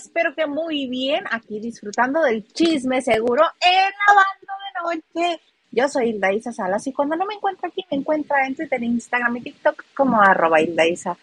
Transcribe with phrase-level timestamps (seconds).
[0.00, 1.24] Espero que muy bien.
[1.30, 5.42] Aquí disfrutando del chisme seguro en la banda de noche.
[5.70, 8.82] Yo soy Hilda Isa Salas y cuando no me encuentro aquí, me encuentra en Twitter,
[8.82, 11.18] Instagram y TikTok como arroba Hilda Isa.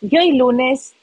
[0.00, 0.94] Y hoy lunes,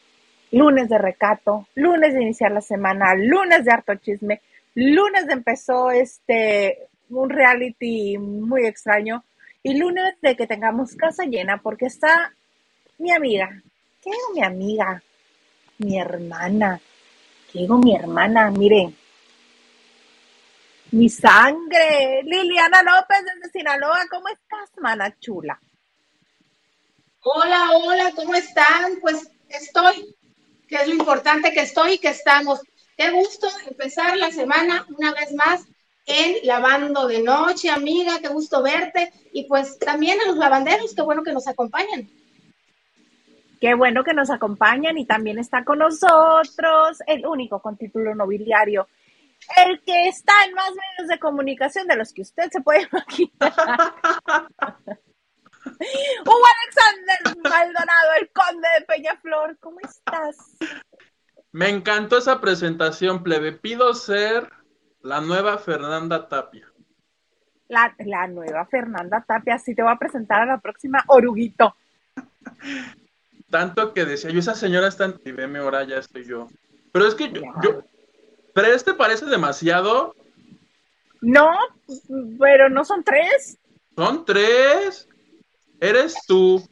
[0.51, 4.41] lunes de recato, lunes de iniciar la semana, lunes de harto chisme,
[4.73, 9.23] lunes de empezó este un reality muy extraño
[9.61, 12.33] y lunes de que tengamos casa llena porque está
[12.97, 13.61] mi amiga.
[14.01, 15.03] ¿Qué digo mi amiga?
[15.77, 16.79] mi hermana.
[17.53, 18.49] ¿Qué digo mi hermana?
[18.49, 18.91] Mire,
[20.89, 22.23] mi sangre.
[22.23, 25.61] Liliana López desde Sinaloa, ¿cómo estás, mana chula?
[27.21, 28.95] Hola, hola, ¿cómo están?
[28.99, 30.15] Pues estoy,
[30.67, 32.59] que es lo importante que estoy y que estamos.
[32.97, 35.61] Qué gusto empezar la semana una vez más
[36.07, 39.13] en Lavando de Noche, amiga, qué gusto verte.
[39.31, 42.09] Y pues también a los lavanderos, qué bueno que nos acompañan.
[43.63, 48.89] Qué bueno que nos acompañan y también está con nosotros el único con título nobiliario,
[49.55, 53.53] el que está en más medios de comunicación de los que usted se puede imaginar.
[56.25, 60.57] Hugo Alexander Maldonado, el conde de Peñaflor, ¿cómo estás?
[61.53, 63.53] Me encantó esa presentación, plebe.
[63.53, 64.51] Pido ser
[64.99, 66.69] la nueva Fernanda Tapia.
[67.69, 71.73] La, la nueva Fernanda Tapia, sí te voy a presentar a la próxima Oruguito.
[73.53, 75.21] Tanto que decía yo, esa señora está en...
[75.23, 76.47] Y veme ahora, ya estoy yo.
[76.91, 77.83] Pero es que yo,
[78.51, 80.15] ¿Pero este parece demasiado?
[81.21, 81.51] No,
[82.39, 83.59] pero no son tres.
[83.95, 85.07] Son tres.
[85.79, 86.67] Eres tú.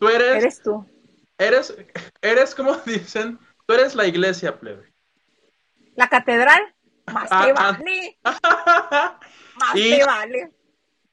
[0.00, 0.36] Tú eres.
[0.36, 0.86] Eres tú.
[1.36, 1.76] Eres,
[2.22, 4.90] eres como dicen, tú eres la iglesia, plebe.
[5.94, 6.74] La catedral.
[7.12, 7.72] Más que ah, ah.
[7.78, 8.18] vale.
[9.56, 10.52] Más que vale.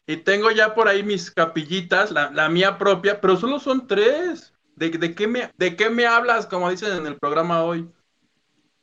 [0.07, 4.53] Y tengo ya por ahí mis capillitas, la, la mía propia, pero solo son tres.
[4.79, 7.91] ¿De, qué me, ¿De qué me hablas, como dicen en el programa hoy?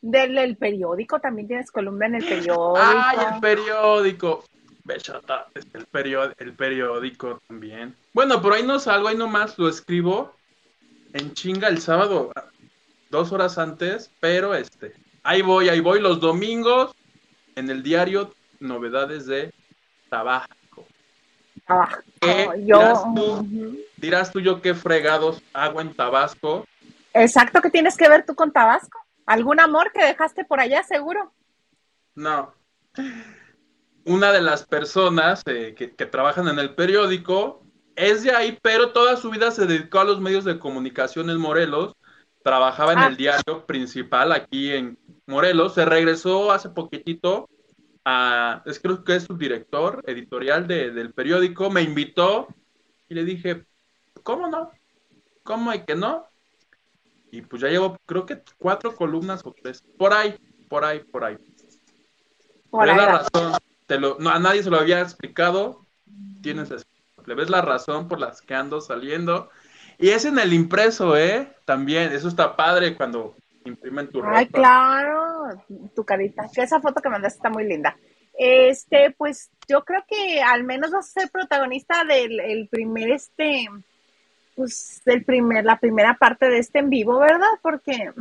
[0.02, 2.74] Del, periódico, también tienes columna en el periódico.
[2.76, 4.44] ¡Ay, el periódico!
[4.84, 7.96] Bechata, el, periódico, el periódico también.
[8.12, 10.34] Bueno, por ahí no salgo, ahí nomás lo escribo
[11.14, 12.30] en chinga el sábado,
[13.08, 14.92] dos horas antes, pero este,
[15.22, 16.94] ahí voy, ahí voy los domingos
[17.54, 19.50] en el diario Novedades de
[20.10, 20.46] Trabajo.
[21.66, 21.88] Ah,
[22.58, 23.06] yo...
[23.96, 26.66] dirás, tú, yo qué fregados hago en Tabasco.
[27.14, 28.98] Exacto, ¿qué tienes que ver tú con Tabasco?
[29.24, 31.32] ¿Algún amor que dejaste por allá, seguro?
[32.14, 32.54] No.
[34.04, 37.64] Una de las personas eh, que, trabajan en el periódico
[37.96, 41.38] es de ahí, pero toda su vida se dedicó a los medios de comunicación en
[41.38, 41.94] Morelos.
[42.44, 43.06] Trabajaba en ah.
[43.08, 45.74] el diario principal aquí en Morelos.
[45.74, 47.48] Se regresó hace poquitito
[48.64, 52.46] es creo que es su director editorial del periódico, me invitó
[53.08, 53.64] y le dije,
[54.22, 54.71] ¿cómo no?
[55.43, 56.27] ¿Cómo hay que no?
[57.31, 60.37] Y pues ya llevo, creo que cuatro columnas o tres, por ahí,
[60.69, 61.37] por ahí, por ahí.
[62.71, 63.53] Por la razón,
[64.19, 65.87] no, a nadie se lo había explicado,
[66.43, 66.71] tienes
[67.27, 69.50] le ves la razón por las que ando saliendo.
[69.99, 71.53] Y es en el impreso, ¿eh?
[71.65, 73.34] También, eso está padre cuando
[73.65, 74.38] imprimen tu ropa.
[74.38, 75.62] Ay, claro,
[75.94, 76.48] tu carita.
[76.54, 77.97] Que esa foto que mandaste está muy linda.
[78.38, 83.66] Este, pues yo creo que al menos vas a ser protagonista del el primer, este,
[84.56, 87.47] pues del primer, la primera parte de este en vivo, ¿verdad?
[87.62, 88.12] Porque,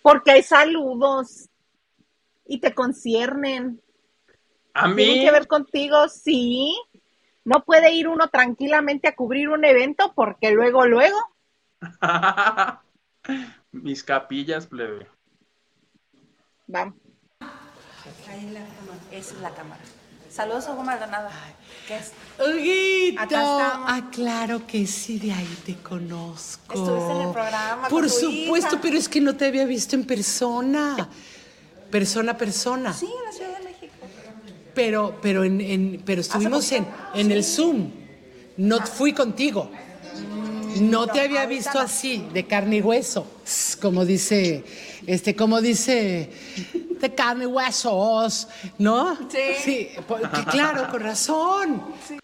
[0.00, 1.50] porque hay saludos
[2.46, 3.82] y te conciernen.
[4.72, 4.96] A mí.
[4.96, 6.80] Tienen que ver contigo, sí.
[7.44, 11.18] No puede ir uno tranquilamente a cubrir un evento porque luego, luego.
[13.72, 15.08] Mis capillas, plebe.
[16.66, 16.94] Vamos.
[18.28, 19.00] Ahí la cámara.
[19.10, 19.82] Esa es la cámara.
[20.34, 21.28] Saludos, Hugo Maldonado.
[21.86, 22.10] ¿Qué es?
[22.44, 23.36] Huguito.
[23.36, 26.74] Ah, claro que sí, de ahí te conozco.
[26.74, 27.88] Estuviste en el programa.
[27.88, 31.08] Por supuesto, pero es que no te había visto en persona.
[31.88, 32.92] Persona a persona.
[32.92, 33.92] Sí, en la Ciudad de México.
[34.74, 36.84] Pero, pero, en, pero estuvimos en,
[37.14, 37.92] en el Zoom.
[38.56, 39.70] No fui contigo.
[40.80, 43.24] No te había visto así, de carne y hueso,
[43.80, 44.64] como dice,
[45.06, 46.30] este, como dice,
[47.00, 48.48] de carne y huesos,
[48.78, 49.16] ¿no?
[49.28, 49.54] Sí.
[49.58, 49.88] Sí,
[50.50, 51.94] claro, con razón.
[52.06, 52.18] Sí.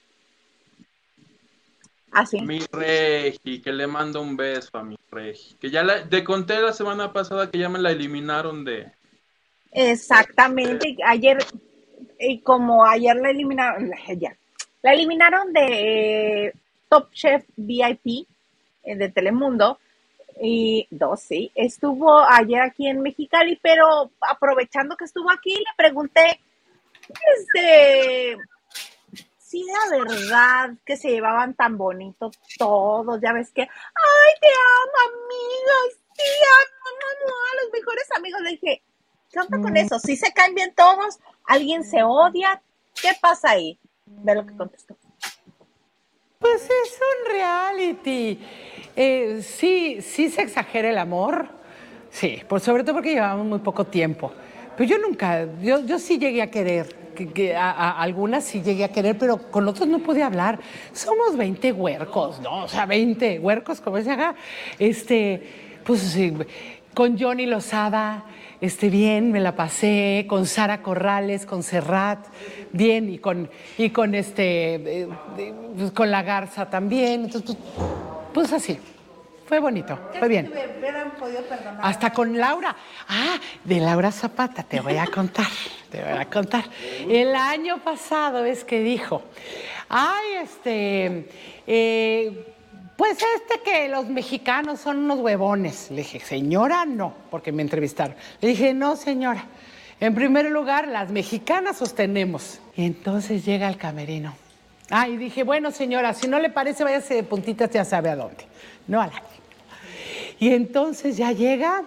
[2.13, 2.39] Así.
[2.41, 5.55] Ah, mi Regi, que le mando un beso a mi Regi.
[5.61, 8.91] Que ya la, te conté la semana pasada que ya me la eliminaron de.
[9.73, 10.97] Exactamente.
[11.07, 11.39] Ayer,
[12.19, 14.37] y como ayer la eliminaron, ya,
[14.83, 16.53] la eliminaron de
[16.89, 18.27] Top Chef VIP
[18.83, 19.79] eh, de Telemundo,
[20.43, 26.41] y dos, sí, estuvo ayer aquí en Mexicali, pero aprovechando que estuvo aquí, le pregunté,
[27.37, 28.39] este,
[29.39, 35.15] si era verdad que se llevaban tan bonitos todos, ya ves que, ay, te amo,
[35.15, 36.81] amiga, ya,
[37.27, 38.41] a los mejores amigos.
[38.43, 38.83] Le dije,
[39.31, 39.99] ¿qué onda con eso?
[39.99, 42.63] Si se caen bien todos, alguien se odia,
[43.01, 43.79] ¿qué pasa ahí?
[44.07, 44.97] Ve lo que contestó.
[46.41, 48.39] Pues es un reality.
[48.97, 51.47] Eh, sí, sí se exagera el amor.
[52.09, 54.33] Sí, por, sobre todo porque llevamos muy poco tiempo.
[54.75, 56.97] Pero yo nunca, yo, yo sí llegué a querer,
[57.35, 60.59] que, a, algunas sí llegué a querer, pero con otros no podía hablar.
[60.95, 62.65] Somos 20 huercos, ¿no?
[62.65, 64.35] O sea, 20 huercos, como se haga.
[64.79, 65.43] Este,
[65.85, 66.33] pues sí,
[66.95, 68.25] con Johnny Lozada,
[68.61, 72.27] este, bien, me la pasé, con Sara Corrales, con Serrat,
[72.73, 73.49] bien, y con,
[73.79, 75.09] y con este,
[75.77, 77.25] pues, con la Garza también.
[77.25, 77.79] Entonces, pues,
[78.33, 78.79] pues así.
[79.51, 80.53] Fue bonito, fue bien.
[81.83, 82.77] Hasta con Laura.
[83.09, 85.49] Ah, de Laura Zapata, te voy a contar,
[85.91, 86.63] te voy a contar.
[87.09, 89.25] El año pasado es que dijo,
[89.89, 91.29] ay, este,
[91.67, 92.50] eh,
[93.01, 95.91] pues este que los mexicanos son unos huevones.
[95.91, 98.15] Le dije, señora, no, porque me entrevistaron.
[98.43, 99.47] Le dije, no, señora.
[100.01, 102.61] En primer lugar, las mexicanas sostenemos.
[102.77, 104.35] Y entonces llega el camerino.
[104.91, 108.17] Ah, y dije, bueno, señora, si no le parece, váyase de puntitas, ya sabe a
[108.17, 108.45] dónde.
[108.87, 109.23] No a la
[110.39, 111.83] y entonces ya llega,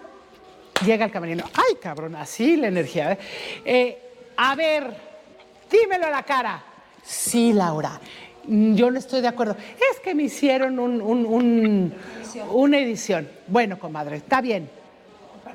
[0.83, 1.43] llega el camarino.
[1.53, 3.11] Ay, cabrón, así la energía.
[3.11, 3.17] ¿eh?
[3.65, 4.95] Eh, a ver,
[5.69, 6.63] dímelo a la cara.
[7.03, 7.99] Sí, Laura.
[8.47, 9.55] Mm, yo no estoy de acuerdo.
[9.91, 13.27] Es que me hicieron una edición.
[13.47, 14.69] Bueno, comadre, está bien.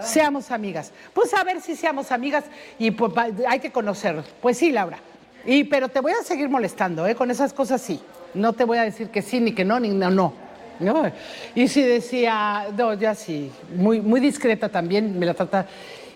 [0.01, 0.93] Seamos amigas.
[1.13, 2.45] Pues a ver si seamos amigas
[2.79, 3.13] y pues,
[3.47, 4.27] hay que conocerlos.
[4.41, 4.99] Pues sí, Laura.
[5.45, 7.15] Y, pero te voy a seguir molestando, ¿eh?
[7.15, 8.01] Con esas cosas sí.
[8.35, 10.35] No te voy a decir que sí, ni que no, ni no, no.
[10.81, 11.11] ¿no?
[11.55, 15.67] Y si decía, no, ya sí, muy, muy discreta también, me la trata.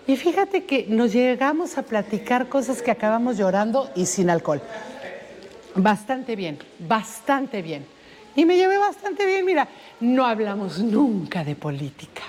[0.05, 4.61] Y fíjate que nos llegamos a platicar cosas que acabamos llorando y sin alcohol.
[5.75, 7.85] Bastante bien, bastante bien.
[8.35, 9.67] Y me llevé bastante bien, mira,
[9.99, 12.23] no hablamos nunca de política,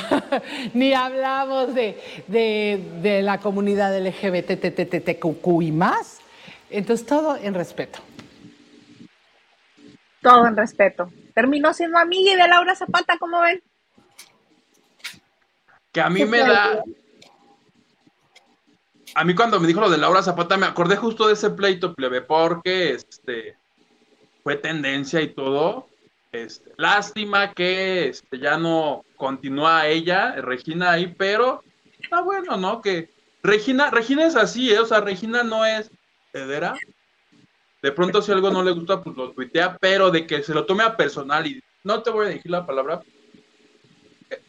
[0.74, 1.98] ni hablamos de,
[2.28, 6.20] de, de la comunidad LGBTTTTQI y más.
[6.70, 7.98] Entonces, todo en respeto.
[10.20, 13.62] Todo en respeto terminó siendo amiga de Laura Zapata, ¿cómo ven?
[15.92, 16.82] Que a mí me da.
[19.14, 21.94] A mí cuando me dijo lo de Laura Zapata me acordé justo de ese pleito
[21.94, 23.56] plebe porque este
[24.42, 25.86] fue tendencia y todo.
[26.32, 31.62] Este, lástima que este, ya no continúa ella, Regina ahí, pero
[32.00, 32.80] está bueno, ¿no?
[32.80, 33.10] Que
[33.42, 34.78] Regina, Regina es así, ¿eh?
[34.78, 35.90] o sea, Regina no es
[36.32, 36.74] hedera,
[37.82, 40.64] de pronto, si algo no le gusta, pues lo tuitea, pero de que se lo
[40.64, 43.02] tome a personal y no te voy a decir la palabra.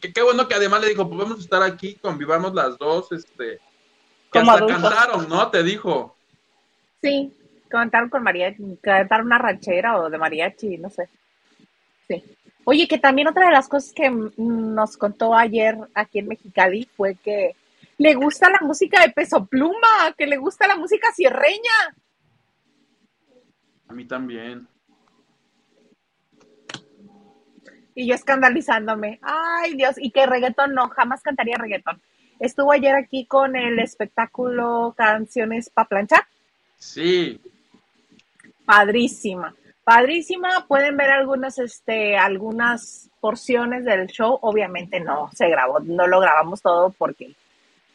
[0.00, 3.58] Qué bueno que además le dijo, pues vamos a estar aquí, convivamos las dos, este.
[4.34, 5.48] Que hasta cantaron, ¿no?
[5.48, 6.16] Te dijo.
[7.00, 7.32] Sí,
[7.68, 11.08] cantaron con mariachi, cantaron una ranchera o de mariachi, no sé.
[12.08, 12.24] Sí.
[12.64, 17.14] Oye, que también otra de las cosas que nos contó ayer aquí en Mexicali fue
[17.14, 17.54] que
[17.96, 21.94] le gusta la música de peso pluma, que le gusta la música sierreña.
[23.86, 24.66] A mí también.
[27.94, 29.20] Y yo escandalizándome.
[29.22, 32.02] Ay, Dios, y que reggaetón no, jamás cantaría reggaetón.
[32.40, 36.24] Estuvo ayer aquí con el espectáculo Canciones para planchar.
[36.78, 37.40] Sí.
[38.64, 39.54] Padrísima.
[39.84, 40.66] Padrísima.
[40.66, 44.38] Pueden ver algunas, este, algunas porciones del show.
[44.42, 47.34] Obviamente no se grabó, no lo grabamos todo porque,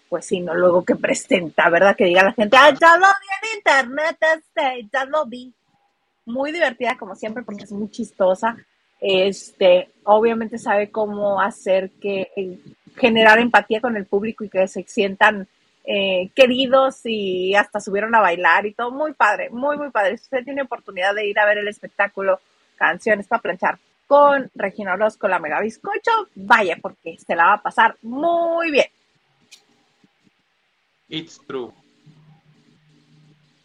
[0.09, 1.95] pues si no, luego que presenta, ¿verdad?
[1.95, 5.53] Que diga la gente, ah, ya lo vi en internet, este, ya lo vi
[6.25, 8.57] muy divertida como siempre porque es muy chistosa.
[9.01, 12.29] Este, obviamente sabe cómo hacer que
[12.97, 15.47] generar empatía con el público y que se sientan
[15.85, 18.91] eh, queridos y hasta subieron a bailar y todo.
[18.91, 20.17] Muy padre, muy, muy padre.
[20.17, 22.39] Si usted tiene oportunidad de ir a ver el espectáculo
[22.75, 23.77] Canciones para planchar
[24.07, 28.87] con Regina Orozco, la Mega Bizcocho, vaya porque se la va a pasar muy bien.
[31.09, 31.71] It's true.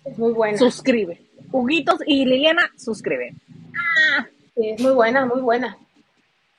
[0.04, 0.58] Es muy bueno.
[0.58, 1.20] Suscribe.
[1.52, 3.34] Huguitos y Liliana, suscribe.
[4.18, 4.26] Ah,
[4.56, 5.76] es muy buena, muy buena.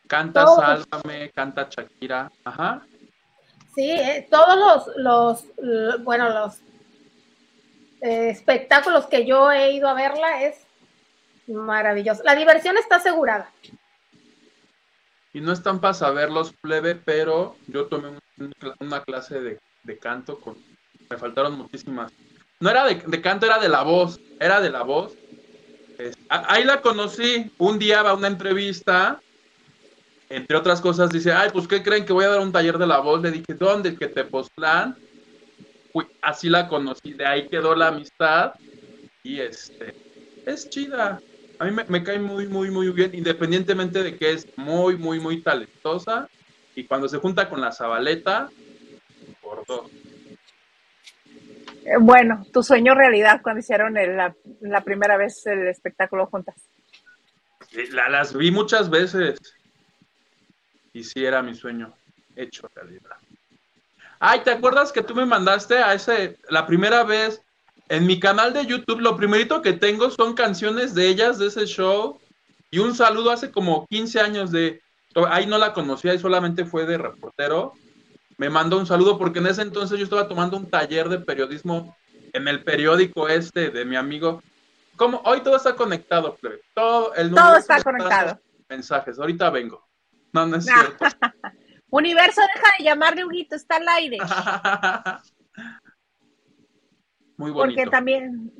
[0.07, 2.85] Canta Sálvame, canta Shakira, ajá.
[3.73, 6.59] Sí, eh, todos los, los, bueno, los
[8.01, 10.65] eh, espectáculos que yo he ido a verla es
[11.47, 12.23] maravilloso.
[12.23, 13.49] La diversión está asegurada.
[15.33, 18.17] Y no están para saberlos, plebe, pero yo tomé
[18.79, 20.55] una clase de, de canto con,
[21.09, 22.11] me faltaron muchísimas
[22.59, 25.13] no era de, canto, era de la voz, era de la voz.
[26.29, 29.21] Ahí la conocí, un día va a una entrevista,
[30.29, 32.87] entre otras cosas dice, ay, pues ¿qué creen que voy a dar un taller de
[32.87, 33.21] la voz?
[33.21, 33.95] Le dije, ¿dónde?
[33.95, 34.95] Que te postlan.
[36.21, 38.53] así la conocí, de ahí quedó la amistad
[39.23, 39.95] y este,
[40.45, 41.19] es chida.
[41.57, 45.19] A mí me, me, cae muy, muy, muy bien, independientemente de que es muy, muy,
[45.19, 46.27] muy talentosa.
[46.75, 48.49] Y cuando se junta con la Zabaleta,
[49.41, 49.89] por dos.
[51.85, 56.55] Eh, bueno, tu sueño realidad cuando hicieron la, la, primera vez el espectáculo juntas.
[57.91, 59.39] La, las vi muchas veces.
[60.93, 61.93] Y sí era mi sueño
[62.35, 63.17] hecho realidad.
[64.19, 67.41] Ay, ¿te acuerdas que tú me mandaste a ese, la primera vez
[67.89, 69.01] en mi canal de YouTube?
[69.01, 72.19] Lo primerito que tengo son canciones de ellas, de ese show.
[72.71, 74.81] Y un saludo hace como 15 años de,
[75.29, 77.73] ahí no la conocía y solamente fue de reportero.
[78.37, 81.95] Me mandó un saludo porque en ese entonces yo estaba tomando un taller de periodismo
[82.33, 84.43] en el periódico este de mi amigo.
[84.95, 86.37] Como hoy todo está conectado,
[86.73, 88.39] Todo, el todo está conectado.
[88.69, 89.85] Mensajes, ahorita vengo.
[90.33, 91.05] No, no es cierto.
[91.89, 94.17] Universo, deja de llamarle Huguito, está al aire.
[97.37, 97.75] Muy bonito.
[97.75, 98.51] Porque también,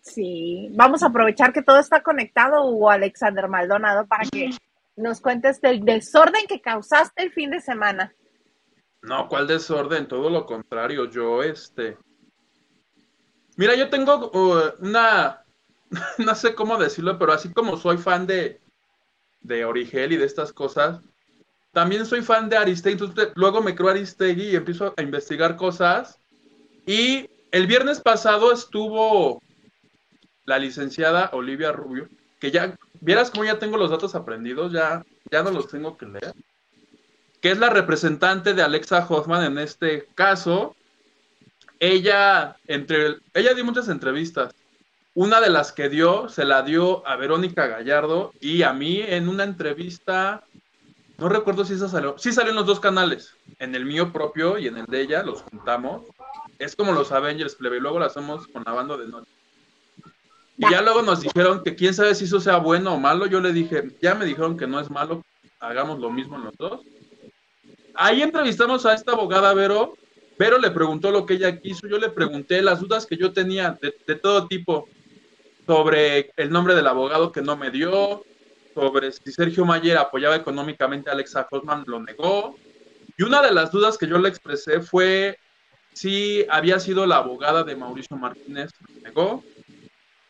[0.00, 4.50] sí, vamos a aprovechar que todo está conectado, Hugo Alexander Maldonado, para que
[4.96, 8.14] nos cuentes del desorden que causaste el fin de semana.
[9.02, 10.08] No, ¿cuál desorden?
[10.08, 11.96] Todo lo contrario, yo este...
[13.56, 15.44] Mira, yo tengo uh, una,
[16.18, 18.60] no sé cómo decirlo, pero así como soy fan de,
[19.42, 21.00] de Origel y de estas cosas,
[21.72, 26.18] también soy fan de Aristegui, entonces luego me creo Aristegui y empiezo a investigar cosas.
[26.86, 29.42] Y el viernes pasado estuvo
[30.46, 32.08] la licenciada Olivia Rubio,
[32.40, 36.06] que ya, vieras cómo ya tengo los datos aprendidos, ya, ya no los tengo que
[36.06, 36.34] leer,
[37.40, 40.76] que es la representante de Alexa Hoffman en este caso.
[41.78, 44.54] Ella, entre, ella dio muchas entrevistas.
[45.14, 49.28] Una de las que dio, se la dio a Verónica Gallardo y a mí en
[49.28, 50.44] una entrevista
[51.20, 52.16] no recuerdo si esa salió.
[52.16, 53.34] Sí salió en los dos canales.
[53.58, 56.02] En el mío propio y en el de ella, los juntamos.
[56.58, 57.76] Es como los Avengers, plebe.
[57.76, 59.30] Y luego lo hacemos con la banda de noche.
[60.56, 63.26] Y ya luego nos dijeron que quién sabe si eso sea bueno o malo.
[63.26, 65.22] Yo le dije, ya me dijeron que no es malo,
[65.58, 66.80] hagamos lo mismo en los dos.
[67.94, 69.94] Ahí entrevistamos a esta abogada Vero.
[70.38, 71.86] Vero le preguntó lo que ella quiso.
[71.86, 74.88] Yo le pregunté las dudas que yo tenía de, todo tipo
[75.66, 78.24] sobre el nombre del abogado que no me dio,
[78.74, 82.56] sobre si Sergio Mayer apoyaba económicamente a Alexa Hoffman, lo negó.
[83.16, 85.38] Y una de las dudas que yo le expresé fue
[85.92, 89.44] si había sido la abogada de Mauricio Martínez, lo negó.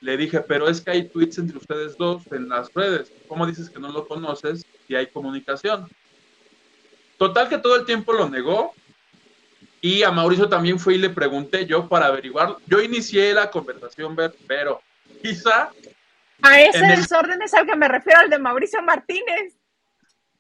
[0.00, 3.12] Le dije, pero es que hay tweets entre ustedes dos en las redes.
[3.29, 5.88] ¿Cómo dices que no lo conoces si hay comunicación?
[7.20, 8.72] Total que todo el tiempo lo negó.
[9.82, 12.56] Y a Mauricio también fui y le pregunté yo para averiguar.
[12.66, 14.80] Yo inicié la conversación, pero
[15.22, 15.70] quizá
[16.40, 19.54] a ese desorden es al que me refiero, al de Mauricio Martínez.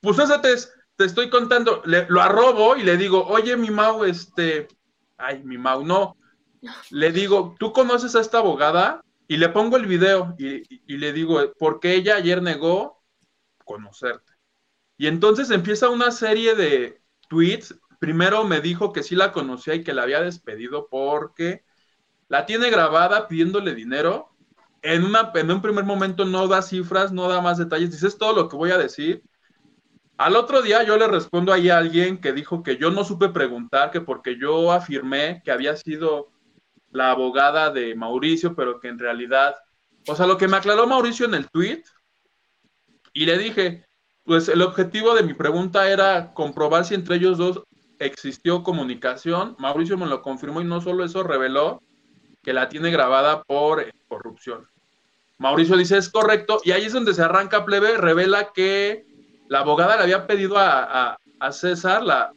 [0.00, 0.54] Pues ese te,
[0.96, 4.66] te estoy contando, lo arrobo y le digo, oye, mi Mau, este,
[5.18, 6.16] ay, mi Mau, no.
[6.88, 9.02] Le digo, ¿tú conoces a esta abogada?
[9.28, 13.02] Y le pongo el video y, y le digo, porque ella ayer negó
[13.66, 14.29] conocerte.
[15.00, 17.74] Y entonces empieza una serie de tweets.
[18.00, 21.64] Primero me dijo que sí la conocía y que la había despedido porque
[22.28, 24.36] la tiene grabada pidiéndole dinero
[24.82, 28.34] en, una, en un primer momento no da cifras, no da más detalles, dices todo
[28.34, 29.22] lo que voy a decir.
[30.18, 33.30] Al otro día yo le respondo ahí a alguien que dijo que yo no supe
[33.30, 36.30] preguntar, que porque yo afirmé que había sido
[36.90, 39.56] la abogada de Mauricio, pero que en realidad,
[40.06, 41.84] o sea, lo que me aclaró Mauricio en el tweet,
[43.14, 43.86] y le dije,
[44.30, 47.64] pues el objetivo de mi pregunta era comprobar si entre ellos dos
[47.98, 49.56] existió comunicación.
[49.58, 51.82] Mauricio me lo confirmó y no solo eso reveló
[52.40, 54.68] que la tiene grabada por corrupción.
[55.38, 59.04] Mauricio dice es correcto y ahí es donde se arranca plebe, revela que
[59.48, 61.18] la abogada le había pedido a,
[61.50, 62.32] César, la,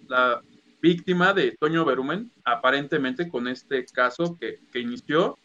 [0.81, 5.38] víctima de Toño Berumen, aparentemente con este caso que, que, inició,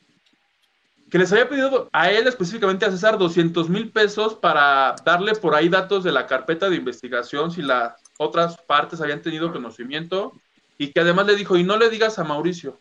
[1.10, 5.54] que les había pedido a él específicamente a César 200 mil pesos para darle por
[5.54, 10.32] ahí datos de la carpeta de investigación si las otras partes habían tenido conocimiento
[10.76, 12.78] y que además le dijo, y no le digas a Mauricio,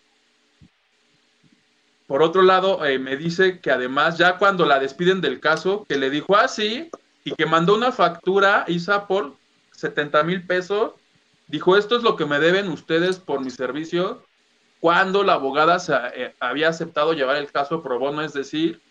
[2.07, 5.97] por otro lado, eh, me dice que además, ya cuando la despiden del caso, que
[5.97, 9.35] le dijo así ah, y que mandó una factura, Isa, por
[9.73, 10.93] 70 mil pesos.
[11.47, 14.23] Dijo, esto es lo que me deben ustedes por mi servicio,
[14.79, 18.81] cuando la abogada se, eh, había aceptado llevar el caso pro bono, es decir,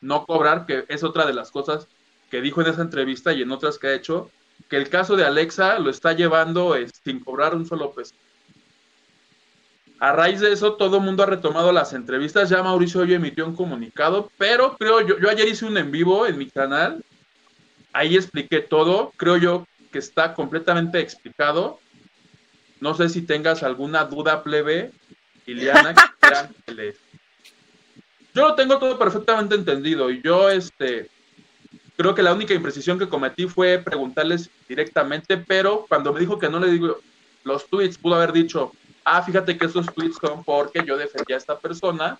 [0.00, 1.88] no cobrar, que es otra de las cosas
[2.30, 4.30] que dijo en esa entrevista y en otras que ha hecho,
[4.68, 8.14] que el caso de Alexa lo está llevando eh, sin cobrar un solo peso.
[10.02, 12.48] A raíz de eso, todo el mundo ha retomado las entrevistas.
[12.48, 16.26] Ya Mauricio hoy emitió un comunicado, pero creo yo, yo ayer hice un en vivo
[16.26, 17.04] en mi canal.
[17.92, 19.12] Ahí expliqué todo.
[19.16, 21.78] Creo yo que está completamente explicado.
[22.80, 24.90] No sé si tengas alguna duda, plebe,
[25.46, 25.94] Iliana,
[26.66, 26.94] que
[28.34, 31.08] Yo lo tengo todo perfectamente entendido y yo, este,
[31.96, 36.48] creo que la única imprecisión que cometí fue preguntarles directamente, pero cuando me dijo que
[36.48, 36.98] no le digo
[37.44, 38.72] los tweets, pudo haber dicho,
[39.04, 42.18] ah, fíjate que esos tweets son porque yo defendía a esta persona,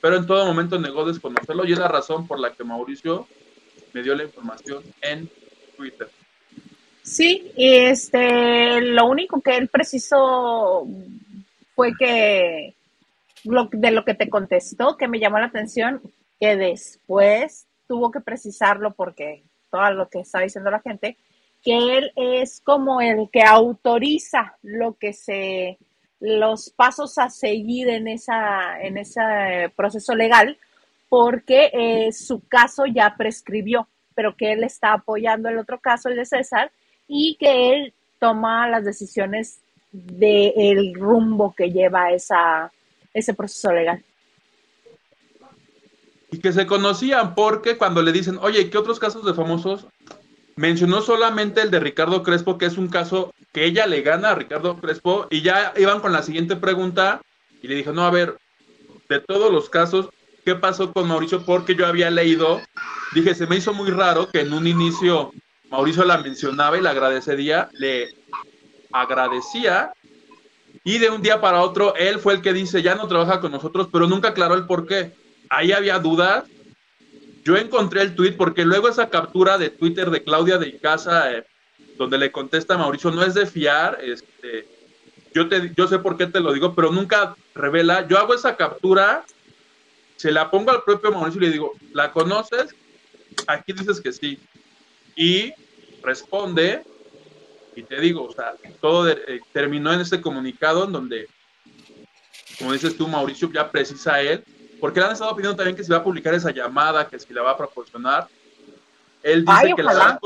[0.00, 3.26] pero en todo momento negó desconocerlo y es la razón por la que Mauricio
[3.92, 5.30] me dio la información en
[5.76, 6.08] Twitter.
[7.02, 10.86] Sí, y este, lo único que él precisó
[11.74, 12.74] fue que
[13.44, 16.00] de lo que te contestó, que me llamó la atención,
[16.40, 21.16] que después tuvo que precisarlo porque todo lo que está diciendo la gente,
[21.62, 25.78] que él es como el que autoriza lo que se,
[26.20, 30.56] los pasos a seguir en, esa, en ese proceso legal,
[31.08, 36.16] porque eh, su caso ya prescribió, pero que él está apoyando el otro caso, el
[36.16, 36.70] de César,
[37.06, 39.60] y que él toma las decisiones
[39.94, 42.72] del rumbo que lleva esa,
[43.12, 44.02] ese proceso legal.
[46.32, 49.86] Y que se conocían porque cuando le dicen, oye, ¿qué otros casos de famosos?
[50.56, 54.34] Mencionó solamente el de Ricardo Crespo, que es un caso que ella le gana a
[54.34, 57.22] Ricardo Crespo, y ya iban con la siguiente pregunta,
[57.62, 58.36] y le dijo, no, a ver,
[59.08, 60.08] de todos los casos,
[60.44, 61.44] ¿qué pasó con Mauricio?
[61.44, 62.60] Porque yo había leído,
[63.14, 65.32] dije, se me hizo muy raro que en un inicio
[65.70, 68.08] Mauricio la mencionaba y le agradecía, le
[68.94, 69.92] agradecía,
[70.84, 73.52] y de un día para otro él fue el que dice, ya no trabaja con
[73.52, 75.12] nosotros, pero nunca aclaró el por qué.
[75.50, 76.44] Ahí había dudas.
[77.44, 81.44] Yo encontré el tweet porque luego esa captura de Twitter de Claudia de Icaza, eh,
[81.98, 84.66] donde le contesta a Mauricio, no es de fiar, este,
[85.34, 88.06] yo, te, yo sé por qué te lo digo, pero nunca revela.
[88.06, 89.24] Yo hago esa captura,
[90.16, 92.74] se la pongo al propio Mauricio y le digo, ¿la conoces?
[93.46, 94.38] Aquí dices que sí.
[95.16, 95.52] Y
[96.02, 96.84] responde,
[97.76, 101.28] y te digo, o sea, todo eh, terminó en este comunicado en donde,
[102.58, 104.44] como dices tú, Mauricio, ya precisa él,
[104.80, 107.32] porque le han estado pidiendo también que se va a publicar esa llamada, que si
[107.32, 108.28] la va a proporcionar.
[109.22, 110.18] Él dice que, la dará,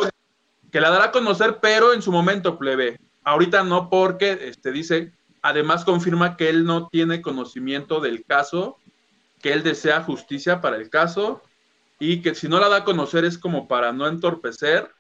[0.71, 2.99] que la dará a conocer, pero en su momento, plebe.
[3.23, 8.79] Ahorita no, porque este, dice, además confirma que él no tiene conocimiento del caso,
[9.41, 11.43] que él desea justicia para el caso
[12.01, 14.91] y que si no la da a conocer es como para no entorpecer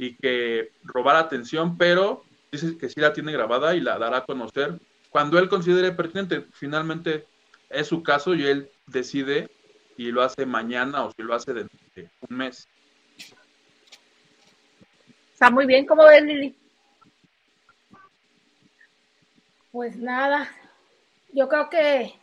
[0.00, 4.24] y que robar atención, pero dice que sí la tiene grabada y la dará a
[4.24, 6.46] conocer cuando él considere pertinente.
[6.52, 7.26] Finalmente
[7.68, 9.50] es su caso y él decide
[9.96, 12.66] si lo hace mañana o si lo hace dentro de un mes.
[15.34, 16.56] Está muy bien, ¿cómo ves, Lili?
[19.70, 20.50] Pues nada,
[21.34, 22.14] yo creo que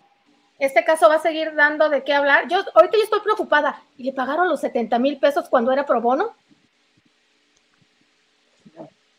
[0.57, 2.47] este caso va a seguir dando de qué hablar.
[2.47, 3.83] Yo ahorita yo estoy preocupada.
[3.97, 6.35] ¿Y le pagaron los 70 mil pesos cuando era pro bono?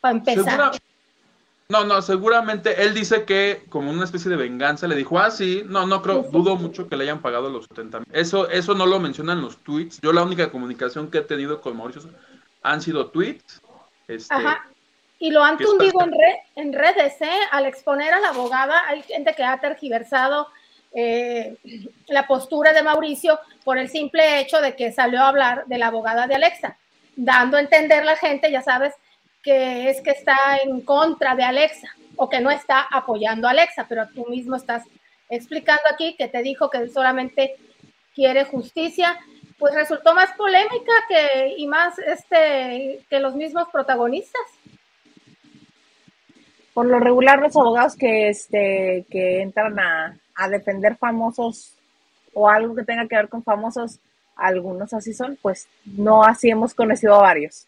[0.01, 0.73] Para empezar.
[1.69, 5.63] no, no, seguramente él dice que como una especie de venganza le dijo, ah, sí,
[5.67, 8.09] no, no creo, dudo mucho que le hayan pagado los 70 mil.
[8.13, 10.01] Eso, eso no lo mencionan los tweets.
[10.01, 12.11] Yo la única comunicación que he tenido con Mauricio
[12.63, 13.61] han sido tweets.
[14.07, 14.67] Este, Ajá.
[15.21, 16.13] Y lo han tundido en,
[16.55, 17.39] en redes, ¿eh?
[17.51, 20.47] Al exponer a la abogada, hay gente que ha tergiversado
[20.93, 21.57] eh,
[22.07, 25.89] la postura de Mauricio por el simple hecho de que salió a hablar de la
[25.89, 26.79] abogada de Alexa,
[27.15, 28.95] dando a entender la gente, ya sabes,
[29.43, 33.87] que es que está en contra de Alexa o que no está apoyando a Alexa,
[33.89, 34.85] pero tú mismo estás
[35.31, 37.57] explicando aquí que te dijo que solamente
[38.15, 39.17] quiere justicia,
[39.59, 44.43] pues resultó más polémica que y más este que los mismos protagonistas.
[46.75, 51.75] Por lo regular los abogados que este que entran a, a defender famosos
[52.33, 53.99] o algo que tenga que ver con famosos,
[54.37, 57.67] algunos así son, pues no así hemos conocido a varios.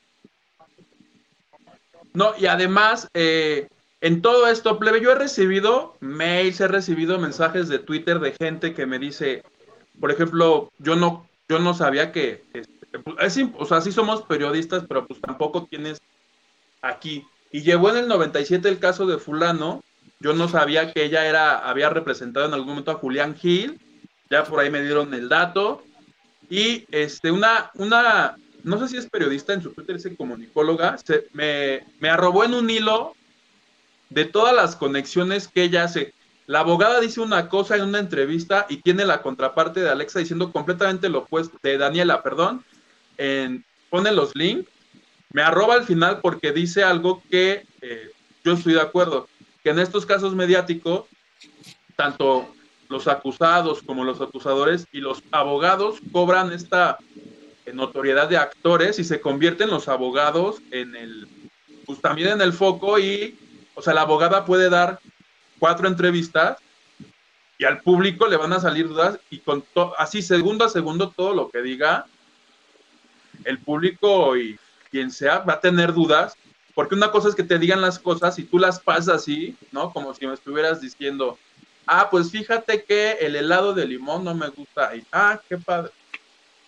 [2.12, 3.68] No, y además, eh,
[4.01, 8.75] en todo esto, plebe, yo he recibido mails, he recibido mensajes de Twitter de gente
[8.75, 9.42] que me dice,
[10.01, 15.07] por ejemplo, yo no, yo no sabía que, este, o sea, sí somos periodistas, pero
[15.07, 16.01] pues tampoco tienes
[16.83, 17.27] aquí.
[17.53, 19.83] Y llegó en el 97 el caso de fulano,
[20.20, 23.81] yo no sabía que ella era, había representado en algún momento a Julián Gil,
[24.31, 25.83] ya por ahí me dieron el dato.
[26.49, 30.96] Y este, una, una, no sé si es periodista, en su Twitter dice comunicóloga,
[31.33, 33.14] me, me arrobó en un hilo
[34.09, 36.12] de todas las conexiones que ella hace.
[36.46, 40.53] La abogada dice una cosa en una entrevista y tiene la contraparte de Alexa diciendo
[40.53, 42.64] completamente lo opuesto, de Daniela, perdón,
[43.88, 44.68] pone los links,
[45.33, 48.11] me arroba al final porque dice algo que eh,
[48.44, 49.29] yo estoy de acuerdo,
[49.62, 51.05] que en estos casos mediáticos,
[51.94, 52.53] tanto
[52.88, 56.99] los acusados como los acusadores y los abogados cobran esta
[57.74, 61.28] notoriedad de actores y se convierten los abogados en el,
[61.87, 63.38] pues también en el foco y,
[63.74, 65.00] o sea, la abogada puede dar
[65.59, 66.59] cuatro entrevistas
[67.59, 69.64] y al público le van a salir dudas y con
[69.98, 72.06] así segundo a segundo todo lo que diga
[73.44, 74.59] el público y
[74.90, 76.37] quien sea va a tener dudas,
[76.74, 79.92] porque una cosa es que te digan las cosas y tú las pasas así, ¿no?
[79.92, 81.38] Como si me estuvieras diciendo,
[81.87, 85.92] ah, pues fíjate que el helado de limón no me gusta, y ah, qué padre.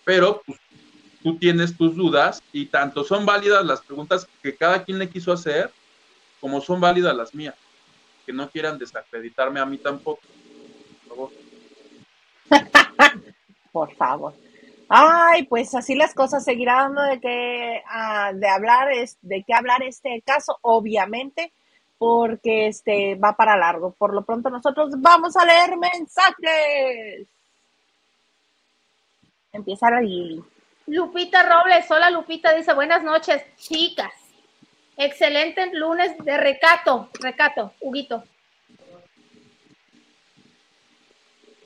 [0.05, 0.59] Pero pues,
[1.23, 5.31] tú tienes tus dudas y tanto son válidas las preguntas que cada quien le quiso
[5.31, 5.71] hacer,
[6.41, 7.55] como son válidas las mías.
[8.25, 10.21] Que no quieran desacreditarme a mí tampoco.
[11.07, 11.31] Por favor.
[13.71, 14.33] Por favor.
[14.89, 19.53] Ay, pues así las cosas seguirá dando de que ah, de hablar es de qué
[19.53, 21.51] hablar este caso, obviamente,
[21.97, 23.91] porque este va para largo.
[23.97, 27.27] Por lo pronto nosotros vamos a leer mensajes.
[29.51, 30.43] Empieza la Lili.
[30.87, 34.11] Lupita Robles, hola Lupita, dice buenas noches, chicas.
[34.97, 38.23] Excelente lunes de recato, recato, Huguito.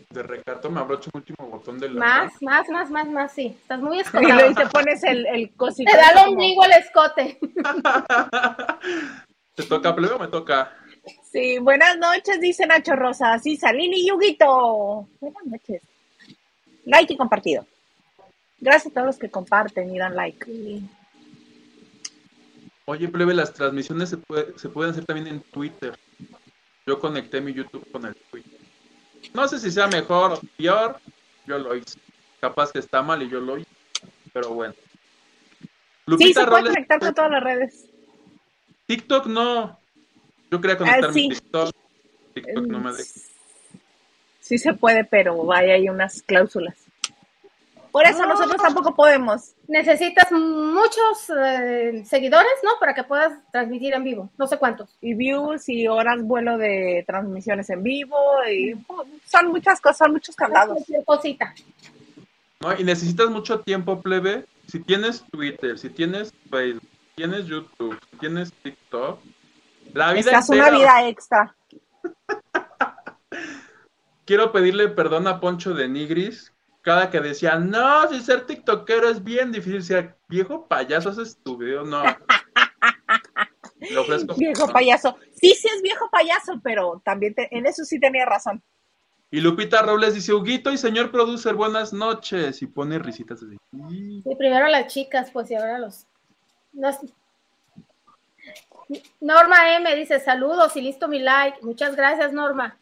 [0.10, 3.48] De recato me abrocho un último botón del Más, más, más, más, más, sí.
[3.60, 4.34] Estás muy Y escotado.
[4.34, 5.92] luego te pones el, el cosito.
[5.92, 7.40] Te da el como- ombligo el escote.
[9.56, 10.72] ¿Te toca plebe o me toca?
[11.30, 13.38] Sí, buenas noches, dice Nacho Rosa.
[13.40, 15.08] Sí, Salín y Yuguito.
[15.20, 15.82] Buenas noches.
[16.86, 17.66] Like y compartido.
[18.60, 20.46] Gracias a todos los que comparten y dan like.
[22.86, 25.98] Oye, plebe, las transmisiones se, puede- se pueden hacer también en Twitter.
[26.86, 28.60] Yo conecté mi YouTube con el Twitter.
[29.34, 31.00] No sé si sea mejor o peor,
[31.46, 32.00] yo lo hice.
[32.40, 33.70] Capaz que está mal y yo lo hice,
[34.32, 34.74] pero bueno.
[36.18, 37.86] Sí, se puede conectar con todas las redes.
[38.86, 39.78] TikTok no.
[40.50, 41.28] Yo quería conectar Ah, sí.
[41.28, 41.76] mi TikTok.
[42.34, 43.12] TikTok no me deja.
[44.40, 46.76] Sí se puede, pero hay ahí unas cláusulas.
[47.98, 48.28] Por eso No.
[48.28, 49.56] nosotros tampoco podemos.
[49.68, 52.74] Necesitas muchos eh, seguidores, ¿no?
[52.80, 54.30] Para que puedas transmitir en vivo.
[54.38, 54.96] No sé cuántos.
[55.02, 58.16] Y views y horas vuelo de transmisiones en vivo.
[58.48, 58.76] Y
[59.26, 60.78] son muchas cosas, son muchos candados.
[61.06, 61.56] Cosita.
[62.60, 62.78] ¿no?
[62.78, 64.46] Y necesitas mucho tiempo, plebe.
[64.68, 69.20] Si tienes Twitter, si tienes Facebook, si tienes YouTube, si tienes TikTok,
[69.96, 71.56] la vida Estás una vida extra.
[74.26, 76.54] Quiero pedirle perdón a Poncho de Nigris.
[76.88, 81.58] Cada que decía, no, si ser tiktokero es bien difícil, decía, viejo payaso, haces tu
[81.58, 82.02] video, no.
[84.00, 85.18] Ofrezco Viejo payaso.
[85.34, 88.64] Sí, sí es viejo payaso, pero también te- en eso sí tenía razón.
[89.30, 92.62] Y Lupita Robles dice, Huguito y señor producer, buenas noches.
[92.62, 93.58] Y pone risitas así.
[93.90, 94.22] "Y".
[94.22, 96.06] Sí, primero las chicas, pues, y ahora los.
[96.72, 97.08] no sé.
[99.20, 101.58] Norma M dice saludos y listo mi like.
[101.64, 102.80] Muchas gracias, Norma.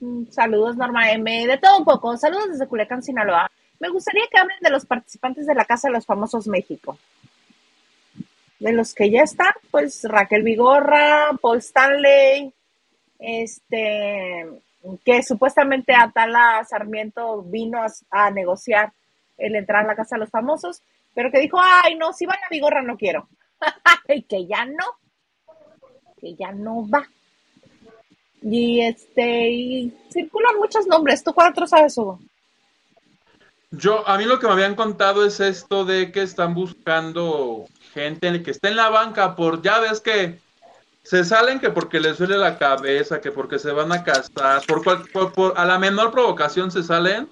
[0.00, 1.46] Mm, Saludos, Norma M.
[1.46, 2.16] De todo un poco.
[2.16, 3.50] Saludos desde Culiacán, Sinaloa.
[3.78, 6.98] Me gustaría que hablen de los participantes de la Casa de los Famosos México.
[8.58, 12.52] De los que ya están, pues Raquel Vigorra, Paul Stanley,
[13.18, 14.46] este,
[15.04, 18.92] que supuestamente Atala Sarmiento vino a, a negociar
[19.36, 20.82] el entrar a la Casa de los Famosos,
[21.14, 23.28] pero que dijo, ay, no, si va la Vigorra no quiero.
[24.08, 24.84] y que ya no,
[26.18, 27.06] que ya no va.
[28.42, 31.24] Y este, y circulan muchos nombres.
[31.24, 32.20] ¿Tú cuál otro sabes, Hugo?
[33.72, 38.42] Yo, a mí lo que me habían contado es esto de que están buscando gente
[38.42, 40.38] que esté en la banca por, ya ves que
[41.02, 44.82] se salen que porque les duele la cabeza, que porque se van a casar, por,
[44.84, 47.28] cual- por- por- a la menor provocación se salen,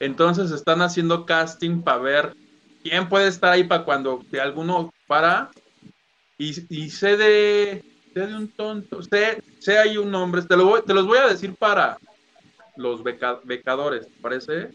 [0.00, 2.36] entonces están haciendo casting para ver
[2.82, 5.50] quién puede estar ahí para cuando que alguno para,
[6.38, 7.84] y, y sé de,
[8.18, 11.18] sé de un tonto, sé, sé hay un nombre, te, lo voy- te los voy
[11.18, 11.98] a decir para
[12.76, 14.70] los beca- becadores, ¿te parece?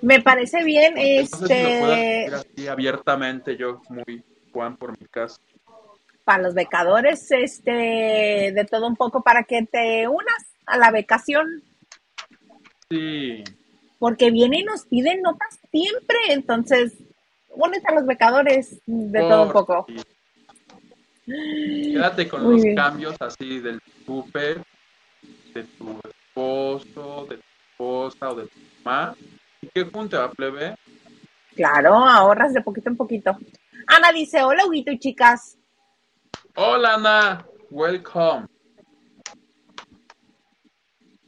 [0.00, 4.22] Me parece bien, No sé si lo pueda este, así abiertamente, yo muy
[4.52, 5.36] Juan por mi caso.
[6.24, 11.62] para los becadores, este, de todo un poco para que te unas a la becación,
[12.90, 13.42] Sí,
[13.98, 16.92] porque vienen y nos piden notas siempre, entonces,
[17.54, 19.86] únete a los becadores de todo un poco.
[21.92, 22.76] Quédate con Muy los bien.
[22.76, 24.62] cambios así del súper,
[25.54, 29.14] de tu esposo, de tu esposa o de tu mamá.
[29.60, 30.74] ¿Y qué junte va, plebe?
[31.54, 33.36] Claro, ahorras de poquito en poquito.
[33.86, 35.58] Ana dice, hola, Huguito y chicas.
[36.54, 37.46] Hola, Ana.
[37.70, 38.46] Welcome.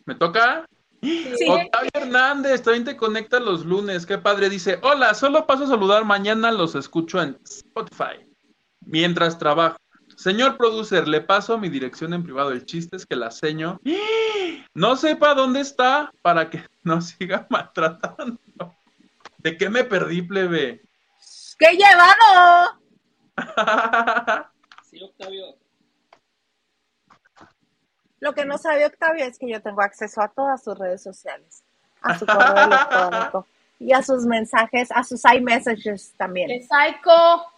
[0.06, 0.66] ¿Me toca?
[1.02, 4.06] Sí, Octavio Hernández, también te conecta los lunes.
[4.06, 4.48] Qué padre.
[4.48, 6.04] Dice, hola, solo paso a saludar.
[6.04, 8.26] Mañana los escucho en Spotify.
[8.86, 9.76] Mientras trabajo.
[10.16, 12.50] Señor producer, le paso mi dirección en privado.
[12.50, 13.80] El chiste es que la seño
[14.74, 18.38] no sepa dónde está para que no siga maltratando.
[19.38, 20.82] ¿De qué me perdí, plebe?
[21.58, 22.80] ¡Qué llevado!
[24.90, 25.56] Sí, Octavio.
[28.20, 31.64] Lo que no sabe Octavio es que yo tengo acceso a todas sus redes sociales,
[32.00, 33.46] a su correo electrónico,
[33.80, 36.48] y a sus mensajes, a sus iMessages también.
[36.48, 37.53] ¡Qué psycho!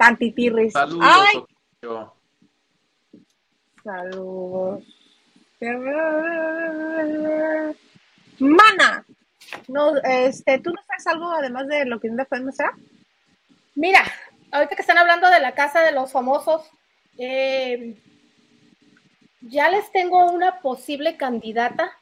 [0.00, 0.72] Tantitirris.
[0.72, 1.06] Saludos.
[1.06, 1.44] Ay,
[3.84, 4.84] saludos.
[8.38, 9.04] Mana,
[9.68, 12.70] no, este, ¿tú no sabes algo además de lo que no podemos hacer?
[13.74, 14.02] Mira,
[14.50, 16.62] ahorita que están hablando de la casa de los famosos,
[17.18, 17.94] eh,
[19.42, 21.92] ya les tengo una posible candidata.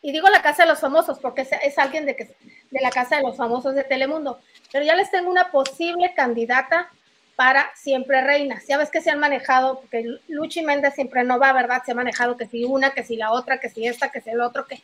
[0.00, 2.90] Y digo la casa de los famosos porque es, es alguien de, que, de la
[2.90, 4.40] casa de los famosos de Telemundo.
[4.72, 6.90] Pero ya les tengo una posible candidata
[7.36, 8.66] para Siempre Reinas.
[8.66, 11.82] Ya ves que se han manejado, porque Luchi Méndez siempre no va, ¿verdad?
[11.84, 14.30] Se ha manejado que si una, que si la otra, que si esta, que si
[14.30, 14.80] el otro, que...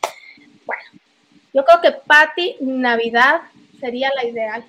[0.65, 0.83] Bueno,
[1.53, 3.41] yo creo que Patti Navidad
[3.79, 4.65] sería la ideal.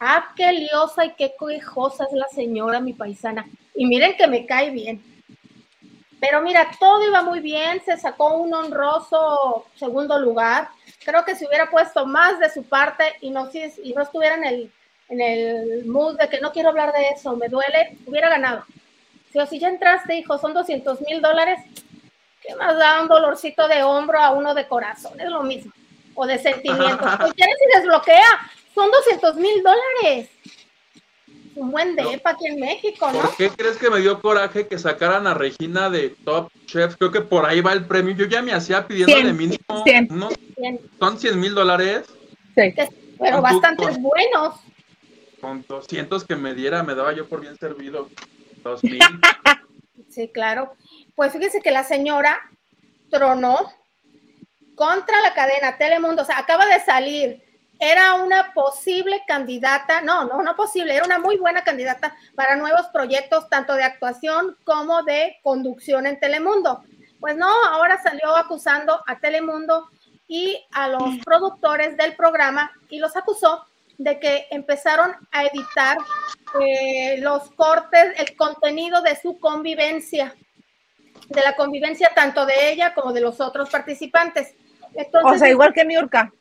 [0.00, 3.46] Ah, qué liosa y qué quejosa es la señora, mi paisana.
[3.74, 5.02] Y miren que me cae bien.
[6.20, 10.68] Pero mira, todo iba muy bien, se sacó un honroso segundo lugar.
[11.04, 14.36] Creo que si hubiera puesto más de su parte y no, si, y no estuviera
[14.36, 14.72] en el,
[15.08, 18.64] en el mood de que no quiero hablar de eso, me duele, hubiera ganado.
[19.32, 21.58] Si, o si ya entraste, hijo, son 200 mil dólares,
[22.42, 25.20] ¿qué más da un dolorcito de hombro a uno de corazón?
[25.20, 25.72] Es lo mismo.
[26.14, 27.10] O de sentimientos.
[27.18, 30.30] Pues ya si desbloquea, son 200 mil dólares.
[31.56, 33.20] Un buen depa aquí en México, ¿no?
[33.20, 36.96] ¿Por qué crees que me dio coraje que sacaran a Regina de Top Chef?
[36.96, 38.12] Creo que por ahí va el premio.
[38.14, 40.34] Yo ya me hacía pidiendo de Cien, mínimo unos-
[40.98, 42.06] son 100 mil dólares.
[42.56, 42.74] Sí.
[43.20, 44.54] Pero bastantes buenos.
[45.44, 48.08] Con 200 que me diera, me daba yo por bien servido.
[48.62, 48.98] 2000.
[50.08, 50.76] Sí, claro.
[51.16, 52.40] Pues fíjese que la señora
[53.10, 53.72] tronó
[54.76, 57.42] contra la cadena Telemundo, o sea, acaba de salir,
[57.80, 62.86] era una posible candidata, no, no, no posible, era una muy buena candidata para nuevos
[62.92, 66.84] proyectos, tanto de actuación como de conducción en Telemundo.
[67.18, 69.90] Pues no, ahora salió acusando a Telemundo
[70.28, 73.66] y a los productores del programa y los acusó
[73.98, 75.98] de que empezaron a editar
[76.60, 80.34] eh, los cortes, el contenido de su convivencia,
[81.28, 84.54] de la convivencia tanto de ella como de los otros participantes.
[84.94, 86.32] Entonces, O sea, igual que Niurka.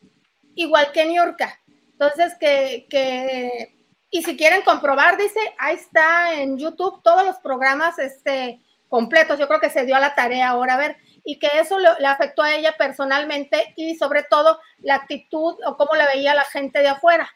[0.56, 1.60] igual que Niurka.
[1.92, 3.76] Entonces, que, que,
[4.10, 9.40] y si quieren comprobar, dice, ahí está en YouTube todos los programas este, completos.
[9.40, 11.90] Yo creo que se dio a la tarea ahora, a ver, y que eso le,
[12.00, 16.44] le afectó a ella personalmente y sobre todo la actitud o cómo la veía la
[16.44, 17.30] gente de afuera.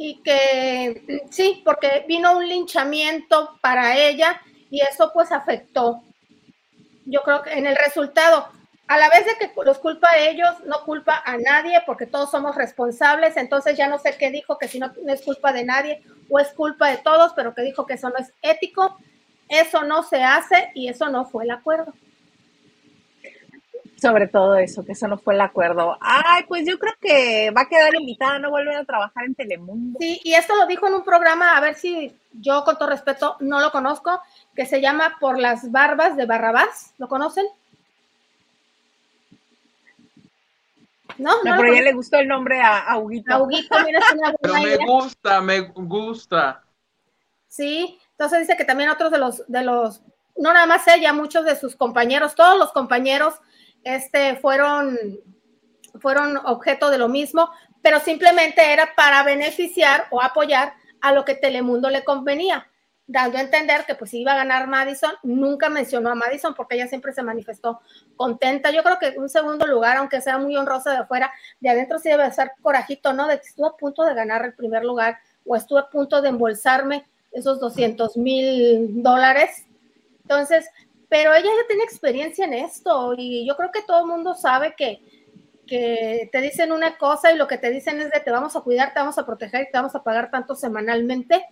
[0.00, 6.02] Y que sí, porque vino un linchamiento para ella y eso pues afectó.
[7.04, 8.46] Yo creo que en el resultado,
[8.86, 12.30] a la vez de que los culpa a ellos, no culpa a nadie porque todos
[12.30, 15.64] somos responsables, entonces ya no sé qué dijo, que si no, no es culpa de
[15.64, 18.98] nadie o es culpa de todos, pero que dijo que eso no es ético,
[19.48, 21.92] eso no se hace y eso no fue el acuerdo.
[24.00, 25.98] Sobre todo eso, que eso no fue el acuerdo.
[26.00, 29.98] Ay, pues yo creo que va a quedar invitada, no vuelve a trabajar en Telemundo.
[30.00, 33.36] Sí, y esto lo dijo en un programa, a ver si yo con todo respeto
[33.40, 34.20] no lo conozco,
[34.54, 37.46] que se llama Por las Barbas de Barrabás, ¿lo conocen?
[41.16, 43.32] No, No, pero ya le gustó el nombre a, a Huguito.
[43.34, 44.86] A Huguito, mira, es una Pero me idea.
[44.86, 46.62] gusta, me gusta.
[47.48, 50.02] Sí, entonces dice que también otros de los, de los,
[50.36, 53.34] no nada más ella, muchos de sus compañeros, todos los compañeros,
[53.84, 54.98] este, fueron,
[56.00, 57.50] fueron objeto de lo mismo,
[57.82, 62.68] pero simplemente era para beneficiar o apoyar a lo que Telemundo le convenía,
[63.06, 66.88] dando a entender que pues iba a ganar Madison, nunca mencionó a Madison porque ella
[66.88, 67.80] siempre se manifestó
[68.16, 68.70] contenta.
[68.70, 72.08] Yo creo que un segundo lugar, aunque sea muy honrosa de afuera, de adentro sí
[72.08, 73.26] debe estar corajito, ¿no?
[73.26, 76.28] De que estuve a punto de ganar el primer lugar o estuve a punto de
[76.28, 79.66] embolsarme esos 200 mil dólares.
[80.22, 80.68] Entonces,
[81.08, 84.74] pero ella ya tiene experiencia en esto y yo creo que todo el mundo sabe
[84.76, 85.00] que,
[85.66, 88.60] que te dicen una cosa y lo que te dicen es de te vamos a
[88.60, 91.46] cuidar, te vamos a proteger y te vamos a pagar tanto semanalmente.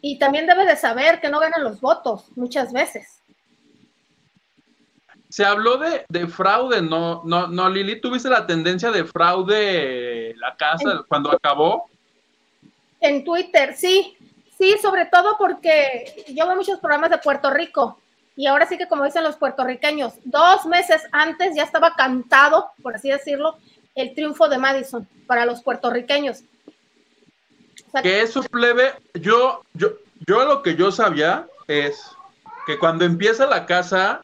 [0.00, 3.22] Y también debe de saber que no ganan los votos muchas veces.
[5.28, 10.56] Se habló de, de fraude, no, no, no, Lili, ¿tuviste la tendencia de fraude la
[10.56, 11.90] casa cuando acabó?
[13.00, 14.16] En Twitter, sí,
[14.56, 17.98] sí, sobre todo porque yo veo muchos programas de Puerto Rico
[18.36, 22.94] y ahora sí que como dicen los puertorriqueños, dos meses antes ya estaba cantado, por
[22.94, 23.56] así decirlo,
[23.94, 26.42] el triunfo de Madison para los puertorriqueños.
[27.88, 29.92] O sea, Que eso plebe, yo, yo,
[30.26, 32.10] yo lo que yo sabía es
[32.66, 34.20] que cuando empieza la casa,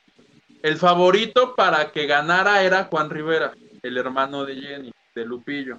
[0.63, 5.79] el favorito para que ganara era Juan Rivera, el hermano de Jenny, de Lupillo.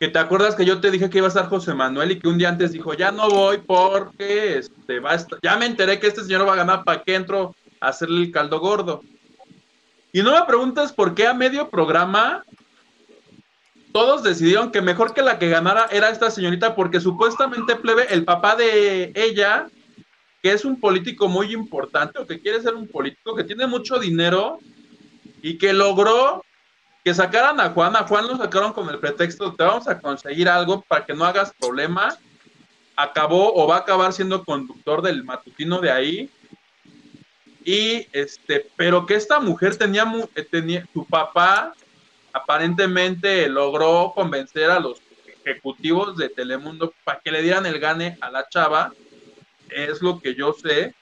[0.00, 2.26] Que te acuerdas que yo te dije que iba a estar José Manuel y que
[2.26, 6.22] un día antes dijo, ya no voy porque este, va ya me enteré que este
[6.22, 9.02] señor va a ganar, ¿para qué entro a hacerle el caldo gordo?
[10.10, 12.44] Y no me preguntes por qué a medio programa
[13.92, 18.24] todos decidieron que mejor que la que ganara era esta señorita porque supuestamente plebe, el
[18.24, 19.66] papá de ella,
[20.42, 23.98] que es un político muy importante o que quiere ser un político, que tiene mucho
[23.98, 24.60] dinero
[25.42, 26.42] y que logró
[27.04, 27.96] que sacaran a Juan.
[27.96, 31.24] A Juan lo sacaron con el pretexto te vamos a conseguir algo para que no
[31.24, 32.16] hagas problema.
[32.96, 36.30] Acabó o va a acabar siendo conductor del matutino de ahí.
[37.64, 41.74] Y este, pero que esta mujer tenía, eh, tenía su papá
[42.32, 45.00] aparentemente logró convencer a los
[45.44, 48.92] ejecutivos de Telemundo para que le dieran el gane a la chava,
[49.68, 50.94] es lo que yo sé,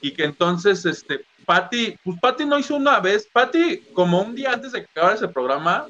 [0.00, 4.52] y que entonces, este, Patty, pues Patty no hizo una vez, Patty, como un día
[4.52, 5.86] antes de que acabara ese programa,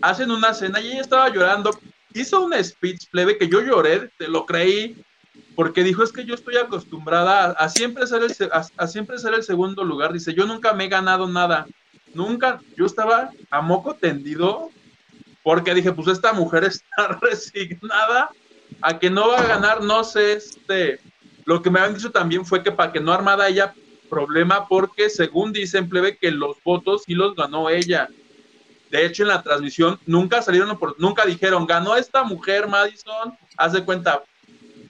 [0.00, 1.78] hacen una cena y ella estaba llorando,
[2.14, 4.96] hizo un speech plebe que yo lloré, te lo creí,
[5.54, 9.42] porque dijo, es que yo estoy acostumbrada a, siempre ser el, a siempre ser el
[9.42, 11.66] segundo lugar, dice, yo nunca me he ganado nada,
[12.14, 14.70] nunca, yo estaba a moco tendido
[15.42, 18.30] porque dije, pues esta mujer está resignada
[18.80, 21.00] a que no va a ganar, no sé, este,
[21.44, 23.74] lo que me habían dicho también fue que para que no armada ella
[24.08, 28.08] problema porque según dicen plebe que los votos sí los ganó ella.
[28.90, 33.84] De hecho, en la transmisión nunca salieron, nunca dijeron, ganó esta mujer, Madison, haz de
[33.84, 34.22] cuenta,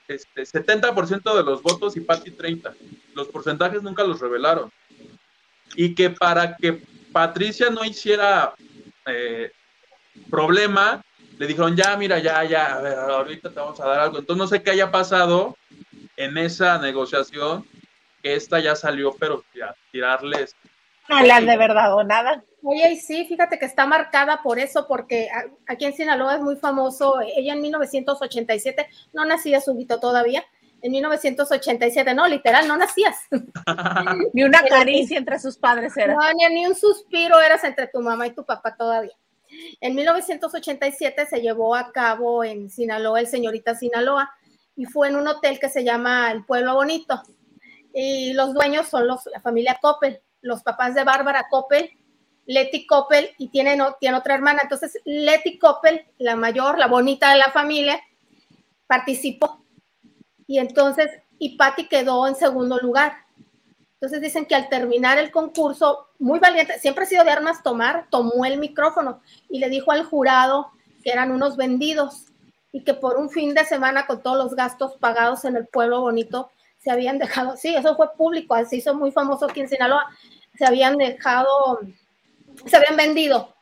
[0.06, 2.74] este, 70% de los votos y Patty 30.
[3.14, 4.70] Los porcentajes nunca los revelaron.
[5.74, 8.54] Y que para que Patricia no hiciera
[9.06, 9.50] eh,
[10.30, 11.02] problema,
[11.38, 14.18] le dijeron, ya, mira, ya, ya, a ver, ahorita te vamos a dar algo.
[14.18, 15.56] Entonces no sé qué haya pasado
[16.16, 17.64] en esa negociación,
[18.22, 20.54] que esta ya salió, pero a tirarles.
[21.08, 22.44] No la de verdad o nada.
[22.62, 25.30] Oye, y sí, fíjate que está marcada por eso, porque
[25.66, 27.20] aquí en Sinaloa es muy famoso.
[27.20, 30.44] Ella en 1987 no nacía súbito todavía,
[30.80, 33.16] en 1987, no, literal, no nacías.
[34.32, 36.14] ni una caricia entre sus padres era.
[36.14, 39.16] No, ni, ni, un suspiro eras entre tu mamá y tu papá todavía.
[39.80, 44.30] En 1987 se llevó a cabo en Sinaloa, el señorita Sinaloa,
[44.76, 47.22] y fue en un hotel que se llama El Pueblo Bonito.
[47.92, 51.90] Y los dueños son los, la familia Coppel, los papás de Bárbara Coppel,
[52.46, 54.60] Leti Coppel, y tiene, tiene otra hermana.
[54.62, 58.00] Entonces, Leti Coppel, la mayor, la bonita de la familia,
[58.86, 59.64] participó
[60.48, 63.12] y entonces, y Patti quedó en segundo lugar.
[63.94, 68.06] Entonces dicen que al terminar el concurso, muy valiente, siempre ha sido de armas tomar,
[68.10, 69.20] tomó el micrófono
[69.50, 70.70] y le dijo al jurado
[71.04, 72.26] que eran unos vendidos
[72.72, 76.00] y que por un fin de semana con todos los gastos pagados en el pueblo
[76.00, 76.50] bonito
[76.88, 80.06] se habían dejado, sí, eso fue público, se hizo muy famoso aquí en Sinaloa,
[80.56, 81.80] se habían dejado,
[82.64, 83.54] se habían vendido,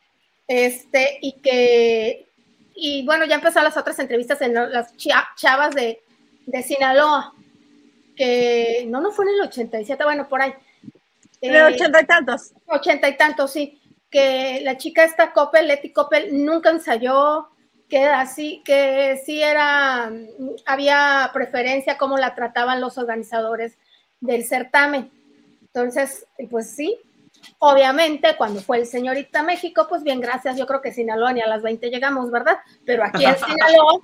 [0.47, 2.29] este, y que,
[2.73, 4.95] y bueno, ya empezaron las otras entrevistas en las
[5.35, 6.01] chavas de,
[6.45, 7.33] de Sinaloa,
[8.15, 10.53] que no, no fue en el 87, bueno, por ahí.
[11.41, 12.53] En el ochenta y tantos.
[12.65, 13.81] Ochenta y tantos, sí.
[14.09, 17.49] Que la chica esta Coppel, Leti Coppel, nunca ensayó,
[17.89, 20.11] que así, que sí era,
[20.65, 23.77] había preferencia cómo la trataban los organizadores
[24.19, 25.11] del certamen.
[25.61, 26.99] Entonces, pues sí,
[27.59, 31.47] obviamente cuando fue el señorita México, pues bien, gracias, yo creo que Sinaloa ni a
[31.47, 32.57] las 20 llegamos, ¿verdad?
[32.85, 33.99] Pero aquí en Sinaloa,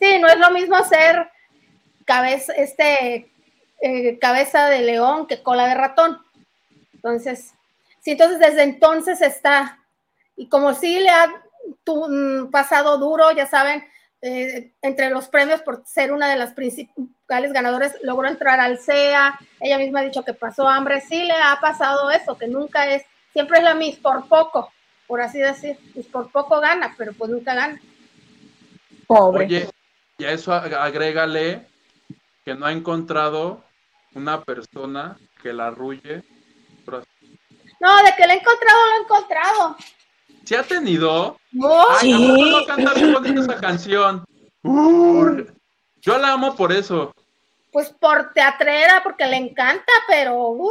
[0.00, 1.28] sí, no es lo mismo ser
[2.04, 3.30] cabeza, este,
[3.80, 6.20] eh, cabeza de león que cola de ratón.
[6.92, 7.54] Entonces,
[8.00, 9.78] sí, entonces desde entonces está,
[10.36, 11.43] y como sí le ha
[11.84, 13.84] tu, mm, pasado duro, ya saben,
[14.22, 19.38] eh, entre los premios por ser una de las principales ganadoras, logró entrar al CEA,
[19.60, 23.04] ella misma ha dicho que pasó hambre, sí le ha pasado eso, que nunca es,
[23.32, 24.72] siempre es la Miss por poco,
[25.06, 25.76] por así decir,
[26.10, 27.80] por poco gana, pero pues nunca gana.
[29.06, 29.44] Pobre.
[29.44, 29.68] Oye,
[30.16, 31.66] y a eso agrégale
[32.44, 33.62] que no ha encontrado
[34.14, 36.22] una persona que la arrulle.
[37.80, 39.76] No, de que la he encontrado, lo he encontrado.
[40.44, 41.38] ¿Se ha tenido?
[41.52, 42.50] No, Ay, ¿sí?
[42.50, 44.24] no canta bien esa canción?
[44.62, 47.14] yo la amo por eso.
[47.72, 50.70] Pues por teatrera, porque le encanta, pero uh,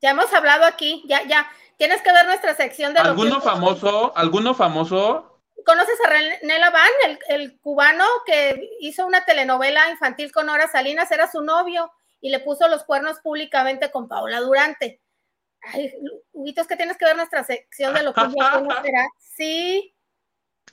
[0.00, 1.50] ya hemos hablado aquí, ya, ya.
[1.76, 4.16] Tienes que ver nuestra sección de ¿Alguno famoso?
[4.16, 5.42] ¿Alguno famoso?
[5.64, 6.88] ¿Conoces a René Laván,
[7.28, 11.10] el, cubano que hizo una telenovela infantil con Nora Salinas?
[11.10, 15.00] Era su novio y le puso los cuernos públicamente con Paola Durante.
[15.72, 15.92] Ay,
[16.32, 19.06] Huguito, que tienes que ver nuestra sección de lo que yo conocerá.
[19.18, 19.94] Sí.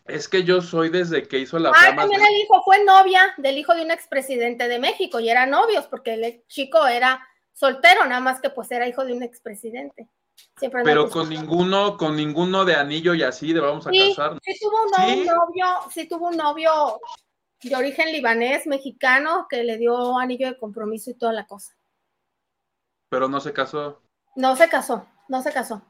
[0.06, 3.58] Es que yo soy desde que hizo la Ah, también el hijo fue novia del
[3.58, 8.22] hijo de un expresidente de México y eran novios porque el chico era soltero, nada
[8.22, 10.10] más que pues era hijo de un expresidente.
[10.84, 14.40] Pero con ninguno, con ninguno de anillo y así de vamos a casarnos.
[14.44, 17.00] Sí tuvo un, novio, sí tuvo un novio
[17.62, 21.76] de origen libanés, mexicano, que le dio anillo de compromiso y toda la cosa.
[23.10, 24.03] Pero no se casó.
[24.36, 25.82] No se casó, no se casó.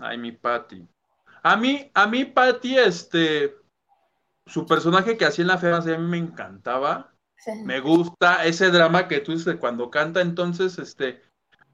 [0.00, 0.86] Ay, mi Patty.
[1.42, 3.54] A mí, a mí, Patty, este,
[4.46, 7.12] su personaje que hacía en la FEMAS a mí me encantaba.
[7.36, 7.52] Sí.
[7.64, 11.22] Me gusta ese drama que tú dices cuando canta, entonces, este,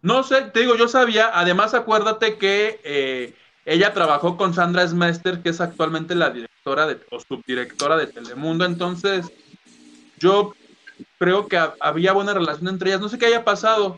[0.02, 3.34] no sé, te digo, yo sabía, además acuérdate que eh,
[3.64, 8.66] ella trabajó con Sandra Smester, que es actualmente la directora de, o subdirectora de Telemundo,
[8.66, 9.32] entonces
[10.18, 10.52] yo
[11.18, 13.96] creo que ha- había buena relación entre ellas, no sé qué haya pasado,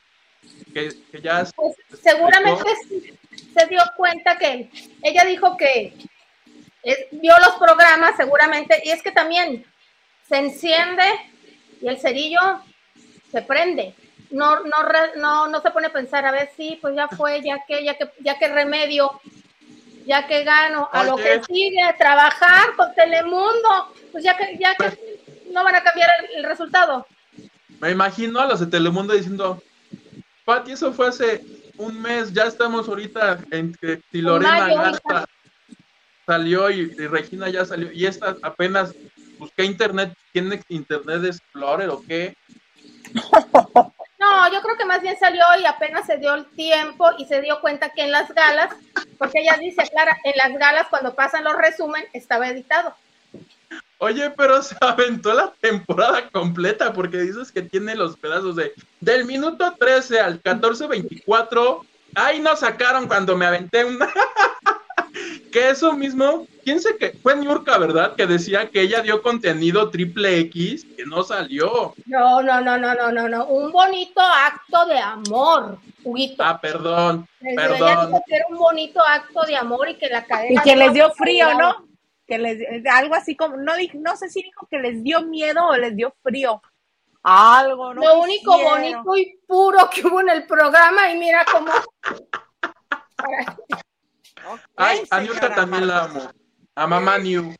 [0.77, 3.19] que, que ya es- Pues, seguramente sí
[3.59, 4.71] se dio cuenta que
[5.03, 5.95] ella dijo que
[6.83, 9.65] es- vio los programas seguramente y es que también
[10.29, 11.05] se enciende
[11.81, 12.41] y el cerillo
[13.33, 13.95] se prende.
[14.31, 14.77] No, no,
[15.17, 17.95] no, no se pone a pensar, a ver si pues ya fue, ya que, ya
[17.97, 19.19] que, ya que remedio,
[20.05, 24.75] ya que gano, a lo que sigue, a trabajar con Telemundo, pues ya que, ya
[24.75, 25.21] que
[25.53, 27.07] no van a cambiar el, el resultado.
[27.81, 29.63] me imagino a los de Telemundo diciendo,
[30.47, 31.45] Pati, eso fue hace
[31.77, 35.27] un mes, ya estamos ahorita en que si Lorena Garza
[36.25, 38.95] salió y, y Regina ya salió, y esta apenas
[39.41, 42.37] busqué internet, ¿tiene internet Explorer o qué?
[44.19, 47.43] No, yo creo que más bien salió y apenas se dio el tiempo y se
[47.43, 48.75] dio cuenta que en las galas,
[49.19, 52.95] porque ella dice, Clara, en las galas cuando pasan los resumen estaba editado.
[53.99, 59.25] Oye, pero se aventó la temporada completa porque dices que tiene los pedazos de del
[59.25, 61.81] minuto 13 al 14-24.
[62.15, 64.09] Ahí nos sacaron cuando me aventé una.
[65.53, 68.15] que eso mismo, quién sé que fue Niurka, ¿verdad?
[68.15, 71.95] Que decía que ella dio contenido triple X que no salió.
[72.05, 73.47] No, no, no, no, no, no, no.
[73.47, 76.43] Un bonito acto de amor, Huguito.
[76.43, 78.07] Ah, perdón, Ella perdón.
[78.07, 80.61] dijo que era un bonito acto de amor y que la cadena.
[80.61, 81.86] Y que les dio frío, ¿no?
[82.27, 85.65] Que les algo así como, no dije, no sé si dijo que les dio miedo
[85.67, 86.61] o les dio frío.
[87.23, 88.03] Algo, ¿no?
[88.03, 89.05] Lo único quisieron.
[89.05, 91.73] bonito y puro que hubo en el programa y mira cómo.
[94.53, 96.31] Ok, Ay, a también la amo.
[96.75, 97.55] A mamá New.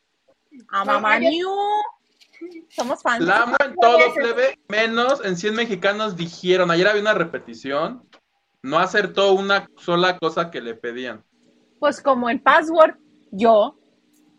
[0.69, 1.49] A mamá New.
[2.69, 3.25] Somos fans.
[3.25, 6.71] La amo en todo, plebe, menos en 100 mexicanos dijeron.
[6.71, 8.07] Ayer había una repetición.
[8.61, 11.23] No acertó una sola cosa que le pedían.
[11.79, 12.97] Pues como en Password,
[13.31, 13.76] yo,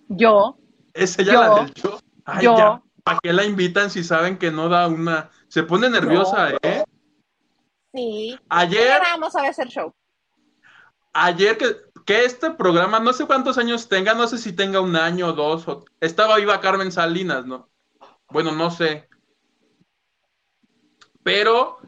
[0.09, 0.59] yo,
[0.94, 1.40] ¿Es ella Yo.
[1.40, 1.98] la del yo?
[2.24, 2.56] Ay, Yo.
[2.56, 2.82] ya.
[3.04, 5.30] ¿Para qué la invitan si saben que no da una?
[5.48, 6.84] Se pone nerviosa, ¿eh?
[7.94, 8.38] sí.
[8.50, 9.94] Ayer, Ahora vamos a hacer show.
[11.14, 14.94] ayer que, que este programa, no sé cuántos años tenga, no sé si tenga un
[14.96, 15.66] año o dos.
[15.68, 17.70] o- estaba viva Carmen Salinas, ¿no?
[18.30, 19.09] Bueno, no sé.
[21.22, 21.78] Pero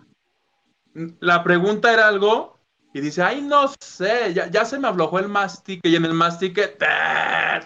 [0.95, 2.60] mm, la pregunta era algo
[2.93, 6.15] y dice, ay, no sé, ya, ya se me aflojó el mastique y en el
[6.15, 6.77] mastique,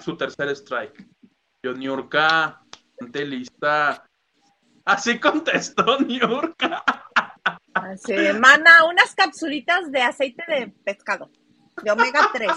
[0.00, 1.06] su tercer strike.
[1.62, 2.62] Yo, Niurka,
[2.98, 4.06] ponte lista.
[4.84, 6.84] Así contestó Niurka.
[7.96, 11.30] Se mana unas capsulitas de aceite de pescado,
[11.82, 12.52] de omega 3.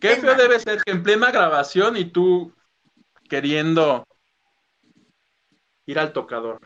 [0.00, 2.54] Qué feo debe ser que en plena grabación y tú
[3.28, 4.04] queriendo
[5.86, 6.60] ir al tocador.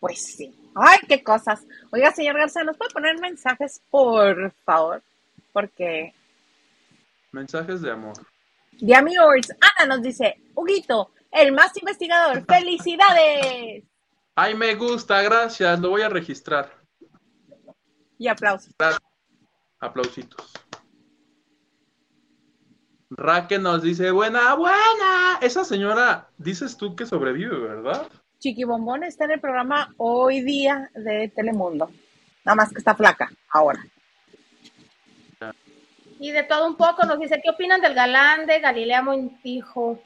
[0.00, 0.63] Pues sí.
[0.74, 1.66] Ay, qué cosas.
[1.90, 5.02] Oiga, señor Garza, ¿nos puede poner mensajes, por favor?
[5.52, 6.12] Porque
[7.34, 8.14] Mensajes de amor.
[8.78, 13.82] The Amigos, Ana nos dice, Huguito, el más investigador, felicidades.
[14.36, 16.72] Ay, me gusta, gracias, lo voy a registrar.
[18.18, 18.72] Y aplausos.
[19.80, 20.52] Aplausitos.
[23.10, 25.38] Raque nos dice, buena, buena.
[25.40, 28.08] Esa señora, dices tú que sobrevive, ¿verdad?
[28.44, 31.90] Chiqui Bombón está en el programa hoy día de Telemundo.
[32.44, 33.82] Nada más que está flaca ahora.
[36.20, 39.98] Y de todo un poco nos dice, ¿qué opinan del galán de Galilea Montijo?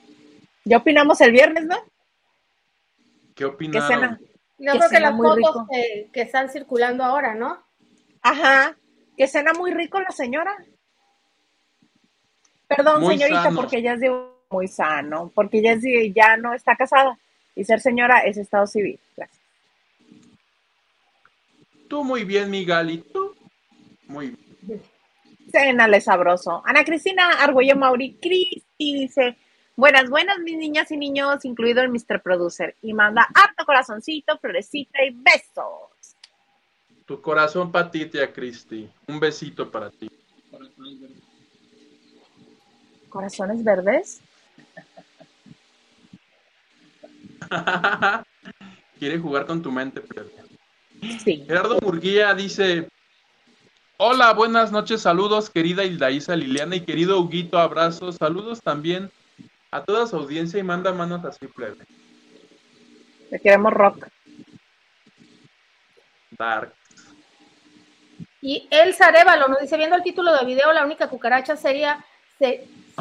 [0.64, 1.78] Ya opinamos el viernes, ¿no?
[3.34, 3.44] ¿Qué
[3.88, 4.20] cena.
[4.56, 5.66] Yo Que creo que cena las muy fotos rico.
[5.72, 7.60] que, que están circulando ahora, ¿no?
[8.22, 8.76] Ajá.
[9.16, 10.56] Que cena muy rico la señora.
[12.68, 13.56] Perdón, Muy señorita, sano.
[13.56, 14.16] porque ella es de
[14.48, 17.18] muy sano, porque ella es de- ya no está casada.
[17.58, 19.00] Y ser señora es estado civil.
[19.16, 19.40] Gracias.
[21.88, 23.34] Tú muy bien, mi Gali, tú
[24.06, 24.80] muy bien.
[25.50, 26.62] Cénale sabroso.
[26.64, 28.62] Ana Cristina Argüello Mauri Cristi
[29.00, 29.36] dice:
[29.74, 32.22] Buenas, buenas, mis niñas y niños, incluido el Mr.
[32.22, 32.76] Producer.
[32.80, 36.14] Y manda harto corazoncito, florecita y besos.
[37.06, 38.88] Tu corazón para ti, tía Cristi.
[39.08, 40.08] Un besito para ti.
[43.08, 44.20] ¿Corazones verdes?
[48.98, 50.26] Quiere jugar con tu mente, pero...
[51.22, 51.44] Sí.
[51.46, 52.88] Gerardo Murguía dice:
[53.98, 59.10] Hola, buenas noches, saludos, querida Hildaísa Liliana y querido Huguito, abrazos, saludos también
[59.70, 61.84] a toda su audiencia y manda manos así, plebe.
[63.30, 64.08] Le queremos rock.
[66.38, 66.72] Dark.
[68.40, 72.04] Y Elsa Arevalo nos dice, viendo el título del video, la única cucaracha sería,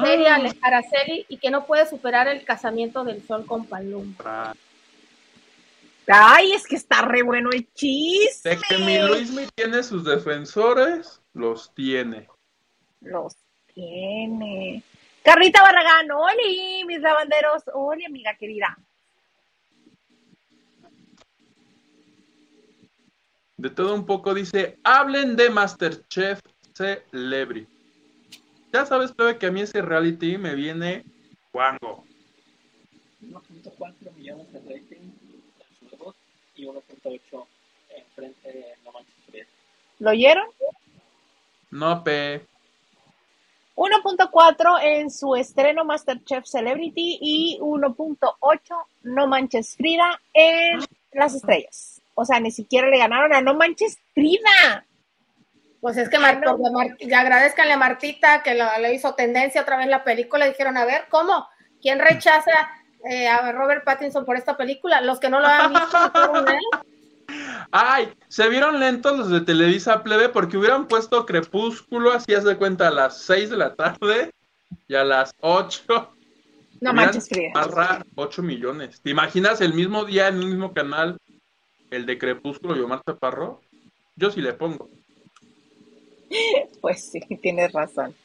[0.04, 0.52] sería Ah.
[0.62, 4.14] Araceli y que no puede superar el casamiento del sol con Paloma.
[4.24, 4.54] Ah,
[6.10, 8.52] Ay, es que está re bueno el chisme.
[8.52, 12.30] De que mi Luismi tiene sus defensores, los tiene.
[13.02, 13.36] Los
[13.74, 14.84] tiene.
[15.22, 17.64] Carlita Barragán, Oli, mis lavanderos.
[17.74, 18.78] Oli, amiga querida.
[23.58, 26.40] De todo un poco dice, hablen de Masterchef
[26.74, 27.77] Celebrity.
[28.78, 31.04] Ya sabes, plebe, que a mí ese reality me viene
[31.52, 32.04] guango.
[33.24, 36.16] 1.4 millones de rating en sus dos
[36.56, 37.46] y 1.8
[37.90, 39.48] en frente de No Manches Frida.
[39.98, 40.46] ¿Lo oyeron?
[41.72, 42.46] No, pe.
[43.76, 50.82] 1.4 en su estreno Masterchef Celebrity y 1.8 No Manches Frida en
[51.14, 52.04] Las Estrellas.
[52.14, 54.86] O sea, ni siquiera le ganaron a No Manches Frida.
[55.82, 56.58] Pues es que Mar- no.
[56.58, 60.46] porque Mar- ya agradezcanle a Martita que le hizo tendencia otra vez la película.
[60.46, 61.48] Dijeron, a ver, ¿cómo?
[61.82, 62.52] ¿Quién rechaza
[63.10, 65.02] eh, a Robert Pattinson por esta película?
[65.02, 66.60] Los que no lo han visto, ¿eh?
[67.72, 72.56] Ay, se vieron lentos los de Televisa Plebe porque hubieran puesto Crepúsculo, así haz de
[72.56, 74.32] cuenta, a las 6 de la tarde
[74.88, 76.14] y a las 8.
[76.80, 77.28] No Manches.
[77.54, 79.02] Barra 8 millones.
[79.02, 81.18] ¿Te imaginas el mismo día en el mismo canal
[81.92, 83.62] el de Crepúsculo y Omar Chaparro?
[84.16, 84.90] Yo sí le pongo.
[86.82, 88.16] Pues sí, tienes razón.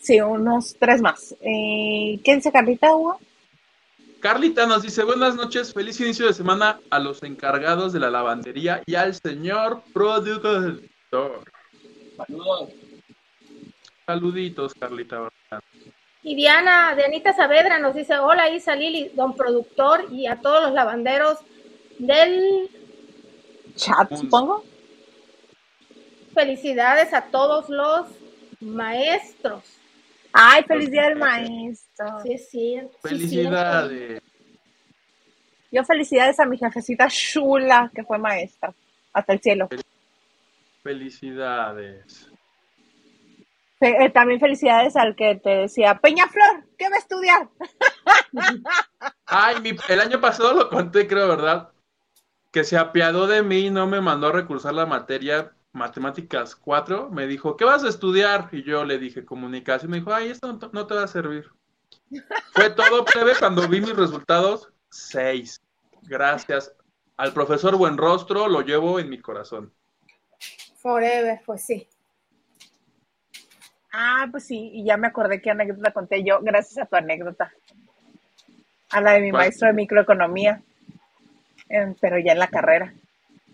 [0.00, 1.34] Sí, unos tres más.
[1.40, 3.18] Eh, ¿Qué dice Carlita, Hugo?
[4.20, 8.82] Carlita nos dice, buenas noches, feliz inicio de semana a los encargados de la lavandería
[8.84, 10.82] y al señor productor.
[12.16, 12.70] Saludos.
[14.06, 15.28] Saluditos, Carlita.
[16.22, 20.72] Y Diana, Dianita Saavedra nos dice, hola Isa Lili, don productor y a todos los
[20.72, 21.38] lavanderos
[21.98, 22.68] del...
[23.76, 24.64] Chat, supongo.
[26.34, 28.06] Felicidades a todos los
[28.60, 29.62] maestros.
[30.32, 32.20] Ay, feliz día del maestro.
[32.22, 34.22] Sí, sí, Felicidades.
[35.70, 38.72] Yo felicidades a mi jefecita Shula, que fue maestra.
[39.12, 39.68] Hasta el cielo.
[40.82, 42.30] Felicidades.
[43.78, 47.48] Fe- eh, también felicidades al que te decía, Peñaflor, ¿qué va a estudiar?
[49.26, 51.68] Ay, mi- el año pasado lo conté, creo, ¿verdad?
[52.50, 57.08] Que se apiadó de mí y no me mandó a recursar la materia Matemáticas 4.
[57.10, 58.48] Me dijo, ¿qué vas a estudiar?
[58.52, 59.90] Y yo le dije, comunicación.
[59.90, 61.50] Me dijo, ay, esto no, no te va a servir.
[62.52, 65.60] Fue todo breve cuando vi mis resultados, 6.
[66.02, 66.74] Gracias.
[67.16, 69.72] Al profesor Buenrostro lo llevo en mi corazón.
[70.76, 71.88] Forever, pues sí.
[73.92, 77.52] Ah, pues sí, y ya me acordé qué anécdota conté yo, gracias a tu anécdota.
[78.90, 79.42] A la de mi ¿Cuál?
[79.42, 80.62] maestro de microeconomía,
[82.00, 82.94] pero ya en la carrera.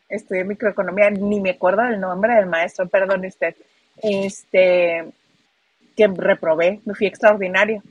[0.09, 3.55] Estudié microeconomía, ni me acuerdo del nombre del maestro, perdón usted.
[4.03, 5.13] Este,
[5.97, 7.83] que reprobé, me fui extraordinario.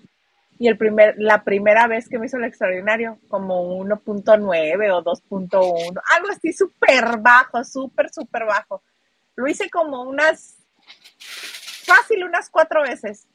[0.59, 6.01] Y el primer, la primera vez que me hizo el extraordinario, como 1.9 o 2.1,
[6.15, 8.81] algo así súper bajo, súper, súper bajo.
[9.35, 10.57] Lo hice como unas
[11.83, 13.27] fácil unas cuatro veces.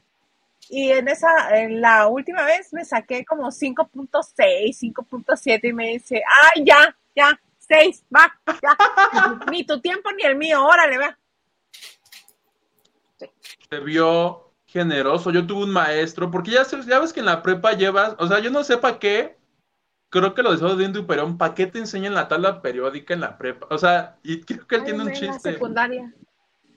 [0.70, 6.22] Y en esa, en la última vez me saqué como 5.6, 5.7 y me dice,
[6.54, 8.76] ay, ya, ya, 6, va, ya.
[9.50, 11.18] ni tu tiempo ni el mío, órale, va.
[13.70, 15.30] Se vio generoso.
[15.30, 18.38] Yo tuve un maestro, porque ya, ya ves que en la prepa llevas, o sea,
[18.38, 19.36] yo no sé para qué,
[20.10, 23.36] creo que lo de viendo pero ¿para qué te enseñan la tabla periódica en la
[23.36, 23.66] prepa?
[23.70, 25.52] O sea, y creo que él tiene un Ay, en la chiste.
[25.52, 26.14] secundaria.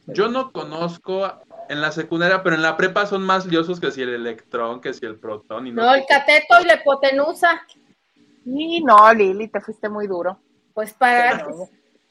[0.08, 1.32] Yo no conozco
[1.70, 4.94] en la secundaria, pero en la prepa son más liosos que si el electrón, que
[4.94, 5.68] si el protón.
[5.68, 7.62] Y no, No, el cateto y la hipotenusa,
[8.46, 10.40] Y no, Lili, te fuiste muy duro.
[10.74, 11.46] Pues para...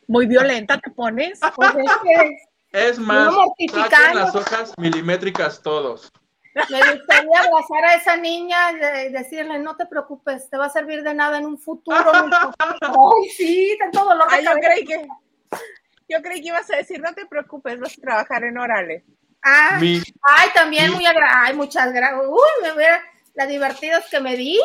[0.07, 1.39] Muy violenta te pones.
[1.55, 2.37] Pues es que
[2.73, 3.33] Es más,
[3.71, 6.11] saquen las hojas milimétricas todos.
[6.69, 11.05] me gustaría abrazar a esa niña y decirle, no te preocupes, te va a servir
[11.05, 12.05] de nada en un futuro.
[12.25, 12.53] mijo".
[13.21, 15.07] Ay, sí, tanto dolor Ay, yo creí que,
[16.09, 19.05] yo creí que ibas a decir, no te preocupes, vas a trabajar en orales.
[19.43, 22.21] Ah, Mi, Ay, también muy agra Ay, muchas gracias.
[22.27, 23.01] Uy, me hubiera
[23.35, 24.61] las divertidas que me di.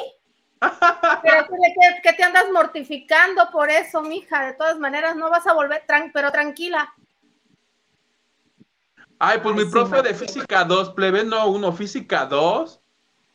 [0.60, 4.46] Pero que, que te andas mortificando por eso, mija.
[4.46, 6.94] De todas maneras, no vas a volver, tran- pero tranquila.
[9.20, 12.82] ay, pues Ay, mi sí, profe de física 2, plebe, no uno, física 2,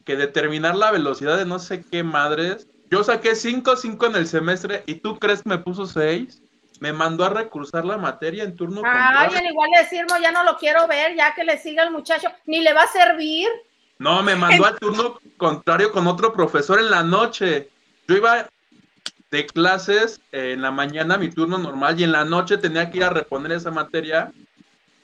[0.04, 2.68] que determinar la velocidad de no sé qué madres.
[2.90, 6.42] Yo saqué 5, 5 en el semestre y tú crees que me puso 6.
[6.80, 10.42] Me mandó a recursar la materia en turno Ay, al igual de decirme, ya no
[10.44, 13.48] lo quiero ver, ya que le siga el muchacho, ni le va a servir.
[14.00, 17.68] No, me mandó al turno contrario con otro profesor en la noche.
[18.08, 18.48] Yo iba
[19.30, 22.96] de clases eh, en la mañana, mi turno normal, y en la noche tenía que
[22.96, 24.32] ir a reponer esa materia.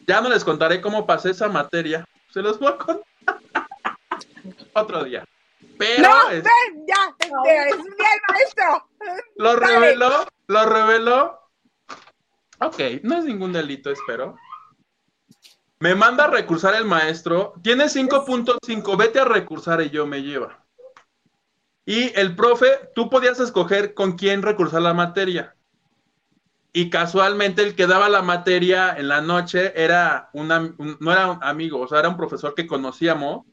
[0.06, 2.06] Ya no les contaré cómo pasé esa materia.
[2.32, 3.04] Se los voy a contar
[4.72, 5.24] otro día.
[5.78, 8.88] Pero No, es- ven, ya, este, es un día el maestro.
[9.36, 9.74] lo Dale.
[9.74, 11.40] reveló, lo reveló.
[12.60, 14.36] Ok, no es ningún delito, espero.
[15.78, 17.54] Me manda a recursar el maestro.
[17.62, 20.64] Tiene 5.5, vete a recursar y yo me lleva.
[21.84, 25.54] Y el profe, tú podías escoger con quién recursar la materia.
[26.72, 31.38] Y casualmente el que daba la materia en la noche era un, no era un
[31.42, 33.46] amigo, o sea, era un profesor que conocíamos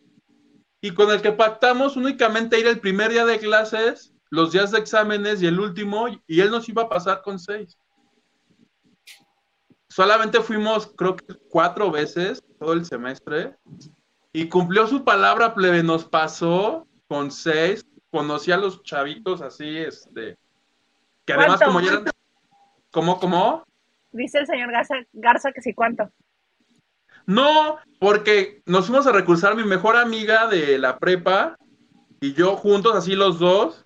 [0.81, 4.79] y con el que pactamos únicamente ir el primer día de clases, los días de
[4.79, 7.77] exámenes y el último, y él nos iba a pasar con seis.
[9.93, 13.55] Solamente fuimos, creo que cuatro veces todo el semestre,
[14.31, 20.35] y cumplió su palabra, plebe, nos pasó con seis, conocí a los chavitos así, este,
[21.25, 21.65] que además ¿Cuánto?
[21.65, 22.05] como ya eran,
[22.89, 23.63] ¿cómo, cómo?
[24.11, 26.09] Dice el señor Garza, Garza que sí, ¿cuánto?
[27.27, 31.55] No, porque nos fuimos a recursar mi mejor amiga de la prepa
[32.19, 33.85] y yo juntos, así los dos,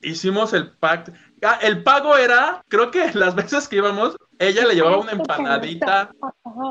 [0.00, 1.12] hicimos el pacto.
[1.44, 6.10] Ah, el pago era, creo que las veces que íbamos, ella le llevaba una empanadita,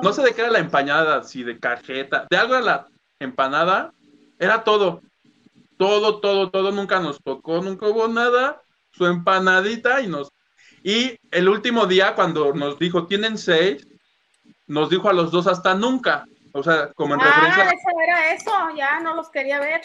[0.01, 2.87] no sé de qué era la empanada, si de cajeta, de algo era la
[3.19, 3.93] empanada,
[4.39, 5.01] era todo,
[5.77, 8.61] todo, todo, todo, nunca nos tocó, nunca hubo nada,
[8.91, 10.29] su empanadita y nos...
[10.83, 13.87] Y el último día, cuando nos dijo, tienen seis,
[14.67, 16.25] nos dijo a los dos hasta nunca.
[16.51, 17.63] O sea, como en Ah, referencia.
[17.71, 19.81] eso era eso, ya no los quería ver.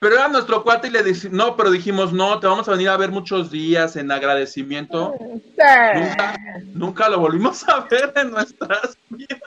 [0.00, 2.88] Pero era nuestro cuate y le dijimos, no, pero dijimos, no, te vamos a venir
[2.88, 5.14] a ver muchos días en agradecimiento.
[5.18, 9.40] Nunca, nunca lo volvimos a ver en nuestras vidas.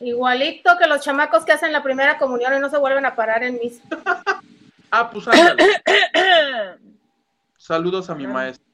[0.00, 3.42] Igualito que los chamacos que hacen la primera comunión y no se vuelven a parar
[3.42, 3.80] en mis.
[4.90, 5.26] Ah, pues.
[7.58, 8.66] Saludos a mi maestro.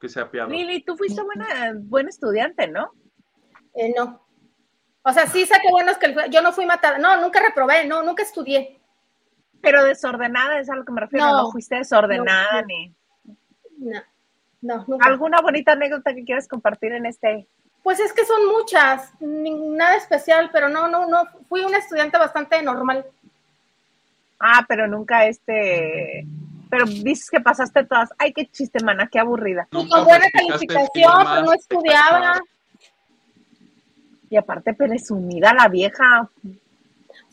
[0.00, 0.48] Que se apiado.
[0.48, 2.92] Lili, tú fuiste buena, buen estudiante, ¿no?
[3.74, 4.24] Eh, no.
[5.02, 6.98] O sea, sí saqué buenos que yo no fui matada.
[6.98, 8.77] No, nunca reprobé, no, nunca estudié.
[9.60, 11.26] Pero desordenada, es a lo que me refiero.
[11.26, 11.50] No, No.
[11.50, 12.66] fuiste desordenada No.
[12.66, 12.94] ni.
[13.78, 14.00] No,
[14.62, 15.06] no, nunca.
[15.08, 17.46] ¿Alguna bonita anécdota que quieras compartir en este?
[17.82, 21.24] Pues es que son muchas, ni- nada especial, pero no, no, no.
[21.48, 23.04] Fui una estudiante bastante normal.
[24.40, 26.26] Ah, pero nunca este.
[26.70, 28.10] Pero dices que pasaste todas.
[28.18, 29.66] Ay, qué chiste, mana, qué aburrida.
[29.72, 32.40] Y con buena calificación, pero no estudiaba.
[34.30, 36.28] Y aparte, presumida la vieja.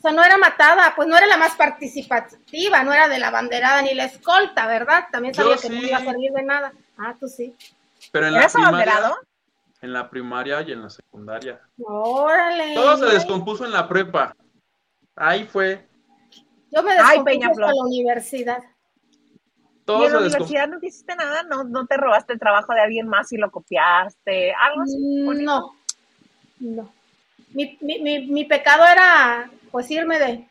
[0.05, 3.31] O sea, no era matada, pues no era la más participativa, no era de la
[3.31, 5.05] banderada ni la escolta, ¿verdad?
[5.11, 6.73] También Yo sabía que no iba a servir de nada.
[6.95, 7.55] Ah, tú sí.
[8.11, 8.77] Pero en la ¿Eras primaria.
[8.77, 9.17] abanderado?
[9.81, 11.59] En la primaria y en la secundaria.
[11.83, 12.75] Órale.
[12.75, 14.35] Todo se descompuso en la prepa.
[15.15, 15.87] Ahí fue.
[16.69, 18.63] Yo me descompuse hasta la universidad.
[19.87, 21.41] ¿Y en la universidad no hiciste nada?
[21.49, 24.53] ¿No, ¿No te robaste el trabajo de alguien más y lo copiaste?
[24.53, 24.99] ¿Algo así?
[24.99, 25.73] Mm, bonito?
[26.59, 26.93] No, no.
[27.55, 30.45] Mi, mi, mi, mi pecado era, pues, irme de,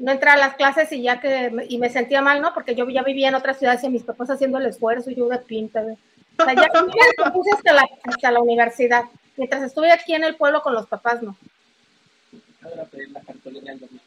[0.00, 2.54] no entrar a las clases y ya que, y me sentía mal, ¿no?
[2.54, 5.28] Porque yo ya vivía en otras ciudades y mis papás haciendo el esfuerzo y yo
[5.28, 5.82] de pinta.
[5.82, 9.04] O sea, ya me descompuse hasta la, hasta la universidad.
[9.36, 11.36] Mientras estuve aquí en el pueblo con los papás, no.
[12.62, 14.02] Ahora pedir la cartulina el domingo.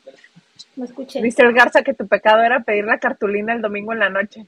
[0.75, 1.21] No escuché.
[1.21, 4.47] Dice el Garza que tu pecado era pedir la cartulina el domingo en la noche.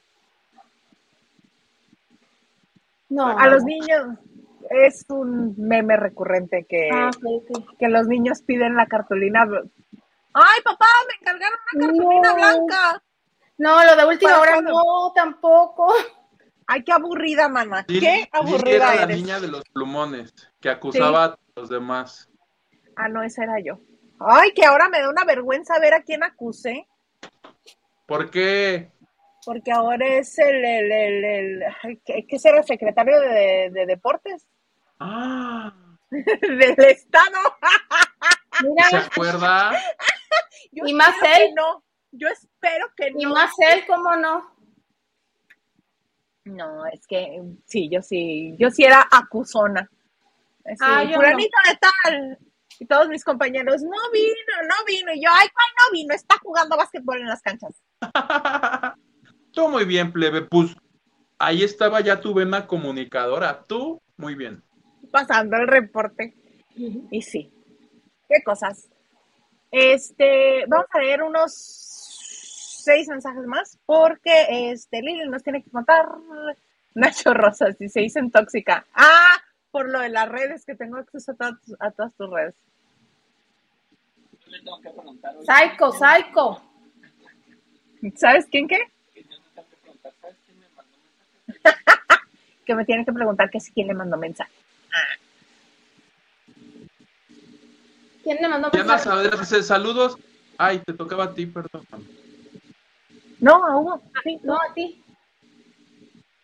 [3.09, 3.37] No.
[3.37, 4.17] A los niños
[4.69, 7.11] es un meme recurrente que, Ah,
[7.79, 9.43] que los niños piden la cartulina.
[10.33, 12.35] Ay, papá, me encargaron una cartulina No.
[12.35, 13.03] blanca.
[13.57, 15.93] No, lo de última hora cuando- no, tampoco.
[16.67, 17.85] Ay, qué aburrida, mamá.
[17.87, 19.17] Lili- Qué Lili aburrida era la eres.
[19.17, 22.29] niña de los plumones que acusaba a los demás.
[22.95, 23.79] Ah, no, esa era yo.
[24.19, 26.87] Ay, que ahora me da una vergüenza ver a quién acusé,
[28.07, 28.91] ¿Por qué?
[29.45, 32.63] porque ahora es el, el, el, el- ay, ¿qué, qué será?
[32.63, 34.47] Secretario de, de deportes
[34.99, 35.73] Ah,
[36.09, 37.57] del Estado.
[38.63, 39.71] Mira, ¿se acuerda?
[40.71, 41.53] Yo Y más espero que él.
[41.55, 41.83] no.
[42.11, 43.33] Yo espero que y no.
[43.33, 44.55] más él, ¿cómo no?
[46.45, 49.89] No, es que sí, yo sí, yo sí era acusona.
[50.63, 52.37] Así, Ah, yo fulanito de tal.
[52.79, 55.13] Y todos mis compañeros, no vino, no vino.
[55.13, 56.13] Y yo, ay, ¿cuál no vino?
[56.13, 57.81] Está jugando básquetbol en las canchas.
[59.51, 60.41] Tú muy bien, plebe.
[60.41, 60.75] Pues
[61.39, 63.63] ahí estaba ya tu vena comunicadora.
[63.63, 64.61] Tú, muy bien.
[65.15, 66.33] Pasando el reporte.
[67.09, 67.49] Y sí,
[68.27, 68.89] qué cosas.
[69.71, 76.05] Este, vamos a leer unos seis mensajes más, porque este Lili nos tiene que contar.
[76.95, 78.85] Nacho Rosas y se dicen tóxica.
[78.93, 79.37] Ah,
[79.71, 82.55] por lo de las redes, que tengo acceso a, todas tus- a todas tus redes.
[84.45, 85.45] Yo le tengo que preguntar hoy.
[85.45, 86.61] Psycho, psycho.
[88.17, 88.79] ¿Sabes quién qué?
[89.13, 89.67] que yo le tengo
[91.47, 91.61] que
[92.65, 94.51] que me tienen que preguntar que si quién le mandó mensaje.
[98.25, 98.97] ¿Quién le mandó Diana?
[98.97, 100.17] Saavedra dice, saludos.
[100.57, 101.85] Ay, te tocaba a ti, perdón.
[103.39, 104.01] No, a Hugo.
[104.23, 104.99] Sí, No, a ti.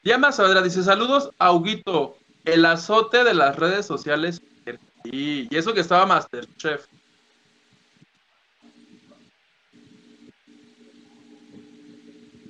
[0.03, 4.39] Diana Saavedra dice, saludos a Huguito, el azote de las redes sociales.
[5.03, 6.85] Y, y eso que estaba Masterchef.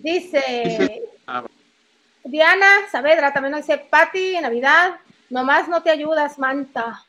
[0.03, 1.43] Dice Dice- ah,
[2.23, 7.03] Diana Saavedra, también nos dice, Pati, Navidad, nomás no te ayudas, Manta.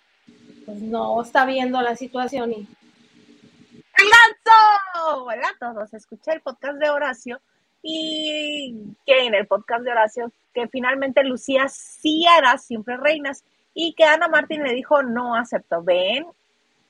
[0.64, 5.24] Pues no, está viendo la situación y ¡El ganso!
[5.24, 5.92] Hola a todos.
[5.94, 7.40] Escuché el podcast de Horacio
[7.82, 13.44] y que en el podcast de Horacio que finalmente Lucía sí hará siempre reinas
[13.74, 15.82] y que Ana Martín le dijo no aceptó.
[15.82, 16.26] Ven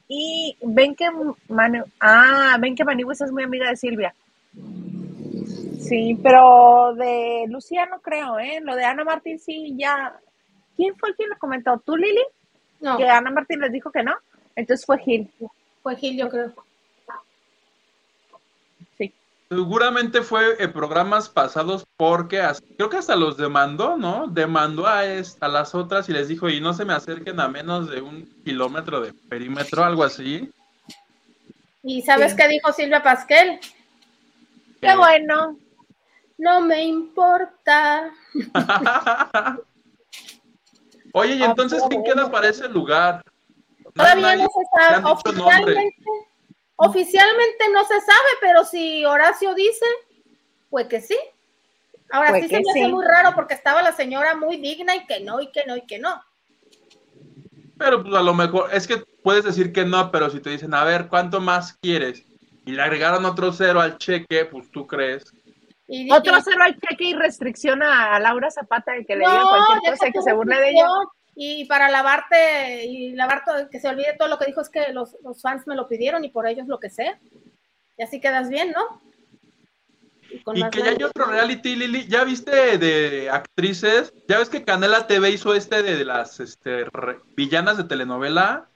[0.08, 1.08] y ven que
[1.48, 4.14] Manu, ah, ven que Maniwis es muy amiga de Silvia.
[5.80, 8.60] Sí, pero de Lucía no creo, ¿eh?
[8.62, 10.18] Lo de Ana Martín sí ya.
[10.76, 11.78] ¿Quién fue quien lo comentó?
[11.78, 12.22] ¿Tú, Lili?
[12.82, 14.14] No, Que Ana Martín les dijo que no.
[14.54, 15.30] Entonces fue Gil.
[15.82, 16.52] fue Gil, yo creo.
[18.98, 19.12] Sí.
[19.48, 22.42] Seguramente fue en programas pasados porque
[22.76, 24.26] creo que hasta los demandó, ¿no?
[24.26, 27.88] Demandó a, a las otras y les dijo, y no se me acerquen a menos
[27.90, 30.50] de un kilómetro de perímetro, algo así.
[31.82, 32.36] ¿Y sabes Sí.
[32.36, 33.58] qué dijo Silvia Pasquel?
[34.80, 35.56] Qué bueno.
[36.38, 38.10] No me importa.
[41.12, 43.22] Oye, ¿y entonces quién queda para ese lugar?
[43.94, 45.04] Todavía Nadie- no se sabe.
[45.12, 46.04] Oficialmente,
[46.76, 49.84] oficialmente no se sabe, pero si Horacio dice,
[50.70, 51.16] pues que sí.
[52.10, 52.92] Ahora Pues sí se me hace sí.
[52.92, 55.82] muy raro porque estaba la señora muy digna y que no, y que no, y
[55.86, 56.22] que no.
[57.78, 60.74] Pero pues a lo mejor, es que puedes decir que no, pero si te dicen,
[60.74, 62.24] a ver, ¿cuánto más quieres?
[62.64, 65.24] Y le agregaron otro cero al cheque, pues tú crees.
[65.88, 69.24] Y, Otro y- cero al cheque y restricción a, a Laura Zapata de que le
[69.24, 70.86] No, diga cualquier cosa y que se burle de ella.
[71.34, 74.92] Y para lavarte, y lavar todo, que se olvide todo lo que dijo, es que
[74.92, 77.14] los, los fans me lo pidieron y por ellos lo que sé.
[77.98, 79.00] Y así quedas bien, ¿no?
[80.54, 82.06] Y que ya hay otro reality, Lili.
[82.08, 84.12] ¿Ya viste de actrices?
[84.28, 88.68] ¿Ya ves que Canela TV hizo este de las este, re- villanas de telenovela?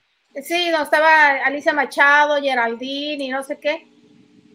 [0.42, 3.86] Sí, donde estaba Alicia Machado, Geraldine y no sé qué.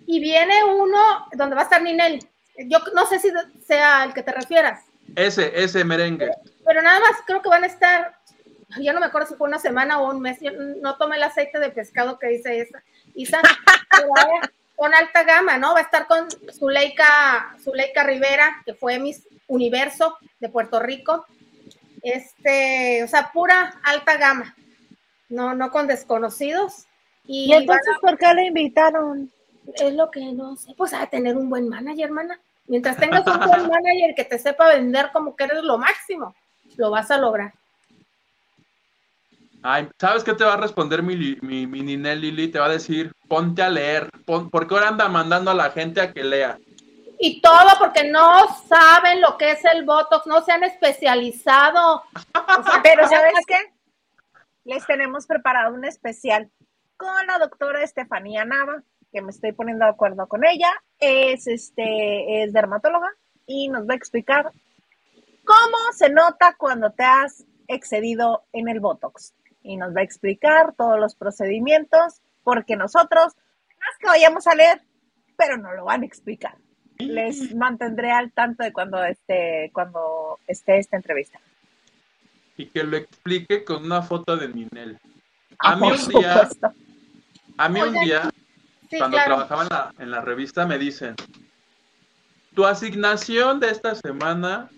[0.06, 1.00] Y viene uno
[1.34, 2.28] donde va a estar Ninel.
[2.68, 3.30] Yo no sé si
[3.66, 4.84] sea el que te refieras,
[5.16, 6.32] Ese, ese merengue.
[6.66, 8.16] pero nada más creo que van a estar,
[8.80, 11.24] ya no me acuerdo si fue una semana o un mes, yo no tomé el
[11.24, 12.84] aceite de pescado que dice esa.
[13.14, 13.42] Isa,
[14.76, 15.74] con alta gama, ¿no?
[15.74, 21.26] Va a estar con Zuleika, Zuleika Rivera, que fue Miss Universo de Puerto Rico.
[22.02, 24.56] Este, o sea, pura alta gama.
[25.30, 26.88] No, no con desconocidos.
[27.26, 29.32] Y, ¿Y entonces por qué le invitaron?
[29.76, 30.74] es lo que no sé.
[30.76, 32.40] Pues a tener un buen manager, hermana.
[32.68, 36.36] Mientras tengas un buen manager que te sepa vender como que eres lo máximo,
[36.78, 37.54] lo vas a lograr.
[39.64, 42.48] Ay, ¿sabes qué te va a responder mi, mi, mi Ninel Lili?
[42.48, 44.10] Te va a decir, ponte a leer.
[44.26, 46.58] Pon, porque ahora anda mandando a la gente a que lea.
[47.20, 51.98] Y todo porque no saben lo que es el Botox, no se han especializado.
[51.98, 53.58] O sea, Pero ¿sabes qué?
[54.64, 56.50] Les tenemos preparado un especial
[56.98, 58.82] con la doctora Estefanía Nava,
[59.12, 60.72] que me estoy poniendo de acuerdo con ella.
[61.00, 63.10] Es, este, es dermatóloga
[63.46, 64.52] y nos va a explicar
[65.44, 69.34] cómo se nota cuando te has excedido en el Botox.
[69.64, 74.56] Y nos va a explicar todos los procedimientos, porque nosotros no es que vayamos a
[74.56, 74.82] leer,
[75.38, 76.56] pero no lo van a explicar.
[76.98, 81.40] Les mantendré al tanto de cuando esté, cuando esté esta entrevista.
[82.58, 85.00] Y que lo explique con una foto de Ninel.
[85.60, 86.74] A Ah, mí por un día, supuesto.
[87.58, 88.30] a mí un día,
[88.92, 89.48] sí, cuando claro.
[89.48, 91.16] trabajaba en la, en la revista, me dicen,
[92.54, 94.70] tu asignación de esta semana,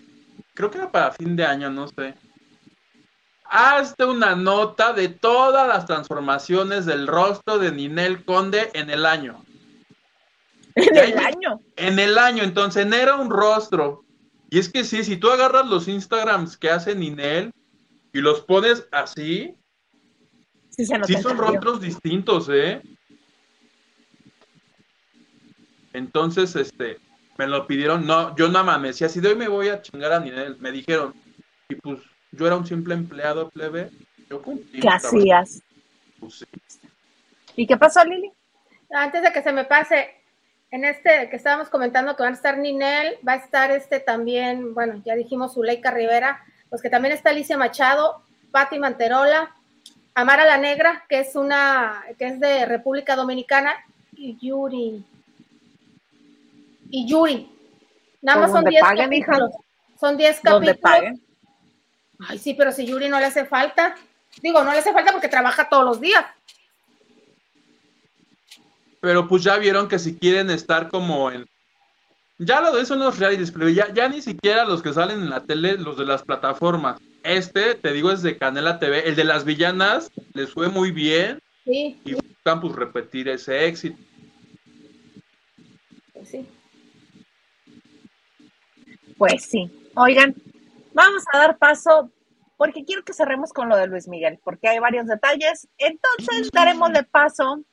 [0.54, 2.14] creo que era para fin de año, no sé.
[3.46, 9.44] Hazte una nota de todas las transformaciones del rostro de Ninel Conde en el año.
[10.76, 11.60] En el año.
[11.76, 14.04] En el año, entonces era un rostro.
[14.50, 17.52] Y es que sí, si tú agarras los Instagrams que hace Ninel
[18.12, 19.56] y los pones así,
[20.76, 22.82] Sí, se sí son rostros distintos, ¿eh?
[25.94, 27.00] Entonces, este,
[27.38, 29.82] me lo pidieron, no, yo nada más me decía, si de hoy me voy a
[29.82, 31.14] chingar a Ninel, me dijeron,
[31.70, 32.00] y pues
[32.32, 33.90] yo era un simple empleado plebe,
[34.30, 34.80] yo cumplí.
[34.80, 35.62] ¿Qué hacías?
[36.20, 36.46] pues, sí.
[37.56, 38.32] ¿Y qué pasó, Lili?
[38.90, 40.10] Antes de que se me pase,
[40.72, 44.74] en este que estábamos comentando que van a estar Ninel, va a estar este también,
[44.74, 49.56] bueno, ya dijimos Zuleika Rivera, pues que también está Alicia Machado, Patti Manterola,
[50.16, 53.74] Amara la Negra, que es una, que es de República Dominicana,
[54.16, 55.06] y Yuri.
[56.96, 57.50] Y Yuri.
[58.22, 59.26] Nada más son donde 10 paguen, hija.
[59.32, 59.52] capítulos.
[60.00, 60.78] Son 10 Donde capítulos.
[60.94, 61.24] paguen.
[62.20, 63.96] Ay, sí, pero si Yuri no le hace falta.
[64.44, 66.24] Digo, no le hace falta porque trabaja todos los días.
[69.02, 71.48] Pero pues ya vieron que si quieren estar como en...
[72.38, 75.20] Ya lo de eso no es realities, pero ya, ya ni siquiera los que salen
[75.22, 77.02] en la tele, los de las plataformas.
[77.24, 79.08] Este, te digo, es de Canela TV.
[79.10, 83.98] El de las villanas les fue muy bien Sí, y buscan pues repetir ese éxito.
[86.14, 86.48] pues sí.
[89.18, 89.92] Pues sí.
[89.96, 90.36] Oigan,
[90.94, 92.12] vamos a dar paso
[92.58, 95.68] porque quiero que cerremos con lo de Luis Miguel, porque hay varios detalles.
[95.78, 97.64] Entonces, daremos de paso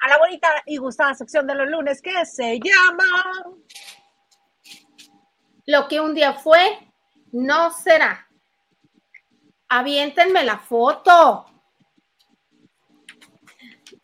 [0.00, 3.04] a la bonita y gustada sección de los lunes que se llama
[5.66, 6.78] Lo que un día fue,
[7.32, 8.26] no será.
[9.68, 11.46] Aviéntenme la foto.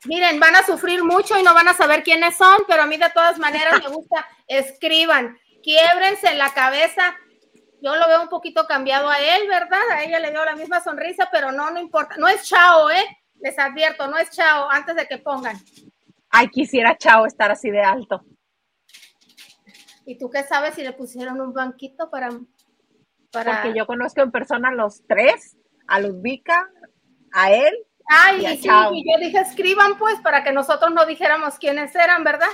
[0.04, 2.96] Miren, van a sufrir mucho y no van a saber quiénes son, pero a mí
[2.96, 5.36] de todas maneras me gusta, escriban,
[5.66, 7.16] quiebrense la cabeza.
[7.82, 9.82] Yo lo veo un poquito cambiado a él, ¿verdad?
[9.90, 12.14] A ella le dio la misma sonrisa, pero no, no importa.
[12.18, 13.04] No es chao, ¿eh?
[13.40, 15.56] Les advierto, no es chao, antes de que pongan.
[16.30, 18.24] Ay, quisiera Chao estar así de alto.
[20.04, 22.28] ¿Y tú qué sabes si le pusieron un banquito para...
[23.32, 23.62] para...
[23.62, 25.56] Porque yo conozco en persona a los tres,
[25.88, 26.68] a Ludvika,
[27.32, 27.74] a él.
[28.08, 28.94] Ay, y a sí, Chao.
[28.94, 32.48] y yo dije, escriban pues, para que nosotros no dijéramos quiénes eran, ¿verdad?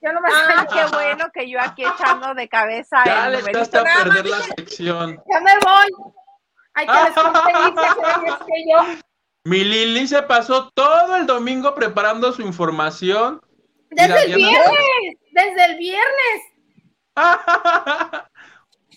[0.00, 3.38] Yo no me Ah, qué bueno que yo aquí echando de cabeza Ya el le
[3.38, 5.22] a perder la sección.
[5.30, 6.14] Ya me voy.
[6.74, 8.78] Hay que les conté que yo.
[9.44, 13.40] Mi Lili se pasó todo el domingo preparando su información.
[13.90, 16.42] Desde el viernes, desde el viernes.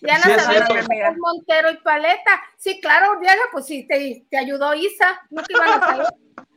[0.02, 2.41] Diana Sí, es Montero y Paleta.
[2.58, 5.22] Sí, claro, Diana, pues sí, te, te ayudó Isa.
[5.30, 6.08] No te iban a saber.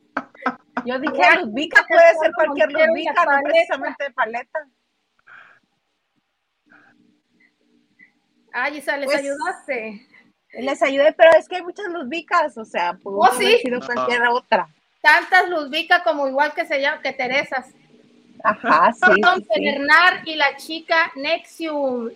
[0.84, 4.58] Yo dije, Ludvika puede ser cualquier Ludvika, no precisamente de paleta.
[8.52, 10.06] Ay, Isa, les Pues, ayudaste.
[10.54, 13.58] Les ayudé, pero es que hay muchas Ludvikas, o sea, pudo Oh, haber sí.
[13.62, 14.68] sido cualquier otra.
[15.00, 17.68] Tantas Ludvica como igual que se llama, que Teresas.
[18.44, 19.64] Ajá, sí, Son sí.
[19.64, 22.10] Bernard y la chica Nexium.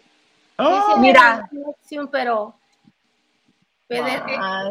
[0.58, 1.48] Oh, Sí, Mira.
[1.50, 2.54] Nexium, pero.
[3.90, 4.70] Ah,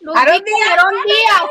[0.00, 0.68] Ludvica Aarón Díaz.
[0.70, 1.50] Aarón Díaz.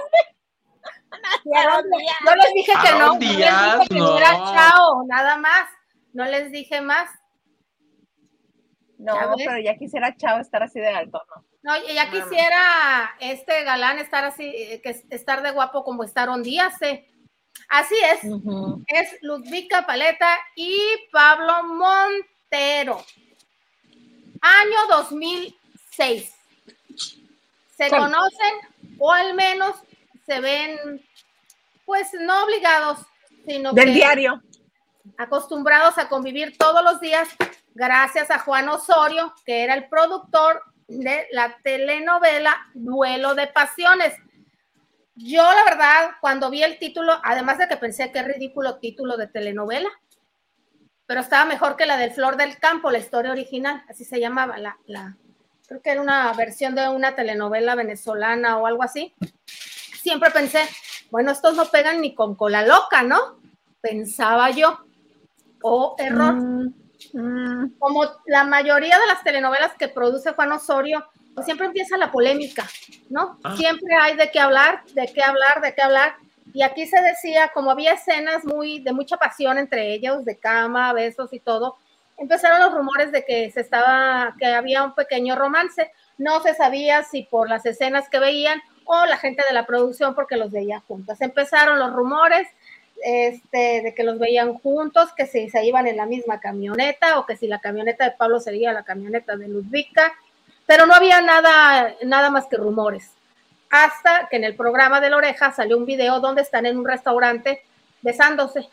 [2.25, 4.17] Yo les dije que no, yo les dije que no.
[4.17, 5.69] era chao, nada más.
[6.13, 7.09] No les dije más.
[8.97, 11.43] no, pero ya quisiera Chao estar así de alto, ¿no?
[11.63, 16.21] No, ya quisiera este galán estar así, eh, que es- estar de guapo como está
[16.21, 16.81] Aarón Díaz.
[16.81, 17.09] eh.
[17.69, 18.19] Así es.
[18.87, 20.77] Es Ludvica Paleta y
[21.11, 23.03] Pablo Montero.
[24.41, 26.35] Año 2006.
[27.77, 28.53] Se conocen
[28.99, 29.75] o al menos
[30.25, 31.01] se ven,
[31.85, 32.99] pues no obligados,
[33.45, 34.41] sino Del que diario.
[35.17, 37.27] acostumbrados a convivir todos los días
[37.73, 44.13] gracias a Juan Osorio, que era el productor de la telenovela Duelo de Pasiones.
[45.15, 49.27] Yo, la verdad, cuando vi el título, además de que pensé que ridículo título de
[49.27, 49.89] telenovela,
[51.05, 54.57] pero estaba mejor que la del Flor del Campo, la historia original, así se llamaba,
[54.57, 55.17] la, la,
[55.67, 59.13] creo que era una versión de una telenovela venezolana o algo así.
[60.01, 60.61] Siempre pensé,
[61.13, 63.37] bueno, estos no pegan ni con cola loca, ¿no?
[63.81, 64.79] Pensaba yo.
[65.61, 66.33] O error
[67.13, 67.75] Mm, mm.
[67.77, 71.05] como la mayoría de las telenovelas que produce Juan Osorio,
[71.35, 72.67] pues siempre empieza la polémica,
[73.11, 73.37] ¿no?
[73.43, 73.55] Ah.
[73.55, 76.15] Siempre hay de qué hablar, de qué hablar, de qué hablar.
[76.51, 80.93] Y aquí se decía, como había escenas muy de mucha pasión entre ellos, de cama,
[80.93, 81.77] besos y todo,
[82.17, 85.91] empezaron los rumores de que se estaba, que había un pequeño romance.
[86.17, 90.15] No se sabía si por las escenas que veían o la gente de la producción
[90.15, 91.21] porque los veía juntos.
[91.21, 92.47] Empezaron los rumores
[93.03, 97.25] este, de que los veían juntos, que si se iban en la misma camioneta o
[97.25, 100.13] que si la camioneta de Pablo sería la camioneta de Ludvika,
[100.65, 103.11] pero no había nada, nada más que rumores.
[103.69, 106.87] Hasta que en el programa de la oreja salió un video donde están en un
[106.87, 107.63] restaurante
[108.01, 108.69] besándose.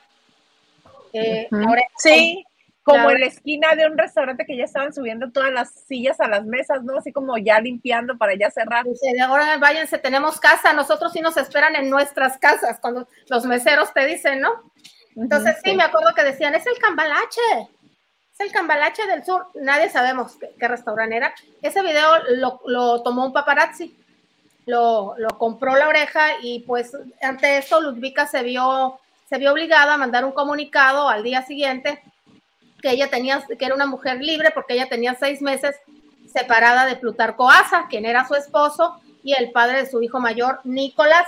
[1.12, 1.60] Eh, Ujú.
[1.60, 2.44] La Oreja Sí,
[2.82, 6.28] como en la esquina de un restaurante que ya estaban subiendo todas las sillas a
[6.28, 6.96] las mesas, ¿no?
[6.98, 8.84] Así como ya limpiando para ya cerrar.
[8.84, 13.92] Dice, ahora váyanse, tenemos casa, nosotros sí nos esperan en nuestras casas, cuando los meseros
[13.92, 14.72] te dicen, ¿no?
[15.16, 17.40] Entonces Ujú, sí, me acuerdo que decían, es el cambalache,
[18.32, 21.34] es el cambalache del sur, nadie sabemos qué, qué restaurante era.
[21.60, 23.94] Ese video lo, lo tomó un paparazzi,
[24.66, 29.94] lo, lo compró la oreja y pues ante esto Ludvika se vio, se vio obligada
[29.94, 32.02] a mandar un comunicado al día siguiente
[32.80, 35.76] que ella tenía, que era una mujer libre porque ella tenía seis meses
[36.32, 40.60] separada de Plutarco Asa, quien era su esposo y el padre de su hijo mayor,
[40.64, 41.26] Nicolás.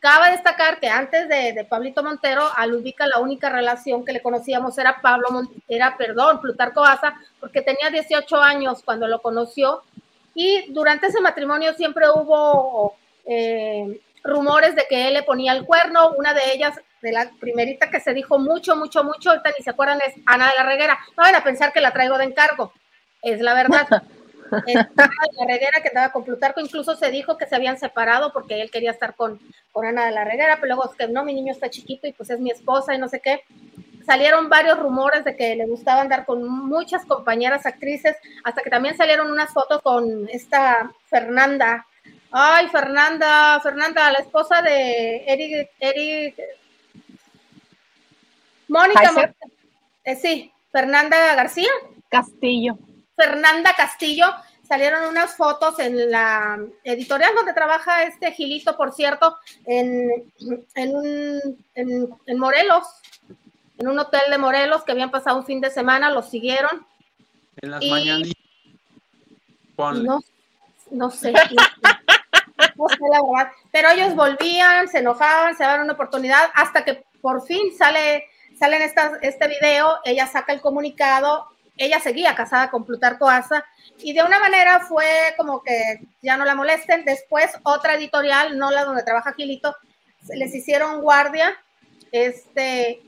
[0.00, 4.20] Cabe destacar que antes de, de Pablito Montero, a Ludvika la única relación que le
[4.22, 9.82] conocíamos era Pablo, Mon- era, perdón, Plutarco Asa, porque tenía 18 años cuando lo conoció
[10.34, 16.10] Y durante ese matrimonio siempre hubo eh, rumores de que él le ponía el cuerno.
[16.18, 19.70] Una de ellas, de la primerita que se dijo mucho, mucho, mucho, ahorita ni se
[19.70, 20.98] acuerdan, es Ana de la Reguera.
[21.16, 22.72] No van a pensar que la traigo de encargo,
[23.22, 23.86] es la verdad.
[24.66, 27.78] Es Ana de la Reguera que estaba con Plutarco, incluso se dijo que se habían
[27.78, 29.40] separado porque él quería estar con,
[29.72, 32.12] con Ana de la Reguera, pero luego es que no, mi niño está chiquito y
[32.12, 33.40] pues es mi esposa y no sé qué
[34.04, 38.96] salieron varios rumores de que le gustaba andar con muchas compañeras actrices, hasta que también
[38.96, 41.86] salieron unas fotos con esta Fernanda.
[42.30, 46.36] Ay, Fernanda, Fernanda, la esposa de Eric, Eric
[48.68, 49.34] Mónica,
[50.04, 51.70] eh, sí, Fernanda García.
[52.08, 52.78] Castillo.
[53.16, 54.26] Fernanda Castillo,
[54.66, 59.36] salieron unas fotos en la editorial donde trabaja este Gilito, por cierto,
[59.66, 60.32] en,
[60.74, 62.84] en, un, en Morelos,
[63.78, 66.86] en un hotel de Morelos que habían pasado un fin de semana, los siguieron.
[67.62, 68.28] En las mañanas.
[69.76, 70.20] No,
[70.90, 71.32] no sé.
[72.76, 73.52] No, sé la verdad.
[73.70, 78.24] Pero ellos volvían, se enojaban, se daban una oportunidad, hasta que por fin sale,
[78.58, 78.92] sale en
[79.22, 81.46] este video, ella saca el comunicado,
[81.76, 83.64] ella seguía casada con Plutarco Asa,
[83.98, 87.04] y de una manera fue como que ya no la molesten.
[87.04, 89.74] Después, otra editorial, no la donde trabaja Gilito,
[90.28, 91.56] les hicieron guardia,
[92.12, 93.02] este,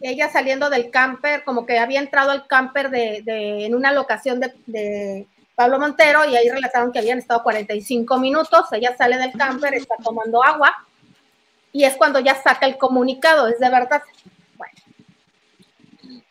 [0.00, 3.22] ella saliendo del camper, como que había entrado al camper de,
[3.66, 8.96] en una locación de, Pablo Montero y ahí relataron que habían estado 45 minutos, ella
[8.96, 10.74] sale del camper, está tomando agua
[11.70, 14.00] y es cuando ya saca el comunicado, es de verdad.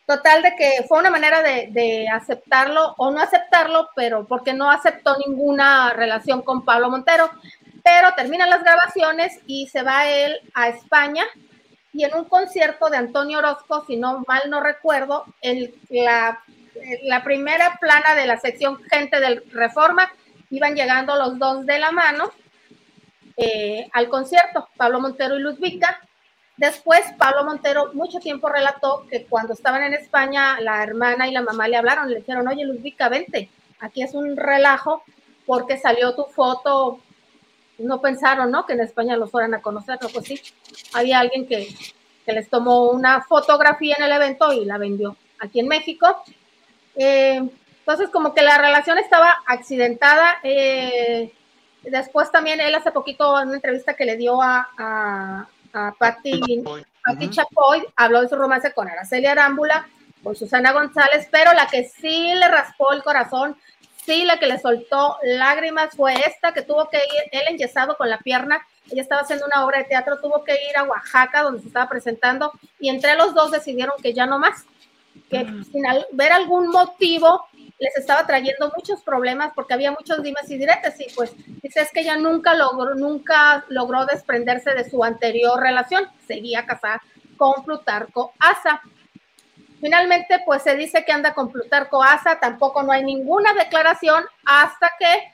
[0.09, 5.15] Total de que fue una manera de, aceptarlo o no aceptarlo, pero porque no aceptó
[5.23, 7.29] ninguna relación con Pablo Montero,
[7.83, 11.25] pero terminan las grabaciones y se va él a España
[11.93, 16.41] y en un concierto de Antonio Orozco, si no mal no recuerdo, en la,
[17.23, 20.11] primera plana de la sección Gente del Reforma,
[20.49, 22.31] iban llegando los dos de la mano
[23.37, 26.01] eh, al concierto, Pablo Montero y Ludvica.
[26.59, 31.41] Después, Pablo Montero mucho tiempo relató que cuando estaban en España, la hermana y la
[31.41, 33.49] mamá le hablaron, le dijeron, oye, Ludvica, vente,
[33.79, 35.03] aquí es un relajo
[35.45, 36.99] porque salió tu foto
[37.79, 38.65] no pensaron, ¿no?
[38.65, 40.41] Que en España los fueran a conocer, no, pues sí,
[40.93, 41.67] había alguien que,
[42.27, 46.21] les tomó una fotografía en el evento y la vendió aquí en México.
[46.95, 47.41] Eh,
[47.79, 50.35] entonces, como que la relación estaba accidentada.
[50.43, 51.33] Eh,
[51.81, 56.41] después también él hace poquito en una entrevista que le dio a, a Patti,
[57.29, 59.87] Chapoy, habló de su romance con Araceli Arámbula,
[60.23, 63.55] con Susana González, pero la que sí le raspó el corazón
[64.09, 68.09] Sí, la que le soltó lágrimas fue esta, que tuvo que ir, él enyesado con
[68.09, 71.61] la pierna, ella estaba haciendo una obra de teatro, tuvo que ir a Oaxaca, donde
[71.61, 74.65] se estaba presentando, y entre los dos decidieron que ya no más,
[75.29, 75.63] que mm.
[75.65, 77.45] sin ver algún motivo
[77.79, 81.91] les estaba trayendo muchos problemas porque había muchos dimes y diretes y pues dice es
[81.91, 87.01] que ella nunca logró, nunca logró desprenderse de su anterior relación, seguía casada
[87.37, 88.81] con Plutarco Asa.
[89.79, 94.91] Finalmente, pues se dice que anda con Plutarco Asa, tampoco no hay ninguna declaración hasta
[94.99, 95.31] que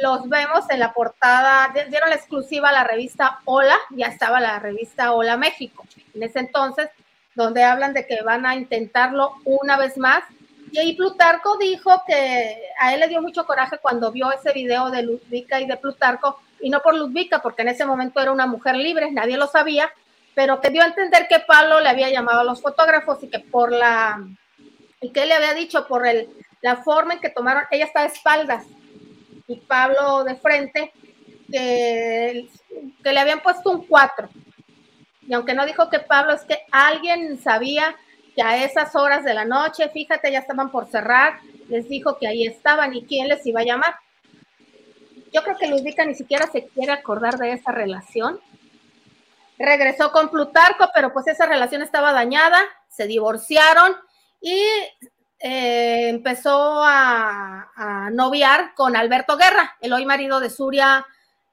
[0.00, 4.58] los vemos en la portada, dieron la exclusiva a la revista Hola, ya estaba la
[4.58, 5.84] revista Hola México,
[6.14, 6.88] en ese entonces,
[7.34, 10.24] donde hablan de que van a intentarlo una vez más.
[10.72, 14.90] Y ahí Plutarco dijo que a él le dio mucho coraje cuando vio ese video
[14.90, 18.46] de Ludvika y de Plutarco, y no por Ludvika, porque en ese momento era una
[18.46, 19.92] mujer libre, nadie lo sabía,
[20.34, 23.40] pero que dio a entender que Pablo le había llamado a los fotógrafos y que
[23.40, 24.26] por la,
[25.02, 26.30] y que le había dicho por el,
[26.62, 28.64] la forma en que tomaron, ella estaba de espaldas
[29.46, 30.90] y Pablo de frente,
[31.50, 32.48] que,
[33.04, 34.26] que le habían puesto un 4.
[35.28, 37.94] Y aunque no dijo que Pablo, es que alguien sabía
[38.34, 42.26] que a esas horas de la noche, fíjate, ya estaban por cerrar, les dijo que
[42.26, 43.94] ahí estaban y quién les iba a llamar.
[45.32, 48.40] Yo creo que Ludvika ni siquiera se quiere acordar de esa relación
[49.62, 52.58] regresó con Plutarco, pero pues esa relación estaba dañada,
[52.88, 53.96] se divorciaron
[54.40, 54.60] y
[55.38, 57.68] eh, empezó a,
[58.12, 61.06] noviar con Alberto Guerra, el hoy marido de Suria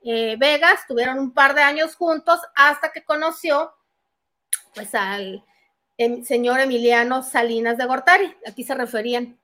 [0.04, 3.74] eh, Vegas, tuvieron un par de años juntos hasta que conoció
[4.76, 5.44] pues al
[6.00, 9.38] em, señor Emiliano Salinas de Gortari, aquí se referían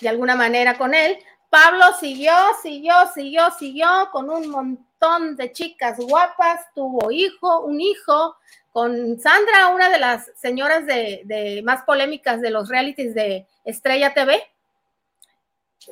[0.00, 1.18] de alguna manera con él.
[1.50, 8.36] Pablo siguió, siguió, siguió, siguió con un montón de chicas guapas, tuvo hijo, un hijo
[8.72, 14.42] con Sandra, una de las señoras de, más polémicas de los realities de Estrella TV,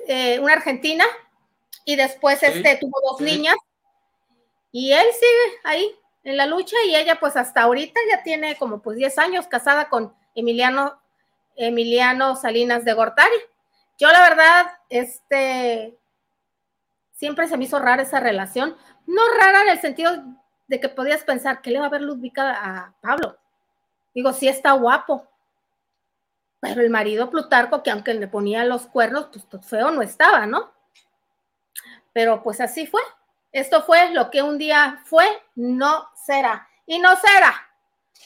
[0.07, 1.05] eh, una argentina,
[1.85, 3.57] y después este tuvo dos niñas,
[4.71, 8.83] y él sigue ahí en la lucha, y ella pues hasta ahorita ya tiene como
[8.83, 11.01] pues 10 años casada con Emiliano,
[11.55, 13.37] Emiliano Salinas de Gortari.
[13.99, 15.97] Yo la verdad, este,
[17.15, 18.77] Siempre se me hizo rara esa relación.
[19.07, 20.13] No rara en el sentido
[20.67, 23.39] de que podías pensar que le va a ver Ludvica a Pablo.
[24.15, 25.27] Digo, sí está guapo.
[26.61, 30.73] Pero el marido Plutarco, que aunque le ponía los cuernos, pues feo no estaba, ¿no?
[32.13, 33.01] Pero pues así fue.
[33.55, 35.25] Esto fue lo que un día fue,
[35.55, 36.69] no será.
[36.87, 37.55] Y no será,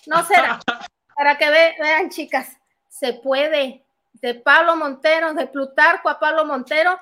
[0.07, 0.59] no será.
[1.15, 2.57] Para que vean, chicas,
[2.89, 3.85] se puede.
[4.15, 6.99] De Pablo Montero, de Plutarco a Pablo Montero,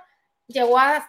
[0.48, 1.08] llegó a,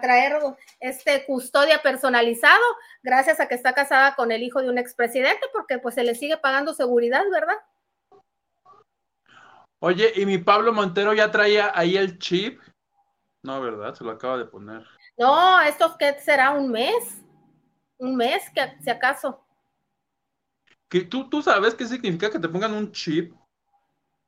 [0.00, 0.40] traer
[0.78, 2.62] este custodia personalizado
[3.02, 6.14] gracias a que está casada con el hijo de un expresidente, porque pues se le
[6.14, 7.56] sigue pagando seguridad, ¿verdad?
[9.80, 12.60] Oye, ¿y mi Pablo Montero ya traía ahí el chip?
[13.42, 13.94] No, ¿verdad?
[13.94, 14.86] Se lo acaba de poner.
[15.18, 17.22] No, esto qué será un mes.
[17.98, 19.44] Un mes, que si acaso.
[20.88, 23.34] ¿Que tú, ¿Tú sabes qué significa que te pongan un chip?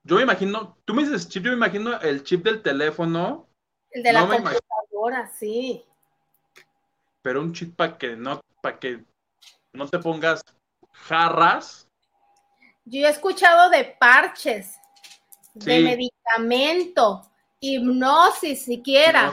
[0.03, 3.49] Yo me imagino, tú me dices chip, yo me imagino el chip del teléfono.
[3.91, 5.84] El de la computadora, sí.
[7.22, 9.05] Pero un chip para que no, para que
[9.72, 10.43] no te pongas
[10.93, 11.88] jarras.
[12.84, 14.76] Yo he escuchado de parches,
[15.55, 17.30] de medicamento,
[17.61, 19.32] hipnosis siquiera,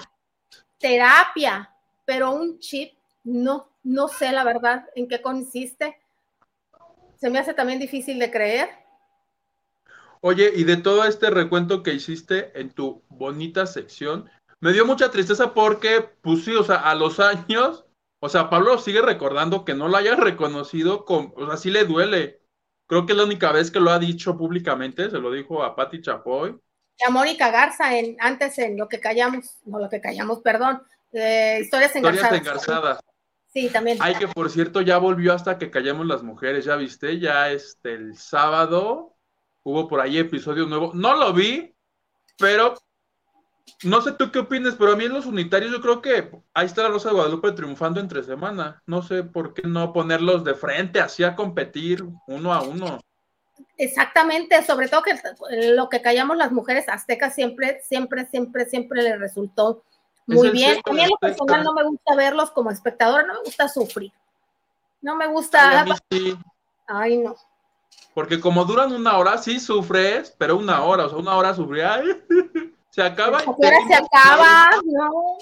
[0.78, 1.74] terapia,
[2.06, 5.98] pero un chip, no, no sé la verdad en qué consiste.
[7.16, 8.70] Se me hace también difícil de creer.
[10.22, 15.12] Oye, y de todo este recuento que hiciste en tu bonita sección, me dio mucha
[15.12, 17.86] tristeza porque, pues o sea, a los años,
[18.20, 21.86] o sea, Pablo sigue recordando que no lo haya reconocido, con, o sea, sí le
[21.86, 22.42] duele.
[22.88, 25.76] Creo que es la única vez que lo ha dicho públicamente, se lo dijo a
[25.76, 26.60] Patti Chapoy.
[27.00, 30.82] Y a Mónica Garza, en, antes en Lo que callamos, no lo que callamos, perdón,
[31.12, 32.34] eh, historias engarzadas.
[32.34, 33.00] Historias engarzadas.
[33.54, 33.98] Sí, también.
[34.02, 37.94] Ay, que por cierto, ya volvió hasta que callamos las mujeres, ya viste, ya este,
[37.94, 39.16] el sábado
[39.64, 40.92] hubo por ahí episodio nuevo.
[40.94, 41.76] No lo vi,
[42.38, 42.76] pero
[43.84, 46.66] no sé tú qué opinas, pero a mí en los unitarios yo creo que ahí
[46.66, 48.82] está la Rosa de Guadalupe triunfando entre semana.
[48.86, 53.02] No sé por qué no ponerlos de frente, así a competir uno a uno.
[53.78, 55.20] Exactamente, sobre todo que
[55.74, 59.84] lo que callamos las mujeres aztecas siempre, siempre, siempre, siempre le resultó
[60.26, 60.80] muy bien.
[60.86, 64.12] A mí en lo personal no me gusta verlos como espectador, no me gusta sufrir.
[65.02, 65.86] No me gusta.
[66.88, 67.36] Ay, no.
[68.14, 72.26] Porque como duran una hora, sí sufres, pero una hora, o sea, una hora sufrir.
[72.90, 73.40] Se acaba.
[73.42, 75.38] se acaba, no.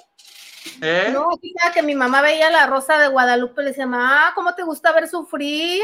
[0.82, 1.09] ¿Eh?
[1.13, 1.30] No,
[1.74, 4.92] que mi mamá veía la rosa de Guadalupe y le decía, mamá, ¿cómo te gusta
[4.92, 5.83] ver sufrir?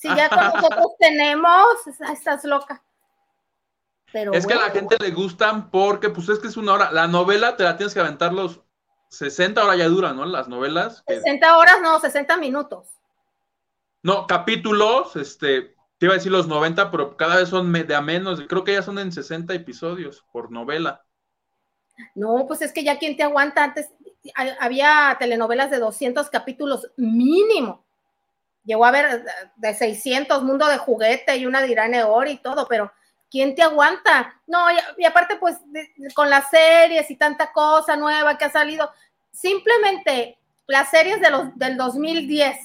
[0.00, 1.66] Si ya con nosotros tenemos,
[2.10, 2.82] estás loca.
[4.10, 6.90] Pero es que a la gente le gustan porque, pues es que es una hora.
[6.90, 8.62] La novela te la tienes que aventar los
[9.10, 10.24] 60 horas ya dura, ¿no?
[10.24, 11.04] Las novelas.
[11.06, 12.88] 60 horas, no, 60 minutos.
[14.02, 18.00] No, capítulos, este, te iba a decir los 90, pero cada vez son de a
[18.00, 18.40] menos.
[18.48, 21.04] Creo que ya son en 60 episodios por novela.
[22.14, 23.90] No, pues es que ya quien te aguanta antes,
[24.60, 27.84] había telenovelas de 200 capítulos mínimo.
[28.64, 29.24] Llegó a haber
[29.56, 32.92] de 600, Mundo de Juguete y una de Irene Ori y todo, pero
[33.30, 34.40] ¿quién te aguanta?
[34.46, 34.66] No,
[34.98, 35.56] y, aparte pues
[36.14, 38.90] con las series y tanta cosa nueva que ha salido,
[39.32, 42.56] simplemente las series de los, del 2010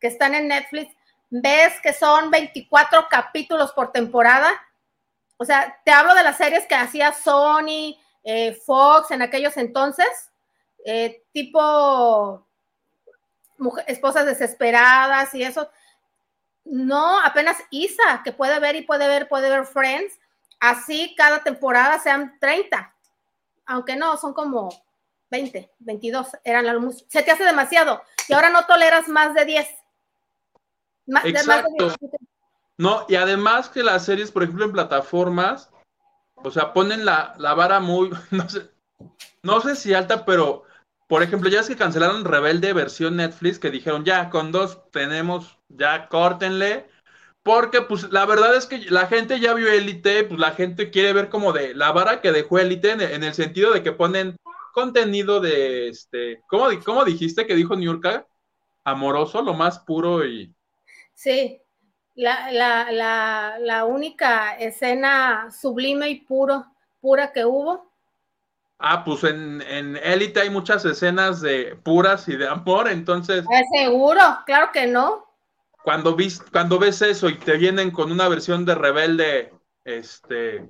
[0.00, 0.94] que están en Netflix,
[1.30, 4.50] ves que son 24 capítulos por temporada.
[5.36, 10.08] O sea, te hablo de las series que hacía Sony, eh, Fox en aquellos entonces,
[10.84, 12.45] eh, tipo
[13.86, 15.70] esposas desesperadas y eso.
[16.64, 20.18] No, apenas Isa, que puede ver y puede ver, puede ver Friends.
[20.58, 22.94] Así cada temporada sean 30.
[23.66, 24.70] Aunque no, son como
[25.30, 28.02] 20, 22 eran la Se te hace demasiado.
[28.28, 29.68] Y ahora no toleras más de 10.
[31.24, 31.94] Exacto.
[32.78, 35.70] No, y además que las series, por ejemplo, en plataformas,
[36.36, 38.70] o sea, ponen la, vara muy, no sé,
[39.42, 40.64] no sé si alta, pero,
[41.06, 45.58] por ejemplo, ya es que cancelaron Rebelde versión Netflix, que dijeron, ya, con dos tenemos,
[45.68, 46.86] ya, córtenle,
[47.42, 51.12] porque, pues, la verdad es que la gente ya vio Elite, pues la gente quiere
[51.12, 54.36] ver como de la vara que dejó Elite en, el sentido de que ponen
[54.74, 58.26] contenido de, este, ¿cómo, cómo dijiste que dijo Niurka?
[58.84, 60.54] Amoroso, lo más puro y
[61.16, 61.62] Sí,
[62.14, 66.66] la, la, la, única escena sublime y puro,
[67.00, 67.90] pura que hubo.
[68.78, 73.44] Ah, pues en, en Élite hay muchas escenas de puras y de amor, entonces.
[73.72, 75.24] seguro, claro que no.
[75.82, 79.52] Cuando, vis, cuando ves eso y te vienen con una versión de rebelde,
[79.84, 80.68] este,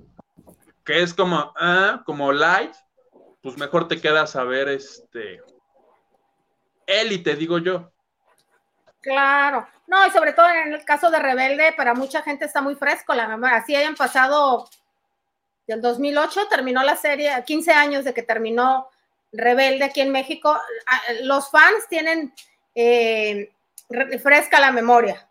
[0.85, 2.73] que es como, ah, como light,
[3.41, 5.41] pues mejor te quedas a ver este
[6.85, 7.91] élite, digo yo.
[9.01, 12.75] Claro, no, y sobre todo en el caso de Rebelde, para mucha gente está muy
[12.75, 13.57] fresco la memoria.
[13.57, 14.67] Así hayan pasado
[15.67, 18.89] del 2008, terminó la serie, 15 años de que terminó
[19.33, 20.57] rebelde aquí en México,
[21.23, 22.33] los fans tienen
[22.73, 23.51] eh,
[24.21, 25.27] fresca la memoria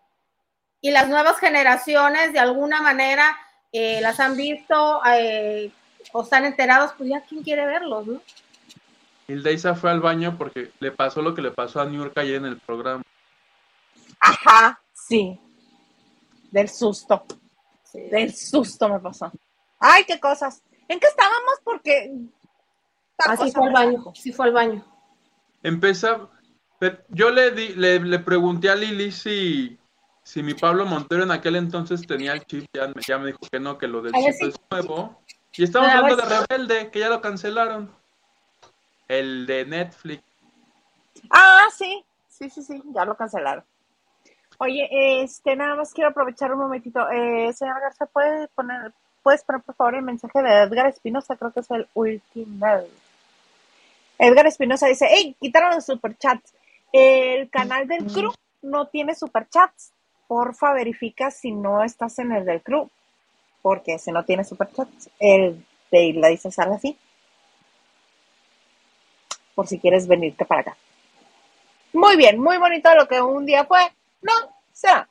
[0.80, 3.36] y las nuevas generaciones de alguna manera
[3.72, 5.70] eh, las han visto eh,
[6.12, 8.20] o están enterados, pues ya quién quiere verlos, ¿no?
[9.28, 12.36] Hilda fue al baño porque le pasó lo que le pasó a New York ayer
[12.36, 13.02] en el programa.
[14.20, 15.40] Ajá, sí.
[16.52, 17.24] Del susto.
[17.92, 19.32] Del susto me pasó.
[19.78, 20.62] Ay, qué cosas.
[20.88, 21.60] ¿En qué estábamos?
[21.64, 22.12] Porque.
[23.18, 24.04] Así fue al baño.
[24.14, 24.84] Sí fue al baño.
[25.62, 26.28] Empieza.
[27.08, 29.78] Yo le, di, le, le pregunté a Lili si,
[30.22, 32.66] si mi Pablo Montero en aquel entonces tenía el chip.
[32.72, 35.22] Ya, ya me dijo que no, que lo del chip es nuevo.
[35.52, 37.90] Y estamos hablando de Rebelde, que ya lo cancelaron.
[39.08, 40.22] El de Netflix.
[41.30, 42.04] Ah, sí.
[42.28, 42.82] Sí, sí, sí.
[42.94, 43.64] Ya lo cancelaron.
[44.58, 47.08] Oye, este, nada más quiero aprovechar un momentito.
[47.10, 48.92] Eh, señora Garza, ¿puede poner,
[49.26, 51.34] ¿puedes poner por favor el mensaje de Edgar Espinosa?
[51.34, 52.64] Creo que es el último.
[54.20, 56.54] Edgar Espinosa dice, hey, quitaron los superchats.
[56.92, 58.32] El canal del crew
[58.62, 59.90] no tiene superchats.
[60.28, 62.88] Porfa, verifica si no estás en el del crew.
[63.62, 66.96] Porque si no tiene superchats, el de la dice sale así.
[69.56, 70.76] Por si quieres venirte para acá.
[71.92, 73.80] Muy bien, muy bonito lo que un día fue
[74.22, 74.32] no
[74.72, 75.08] será.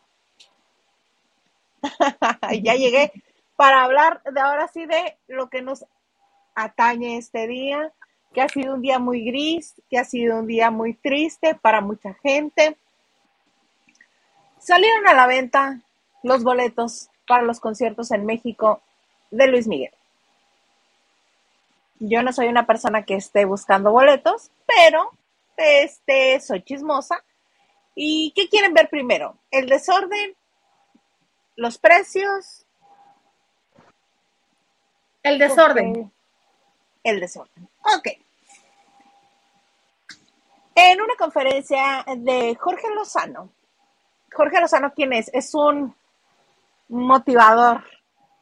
[2.64, 3.12] ya llegué
[3.56, 5.86] para hablar de ahora sí de lo que nos
[6.56, 7.92] atañe este día,
[8.34, 11.82] que ha sido un día muy gris, que ha sido un día muy triste para
[11.82, 12.78] mucha gente.
[14.60, 15.80] Salieron a la venta
[16.24, 18.82] los boletos para los conciertos en México
[19.32, 19.94] de Luis Miguel.
[22.00, 25.12] Yo no soy una persona que esté buscando boletos, pero
[25.56, 27.24] este soy chismosa
[27.96, 29.38] ¿Y qué quieren ver primero?
[29.50, 30.36] ¿El desorden?
[31.56, 32.65] ¿Los precios?
[35.26, 36.12] El desorden.
[37.04, 37.68] El desorden.
[37.82, 38.10] Ok.
[40.76, 43.50] En una conferencia de Jorge Lozano.
[44.32, 45.32] Jorge Lozano, ¿quién es?
[45.34, 45.96] Es un
[46.90, 47.84] motivador,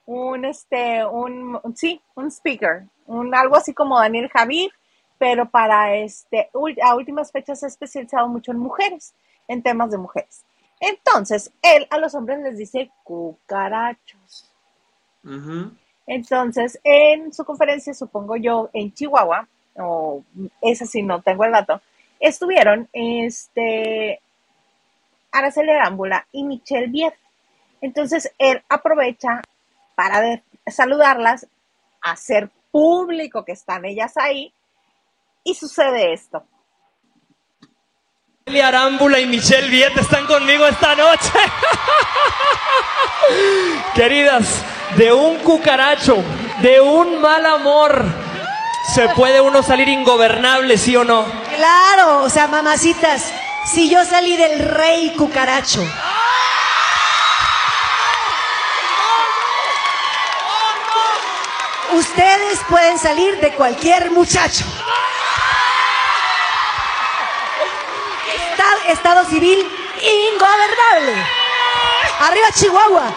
[0.06, 4.70] un este, un, sí, un speaker, un algo así como Daniel Javid,
[5.18, 6.50] pero para este,
[6.84, 9.14] a últimas fechas ha especializado mucho en mujeres
[9.48, 10.44] en temas de mujeres.
[10.82, 14.54] Entonces, él a los hombres les dice cucarachos.
[16.06, 20.24] Entonces, en su conferencia, supongo yo, en Chihuahua, o
[20.62, 21.82] esa sí no tengo el dato,
[22.20, 24.20] estuvieron este
[25.32, 27.16] Araceli Arámbula y Michelle Viet.
[27.82, 29.42] Entonces, él aprovecha
[29.96, 31.48] para saludarlas,
[32.02, 34.54] hacer público que están ellas ahí,
[35.44, 36.44] y sucede esto.
[38.46, 41.32] Arámbula y Michelle Viet están conmigo esta noche.
[43.96, 44.64] Queridas,
[44.98, 46.24] de un cucaracho,
[46.62, 48.06] de un mal amor,
[48.94, 51.26] se puede uno salir ingobernable, ¿sí o no?
[51.56, 53.32] Claro, o sea, mamacitas,
[53.66, 55.86] si yo salí del rey cucaracho.
[61.94, 64.66] Ustedes pueden salir de cualquier muchacho.
[68.88, 69.60] Estado civil
[70.02, 71.26] ingobernable.
[72.20, 73.14] Arriba Chihuahua.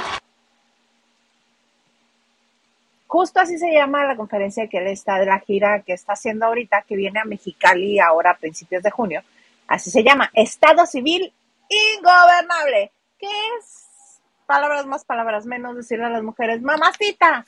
[3.06, 6.46] Justo así se llama la conferencia que él está de la gira que está haciendo
[6.46, 9.22] ahorita, que viene a Mexicali ahora a principios de junio.
[9.68, 11.32] Así se llama, Estado Civil
[11.68, 12.92] Ingobernable.
[13.18, 13.28] ¿Qué
[13.58, 14.20] es?
[14.46, 17.44] Palabras más, palabras menos, decirle a las mujeres, mamacita,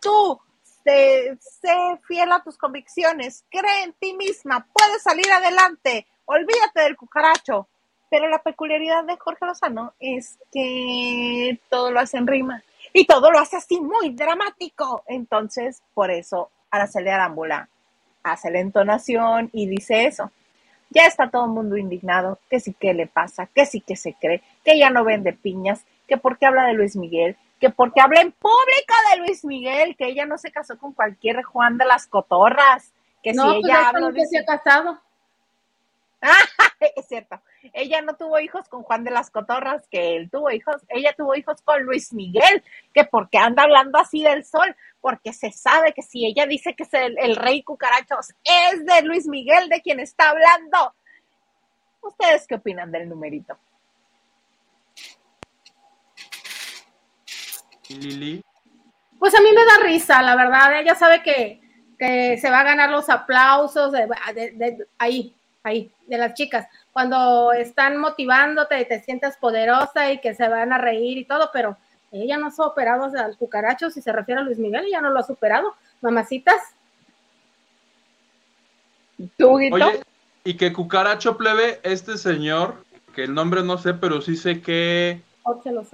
[0.00, 0.40] tú
[0.84, 1.36] sé
[2.06, 7.68] fiel a tus convicciones, cree en ti misma, puedes salir adelante, olvídate del cucaracho.
[8.10, 12.62] Pero la peculiaridad de Jorge Lozano es que todo lo hace en rima
[12.98, 15.04] y todo lo hace así muy dramático.
[15.06, 17.68] Entonces, por eso Araceli Arámbula
[18.24, 20.32] hace la entonación y dice eso.
[20.90, 24.14] Ya está todo el mundo indignado, que sí que le pasa, que sí que se
[24.14, 28.20] cree, que ella no vende piñas, que porque habla de Luis Miguel, que porque habla
[28.20, 32.08] en público de Luis Miguel, que ella no se casó con cualquier Juan de las
[32.08, 32.92] Cotorras,
[33.22, 34.26] que no, si pues ella habla de...
[34.26, 34.98] se ha casado.
[36.96, 37.40] es cierto.
[37.72, 40.76] Ella no tuvo hijos con Juan de las Cotorras, que él tuvo hijos.
[40.88, 42.62] Ella tuvo hijos con Luis Miguel,
[42.92, 46.84] que porque anda hablando así del sol, porque se sabe que si ella dice que
[46.84, 50.94] es el, rey cucarachos, es de Luis Miguel de quien está hablando.
[52.00, 53.58] ¿Ustedes qué opinan del numerito?
[57.88, 58.44] Lili.
[59.18, 60.78] Pues a mí me da risa, la verdad.
[60.78, 61.60] Ella sabe que,
[61.98, 63.92] se va a ganar los aplausos
[64.98, 65.34] ahí,
[65.68, 70.72] ahí, de las chicas, cuando están motivándote y te sientes poderosa y que se van
[70.72, 71.76] a reír y todo, pero
[72.10, 75.20] ella no ha operado al cucaracho, si se refiere a Luis Miguel, ella no lo
[75.20, 76.60] ha superado, mamacitas.
[79.36, 79.54] ¿Tú?
[79.54, 80.02] Oye,
[80.44, 82.84] y que cucaracho plebe, este señor,
[83.14, 85.20] que el nombre no sé, pero sí sé que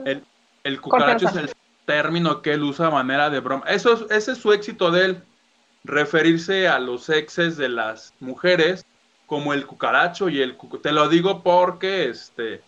[0.05, 0.25] el,
[0.63, 1.53] el cucaracho es el
[1.87, 3.65] término que él usa a manera de broma.
[3.67, 5.23] Eso es, ese es su éxito de él,
[5.85, 8.87] referirse a los exes de las mujeres
[9.35, 12.63] como el cucaracho y el cucu- Te lo digo porque este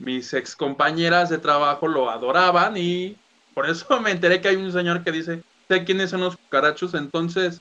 [0.00, 3.14] mis ex compañeras de trabajo lo adoraban y
[3.54, 6.94] por eso me enteré que hay un señor que dice, sé quiénes son los cucarachos,
[6.94, 7.60] entonces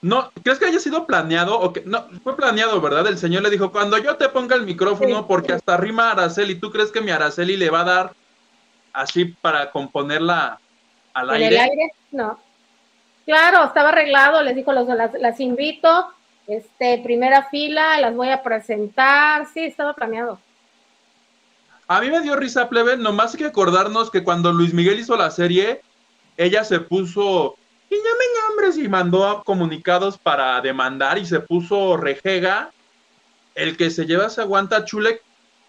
[0.00, 1.60] no, ¿crees que haya sido planeado?
[1.60, 3.06] O que, no, fue planeado, ¿verdad?
[3.06, 6.72] El señor le dijo, cuando yo te ponga el micrófono, porque hasta rima Araceli, ¿tú
[6.72, 8.12] crees que mi Araceli le va a dar
[8.92, 10.58] así para componerla
[11.14, 11.54] al ¿En aire?
[11.54, 11.92] el aire?
[12.10, 12.36] No.
[13.24, 16.12] Claro, estaba arreglado, les dijo, los, las, las invito,
[16.46, 20.38] este, primera fila, las voy a presentar, sí, estaba planeado.
[21.88, 25.16] A mí me dio risa, plebe, nomás hay que acordarnos que cuando Luis Miguel hizo
[25.16, 25.82] la serie,
[26.36, 27.56] ella se puso
[28.74, 32.72] y y mandó comunicados para demandar y se puso rejega.
[33.54, 35.20] El que se lleva se aguanta chule,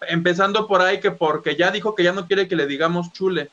[0.08, 3.50] empezando por ahí que porque ya dijo que ya no quiere que le digamos chule.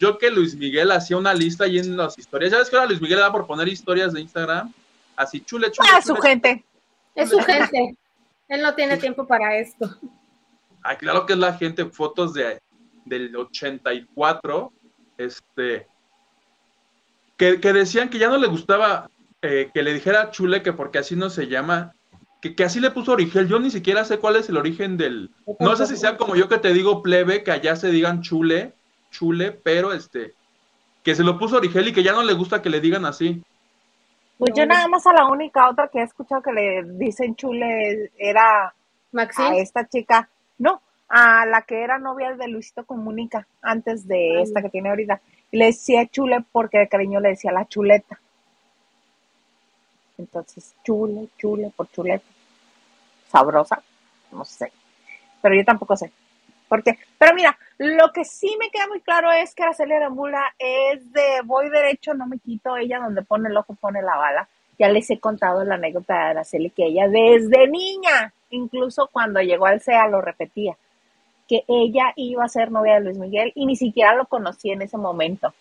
[0.00, 2.52] Yo que Luis Miguel hacía una lista ahí en las historias.
[2.52, 4.72] ¿Sabes que ahora Luis Miguel da por poner historias de Instagram?
[5.16, 5.88] Así chule, chule.
[5.90, 6.64] Ah, chule, su gente.
[7.14, 7.96] Es su gente.
[8.48, 9.96] Él no tiene tiempo para esto.
[10.82, 12.60] Ah, claro que es la gente, fotos de
[13.04, 14.72] del 84,
[15.18, 15.86] este,
[17.36, 19.10] que, que decían que ya no le gustaba
[19.42, 21.94] eh, que le dijera chule, que porque así no se llama,
[22.40, 23.48] que, que así le puso Origel.
[23.48, 25.30] Yo ni siquiera sé cuál es el origen del.
[25.58, 28.74] No sé si sea como yo que te digo plebe, que allá se digan chule,
[29.10, 30.34] chule, pero este,
[31.02, 33.42] que se lo puso Origel y que ya no le gusta que le digan así.
[34.40, 38.10] Pues yo nada más a la única otra que he escuchado que le dicen chule
[38.16, 38.74] era
[39.12, 40.80] a esta chica, no,
[41.10, 44.42] a la que era novia de Luisito Comunica, antes de Ay.
[44.42, 45.20] esta que tiene ahorita.
[45.52, 48.18] Le decía chule porque de cariño le decía la chuleta.
[50.16, 52.24] Entonces, chule, chule por chuleta.
[53.30, 53.82] Sabrosa,
[54.32, 54.72] no sé.
[55.42, 56.10] Pero yo tampoco sé.
[56.70, 57.00] ¿Por qué?
[57.18, 61.40] Pero mira, lo que sí me queda muy claro es que Araceli Arambula es de
[61.44, 62.76] voy derecho, no me quito.
[62.76, 64.48] Ella donde pone el ojo pone la bala.
[64.78, 69.66] Ya les he contado la anécdota de Araceli que ella desde niña, incluso cuando llegó
[69.66, 70.76] al CEA lo repetía,
[71.48, 74.82] que ella iba a ser novia de Luis Miguel y ni siquiera lo conocía en
[74.82, 75.52] ese momento.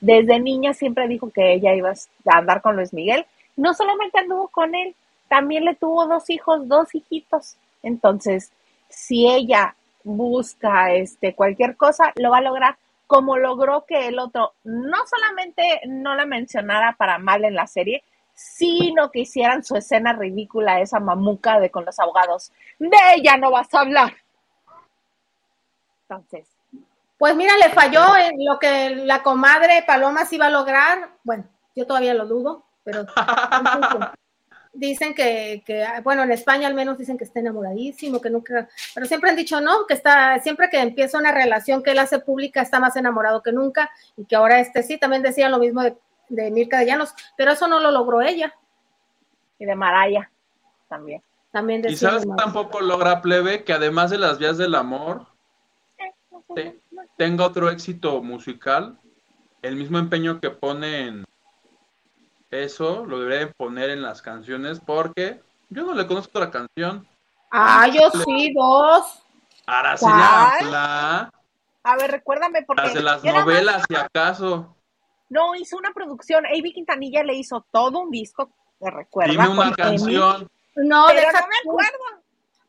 [0.00, 3.26] Desde niña siempre dijo que ella iba a andar con Luis Miguel.
[3.56, 4.94] No solamente anduvo con él,
[5.26, 7.56] también le tuvo dos hijos, dos hijitos.
[7.82, 8.52] Entonces,
[8.88, 9.74] si ella
[10.04, 12.76] busca este cualquier cosa, lo va a lograr
[13.06, 18.02] como logró que el otro no solamente no la mencionara para mal en la serie,
[18.34, 22.52] sino que hicieran su escena ridícula, esa mamuca de con los abogados.
[22.78, 24.14] De ella no vas a hablar.
[26.02, 26.48] Entonces,
[27.18, 31.10] pues mira, le falló en lo que la comadre Paloma sí iba a lograr.
[31.22, 31.44] Bueno,
[31.76, 33.06] yo todavía lo dudo, pero
[34.74, 39.06] dicen que, que, bueno, en España al menos dicen que está enamoradísimo, que nunca, pero
[39.06, 42.60] siempre han dicho no, que está, siempre que empieza una relación que él hace pública
[42.62, 45.96] está más enamorado que nunca y que ahora este sí, también decían lo mismo de,
[46.28, 48.54] de Mirka de Llanos, pero eso no lo logró ella.
[49.58, 50.30] y de Maraya
[50.88, 51.22] también.
[51.52, 55.26] También Y decía sabes que tampoco logra plebe que además de las vías del amor,
[56.54, 56.80] te-
[57.16, 58.98] tenga otro éxito musical,
[59.62, 61.24] el mismo empeño que pone en
[62.54, 67.06] eso, lo debería de poner en las canciones porque yo no le conozco otra canción.
[67.50, 69.20] Ah, yo sí, dos.
[69.66, 71.30] Ampla,
[71.82, 74.74] A ver, recuérdame porque las de las más- novelas, si acaso.
[75.28, 76.44] no hizo una producción.
[76.46, 79.32] Avi Quintanilla le hizo todo un disco, te recuerda.
[79.32, 80.48] Dime una con canción.
[80.76, 81.70] No, pero deja no me tú.
[81.70, 81.98] acuerdo.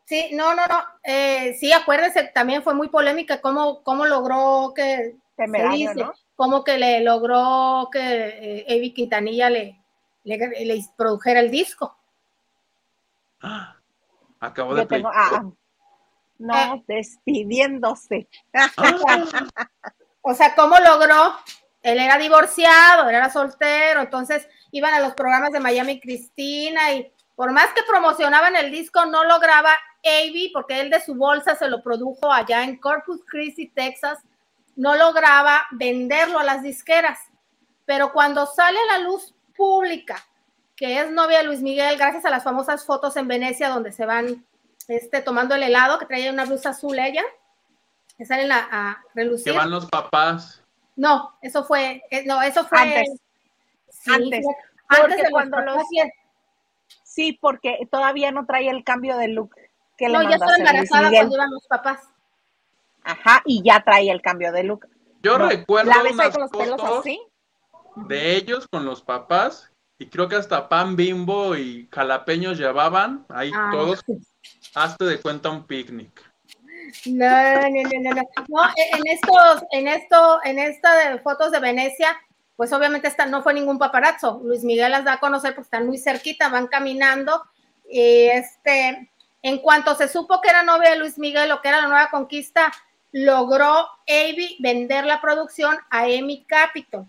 [0.06, 0.84] Sí, no, no, no.
[1.04, 6.14] Eh, sí, acuérdense, también fue muy polémica cómo, cómo logró que se Temerario, dice, ¿no?
[6.36, 9.82] Cómo que le logró que eh, Avi Quintanilla le,
[10.24, 11.98] le, le produjera el disco.
[13.42, 13.76] Ah,
[14.40, 15.44] Acabo Yo de tengo, play- ah,
[16.40, 16.84] no, Eh.
[16.88, 18.28] despidiéndose.
[18.54, 18.70] Ah,
[20.22, 21.36] O sea, cómo logró,
[21.84, 27.14] él era divorciado, él era soltero, entonces iban a los programas de Miami Cristina y
[27.36, 29.72] por más que promocionaban el disco, no lograba
[30.04, 34.18] Avi, porque él de su bolsa se lo produjo allá en Corpus Christi, Texas,
[34.76, 37.20] no lograba venderlo a las disqueras.
[37.86, 40.18] Pero cuando sale a la luz pública
[40.76, 44.06] que es novia de Luis Miguel, gracias a las famosas fotos en Venecia donde se
[44.06, 44.46] van
[44.90, 47.24] este, tomando el helado, que traía una blusa azul ella,
[48.18, 49.54] que salen a, a que relucir.
[49.54, 50.62] van los papás.
[50.98, 53.22] No, eso fue, eh, no, eso fue Antes.
[53.90, 54.46] sí, Antes.
[54.90, 55.82] antes de cuando los-
[57.04, 57.38] sí.
[57.42, 59.56] Porque todavía no trae el cambio de look
[59.98, 62.00] que No, le ya estaba embarazada cuando iban los papás.
[63.06, 64.88] Ajá, y ya trae el cambio de look.
[65.22, 67.20] Yo No, recuerdo La ves ahí unas con los pelos fotos así.
[67.96, 73.52] de ellos con los papás y creo que hasta pan bimbo y jalapeños llevaban, ahí
[73.56, 73.70] Ah.
[73.72, 74.04] todos,
[74.74, 76.12] hazte de cuenta un picnic.
[77.06, 78.22] No, no, no, no, no.
[78.48, 82.16] No, en en estos, en esto, en esta de fotos de Venecia,
[82.56, 84.40] pues obviamente esta no fue ningún paparazzo.
[84.44, 87.44] Luis Miguel las da a conocer porque están muy cerquita, van caminando.
[87.90, 89.12] Y este,
[89.42, 92.10] en cuanto se supo que era novia de Luis Miguel o que era la nueva
[92.10, 92.72] conquista,
[93.18, 97.08] logró Avi vender la producción a Emi Capito.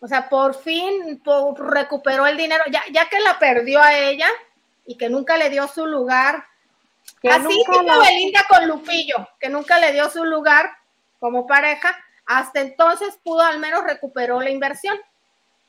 [0.00, 4.28] O sea, por fin po- recuperó el dinero, ya, ya que la perdió a ella
[4.86, 6.42] y que nunca le dio su lugar
[7.20, 10.70] Que Así la- Belinda con Lupillo, que nunca le dio su lugar
[11.20, 14.98] como pareja, hasta entonces pudo al menos recuperó la inversión.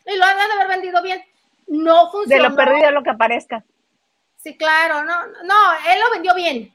[0.05, 1.21] Y lo han de haber vendido bien.
[1.67, 2.49] No De funcionó.
[2.49, 3.63] lo perdido lo que aparezca.
[4.37, 6.73] Sí, claro, no, no, él lo vendió bien.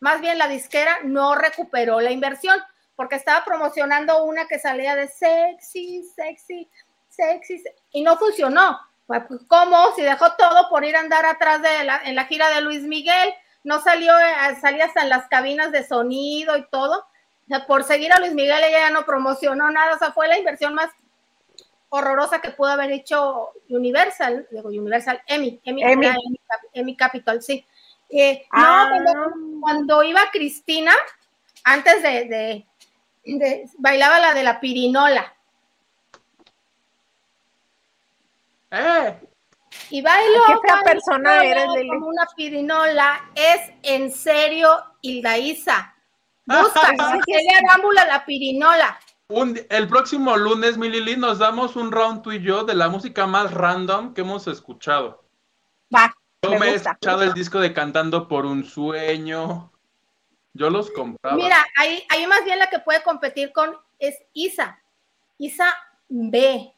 [0.00, 2.58] Más bien la disquera no recuperó la inversión
[2.96, 6.68] porque estaba promocionando una que salía de sexy, sexy,
[7.08, 8.78] sexy, se- y no funcionó.
[9.06, 9.92] Pues, ¿Cómo?
[9.96, 12.82] Si dejó todo por ir a andar atrás de la, en la gira de Luis
[12.82, 16.98] Miguel, no salió, eh, salía hasta en las cabinas de sonido y todo.
[17.00, 20.28] O sea, por seguir a Luis Miguel ella ya no promocionó nada, o sea, fue
[20.28, 20.90] la inversión más
[21.88, 25.20] horrorosa que pudo haber hecho Universal, digo Universal,
[25.80, 25.88] era
[26.22, 27.66] Emmy Cap- Emmy Capital, sí.
[28.12, 28.88] Eh, Ah.
[28.90, 30.92] No, cuando, cuando iba Cristina,
[31.64, 32.66] antes de, de-
[33.24, 35.32] de- bailaba la de la pirinola,
[38.70, 39.18] ¡Eh!
[39.90, 41.88] y bailó, Qué fea persona bailó eres, Lili.
[41.88, 44.68] como una pirinola, es en serio
[45.02, 45.94] Hilda Isa.
[46.46, 46.80] Busca,
[47.26, 48.98] Celia Arámbula, la pirinola.
[49.28, 52.88] Un el próximo lunes, mi Lili, nos damos un round tú y yo de la
[52.88, 55.24] música más random que hemos escuchado.
[55.94, 56.12] Va,
[56.42, 56.90] Yo me me, he gusta.
[56.92, 59.70] escuchado el disco de Cantando por un Sueño.
[60.54, 61.36] Yo los compraba.
[61.36, 64.80] Mira, ahí, ahí más bien la que puede competir con es Isa.
[65.38, 65.74] Isa
[66.08, 66.72] ve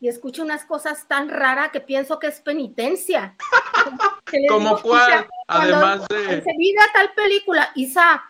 [0.00, 3.34] y escucha unas cosas tan raras que pienso que es penitencia.
[4.48, 5.26] ¿Como cuál?
[5.46, 8.22] Además de- Se mira tal película, Isa,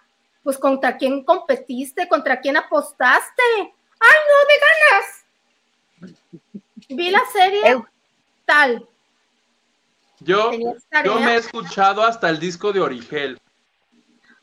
[0.44, 3.42] pues contra quién competiste, contra quién apostaste.
[3.58, 4.54] Ay, no, de
[6.06, 6.24] ganas.
[6.88, 7.84] Vi la serie Eu.
[8.46, 8.88] tal.
[10.20, 10.50] Yo,
[11.04, 13.40] yo me he escuchado hasta el disco de Origel.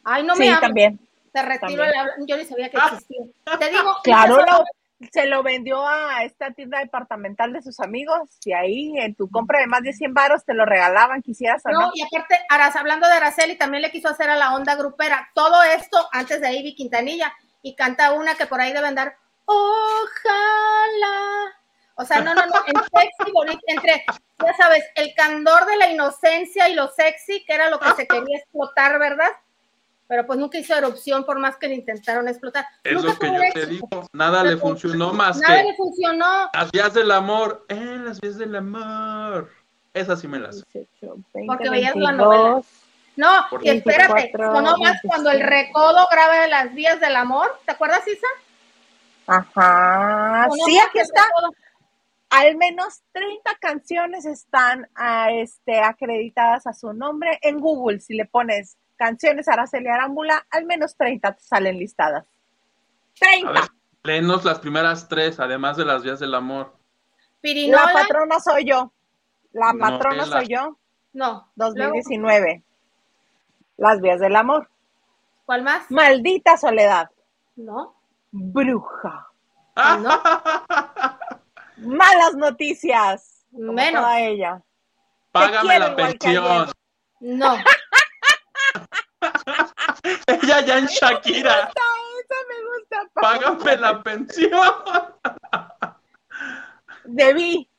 [0.03, 0.61] Ay, no sí, me hables.
[0.61, 0.99] también.
[1.33, 2.05] Te retiro también.
[2.17, 3.21] el Yo ni sabía que existía.
[3.59, 4.63] Te digo, Claro, lo-
[5.11, 9.59] se lo vendió a esta tienda departamental de sus amigos y ahí en tu compra
[9.59, 11.91] de más de 100 varos te lo regalaban, quisieras o No, no.
[11.93, 15.29] y aparte, Aras, hablando de Araceli, también le quiso hacer a la onda grupera.
[15.35, 17.33] Todo esto antes de Ivy Quintanilla.
[17.61, 19.17] Y canta una que por ahí debe andar.
[19.45, 21.15] Ojalá.
[21.95, 22.53] O sea, no, no, no.
[22.67, 24.03] En sexy, bonito, entre,
[24.43, 28.07] ya sabes, el candor de la inocencia y lo sexy, que era lo que se
[28.07, 29.29] quería explotar, ¿verdad?
[30.07, 32.65] Pero pues nunca hizo erupción por más que le intentaron explotar.
[32.83, 33.87] Es Nunca lo que yo te digo.
[34.13, 36.49] Nada le funcionó más Nada que le funcionó.
[36.53, 37.65] las vías del amor.
[37.69, 39.49] Eh, las vías del amor.
[39.93, 40.63] Esas sí me las.
[40.73, 42.17] 18, 20, Porque veías la 22.
[42.17, 42.61] novela.
[43.15, 43.31] No,
[43.61, 47.57] y espérate, 24, sonó más cuando el recodo graba de las vías del amor.
[47.65, 48.27] ¿Te acuerdas, Isa?
[49.27, 51.21] Ajá, Sonó sí, aquí está.
[51.23, 51.55] recodo.
[52.29, 57.99] Al menos 30 canciones están ah, este, acreditadas a su nombre en Google.
[57.99, 62.25] Si le pones canciones Araceli Arámbula, al menos 30 te salen listadas.
[62.25, 63.51] A 30.
[63.51, 63.61] ver,
[64.03, 66.75] léenos las primeras tres, además de las vías del amor.
[67.41, 68.91] La patrona soy yo.
[69.53, 70.77] La No, patrona la- soy yo.
[71.13, 71.47] no.
[71.55, 72.63] Luego, 2019.
[73.77, 74.69] Las vías del amor.
[75.45, 75.89] ¿Cuál más?
[75.91, 77.11] Maldita soledad.
[77.55, 77.95] No.
[78.31, 79.27] Bruja.
[79.75, 80.09] No.
[81.77, 83.45] Malas noticias.
[83.51, 84.01] Como Menos.
[84.01, 84.61] toda ella.
[85.31, 86.71] Págame la pensión.
[87.19, 87.57] No.
[90.27, 91.51] Ella ya en Shakira.
[91.51, 93.09] Esa, esa me gusta.
[93.13, 94.73] Págame la pensión.
[97.05, 97.69] Debí.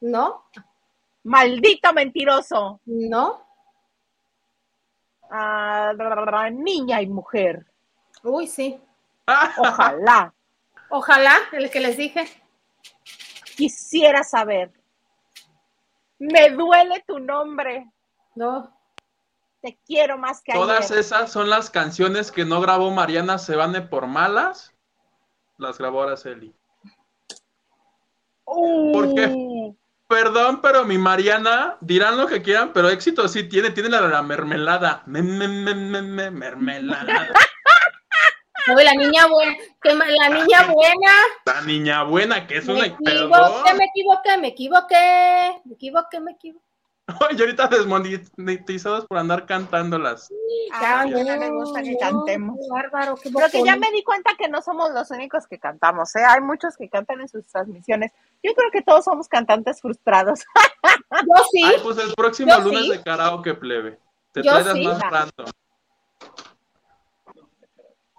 [0.00, 0.44] No.
[1.24, 2.80] Maldito mentiroso.
[2.84, 3.46] No.
[5.30, 5.92] Ah,
[6.52, 7.66] niña y mujer.
[8.22, 8.80] Uy, sí.
[9.58, 10.32] Ojalá.
[10.88, 12.45] Ojalá, el que les dije.
[13.56, 14.72] Quisiera saber.
[16.18, 17.90] Me duele tu nombre.
[18.34, 18.74] No.
[19.62, 21.00] Te quiero más que Todas ayer.
[21.00, 24.72] esas son las canciones que no grabó Mariana Sebane por malas.
[25.58, 26.54] Las grabó Araceli.
[28.44, 29.26] ¿Por qué?
[29.26, 29.76] Uh,
[30.08, 34.08] Perdón, pero mi Mariana, dirán lo que quieran, pero éxito sí tiene, tiene la de
[34.08, 35.02] la mermelada.
[35.06, 37.28] Me, me, me, me, me, mermelada.
[38.74, 39.56] Uy, la niña buena.
[39.82, 41.12] que La niña buena.
[41.44, 42.86] La niña buena, que es Me una.
[42.86, 45.60] equivoqué, me equivoqué, me equivoqué.
[45.64, 46.66] Me equivoqué, me equivoqué.
[47.30, 50.28] Y ahorita desmonetizados por andar cantándolas.
[50.72, 52.56] A mí no me gusta que cantemos.
[52.60, 55.60] Qué bárbaro, qué Pero que ya me di cuenta que no somos los únicos que
[55.60, 56.24] cantamos, ¿eh?
[56.26, 58.10] Hay muchos que cantan en sus transmisiones.
[58.42, 60.40] Yo creo que todos somos cantantes frustrados.
[61.12, 61.62] Yo sí.
[61.64, 62.90] Ay, pues el próximo Yo lunes sí.
[62.90, 64.00] de karaoke plebe.
[64.32, 64.84] Te Yo traerás sí.
[64.84, 65.46] más random.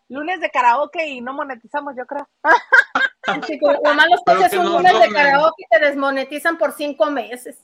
[0.09, 2.27] Lunes de karaoke y no monetizamos, yo creo.
[3.45, 7.11] Sí, lo malo es que que un lunes de karaoke y te desmonetizan por cinco
[7.11, 7.57] meses.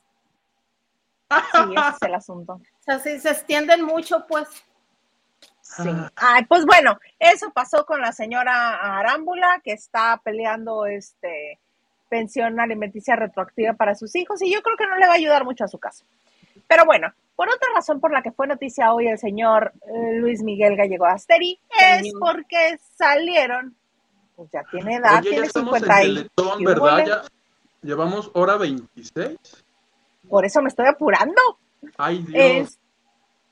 [1.29, 2.53] Sí, ese es el asunto.
[2.53, 4.47] O sea, sí, se extienden mucho, pues.
[5.61, 5.89] Sí.
[6.17, 11.59] Ay, pues bueno, eso pasó con la señora Arámbula, que está peleando este
[12.09, 15.45] pensión alimenticia retroactiva para sus hijos, y yo creo que no le va a ayudar
[15.45, 16.03] mucho a su caso.
[16.67, 20.43] Pero bueno, por otra razón por la que fue noticia hoy el señor eh, Luis
[20.43, 23.75] Miguel Gallego Asteri, es porque salieron,
[24.35, 27.05] pues ya tiene edad, Oye, ya tiene en 50 y Teletón, y ¿verdad?
[27.05, 27.21] Ya
[27.81, 29.37] llevamos hora 26.
[30.29, 31.41] Por eso me estoy apurando.
[31.97, 32.79] Ay, Dios.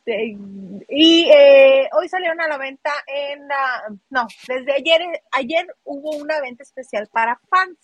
[0.03, 0.37] Este,
[0.89, 5.01] y eh, hoy salieron a la venta en la, no, desde ayer,
[5.31, 7.77] ayer hubo una venta especial para fans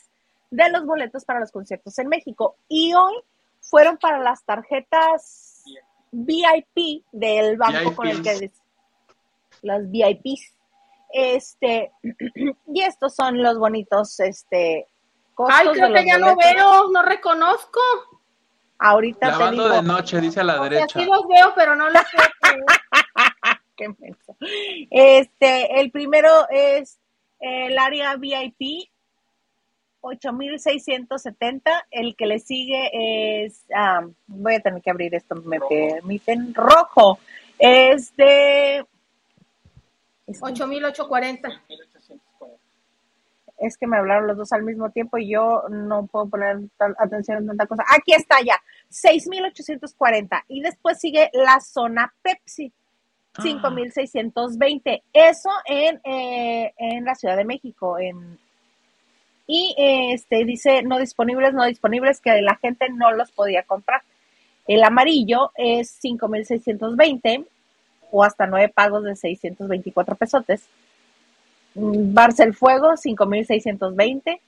[0.50, 3.14] de los boletos para los conciertos en México y hoy
[3.62, 5.57] fueron para las tarjetas
[6.12, 8.52] VIP del banco con el que
[9.62, 10.54] las VIPs.
[11.12, 11.92] Este,
[12.74, 14.88] y estos son los bonitos, este,
[15.34, 17.80] costos Ay, creo de que los ya no veo, no reconozco.
[18.80, 19.76] Ahorita te Lavando digo.
[19.76, 21.00] de noche, dice a la derecha.
[21.00, 22.64] sí los veo, pero no los creer.
[23.76, 24.36] Qué menso.
[24.92, 27.00] Este, el primero es
[27.40, 28.90] el área VIP,
[30.02, 31.88] 8670.
[31.92, 37.20] El que le sigue es, ah, voy a tener que abrir esto, me permiten, rojo.
[37.60, 38.86] Es de,
[40.28, 41.48] es, 8840.
[41.70, 42.24] 1840.
[43.60, 46.96] es que me hablaron los dos al mismo tiempo y yo no puedo poner tal-
[47.00, 47.84] atención en tanta cosa.
[47.96, 50.46] Aquí está ya, 6840.
[50.48, 52.72] Y después sigue la zona Pepsi.
[53.40, 55.04] 5.620.
[55.14, 58.00] Eso en, eh, en la Ciudad de México.
[58.00, 58.40] En,
[59.48, 64.02] y este dice no disponibles, no disponibles, que la gente no los podía comprar.
[64.68, 67.46] El amarillo es 5.620
[68.12, 70.68] o hasta nueve pagos de 624 pesotes.
[71.76, 74.40] Mm, Barcel Fuego, 5.620.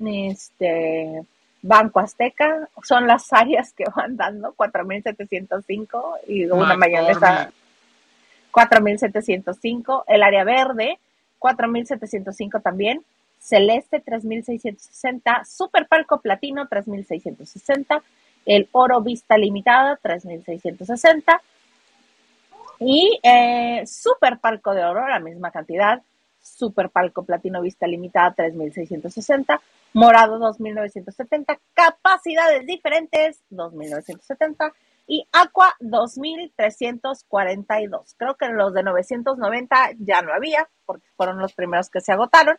[0.00, 1.22] Este,
[1.62, 7.52] Banco Azteca, son las áreas que van dando, 4.705 y una mayonesa.
[8.50, 10.98] 4.705, el área verde,
[11.38, 13.04] 4.705 también,
[13.38, 18.02] celeste, 3.660, super palco platino, 3.660,
[18.46, 21.40] el oro vista limitada, 3.660,
[22.80, 26.02] y eh, super palco de oro, la misma cantidad,
[26.40, 29.60] super palco platino vista limitada, 3.660,
[29.94, 34.72] morado, 2.970, capacidades diferentes, 2.970,
[35.08, 38.14] y Aqua 2342.
[38.18, 42.58] Creo que los de 990 ya no había, porque fueron los primeros que se agotaron.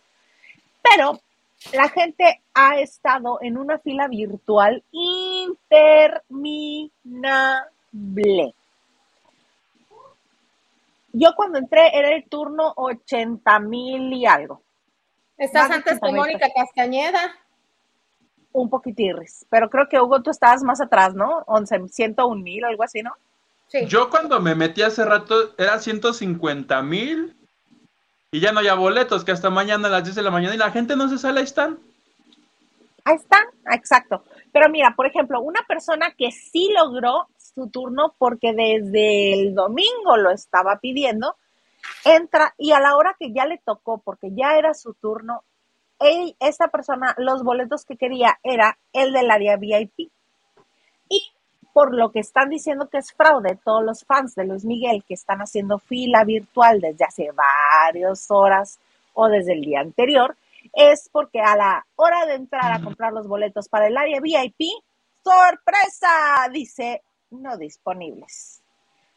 [0.82, 1.20] Pero
[1.74, 6.14] la gente ha estado en una fila virtual interminable.
[11.12, 14.62] Yo cuando entré era el turno 80 mil y algo.
[15.38, 17.36] Estás antes que 80,000 Mónica Castañeda.
[18.52, 19.46] Un poquitirris.
[19.50, 21.44] Pero creo que Hugo, tú estabas más atrás, ¿no?
[21.48, 23.12] 11, 101 mil, algo así, ¿no?
[23.68, 23.86] Sí.
[23.86, 27.39] Yo cuando me metí hace rato era 150 mil
[28.32, 30.58] y ya no había boletos, que hasta mañana a las 10 de la mañana y
[30.58, 31.80] la gente no se sale, ahí están.
[33.06, 33.38] Ahí está,
[33.72, 34.24] exacto.
[34.52, 40.18] Pero mira, por ejemplo, una persona que sí logró su turno porque desde el domingo
[40.18, 41.36] lo estaba pidiendo,
[42.06, 45.44] entra y a la hora que ya le tocó, porque ya era su turno,
[46.00, 50.12] él, esa persona, los boletos que quería era el del área VIP.
[51.80, 55.14] Por lo que están diciendo que es fraude, todos los fans de Luis Miguel que
[55.14, 58.80] están haciendo fila virtual desde hace varias horas
[59.14, 60.36] o desde el día anterior,
[60.74, 64.60] es porque a la hora de entrar a comprar los boletos para el área VIP,
[65.24, 67.02] sorpresa, dice
[67.32, 68.62] no disponibles.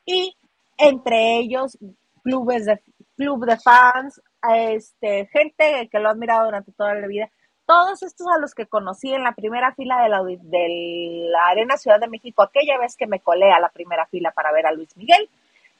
[0.07, 0.37] Y
[0.79, 1.77] entre ellos,
[2.23, 2.81] clubes de,
[3.17, 4.23] club de fans,
[4.55, 7.29] este, gente que lo ha admirado durante toda la vida,
[7.67, 12.09] todos estos a los que conocí en la primera fila de la, Arena Ciudad de
[12.09, 15.29] México, aquella vez que me colé a la primera fila para ver a Luis Miguel,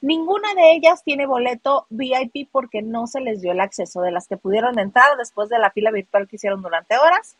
[0.03, 4.27] Ninguna de ellas tiene boleto VIP porque no se les dio el acceso de las
[4.27, 7.37] que pudieron entrar después de la fila virtual que hicieron durante horas.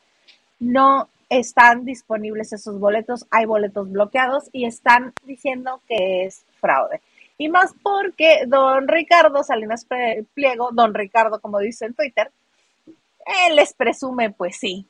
[0.62, 7.02] No están disponibles esos boletos, hay boletos bloqueados y están diciendo que es fraude.
[7.38, 9.86] Y más porque don Ricardo Salinas
[10.34, 12.32] Pliego, don Ricardo como dice en Twitter,
[13.26, 14.88] él les presume, pues sí,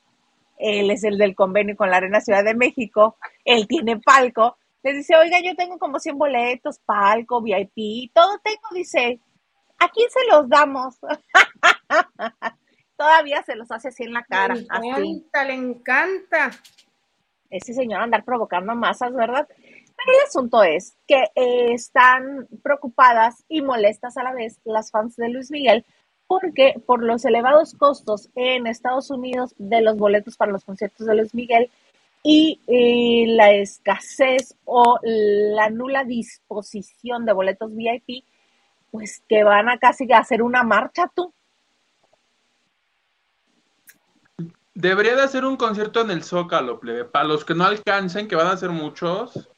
[0.58, 4.96] él es el del convenio con la Arena Ciudad de México, él tiene palco Les
[4.96, 9.20] dice, oiga, yo tengo como 100 boletos, palco, VIP, todo tengo, dice,
[9.78, 10.96] ¿a quién se los damos?
[12.96, 14.88] Todavía se los hace así en la cara, Le así.
[14.88, 16.50] encanta, le encanta.
[17.50, 19.48] ese señor andar provocando masas, ¿verdad?
[19.48, 25.16] Pero el asunto es que eh, están preocupadas y molestas a la vez las fans
[25.16, 25.84] de Luis Miguel
[26.40, 31.14] porque por los elevados costos en Estados Unidos de los boletos para los conciertos de
[31.14, 31.70] Luis Miguel
[32.24, 38.24] y eh, la escasez o la nula disposición de boletos VIP,
[38.90, 41.32] pues que van a casi hacer una marcha tú.
[44.74, 47.04] Debería de hacer un concierto en el Zócalo, plebe.
[47.04, 49.48] Para los que no alcancen, que van a ser muchos.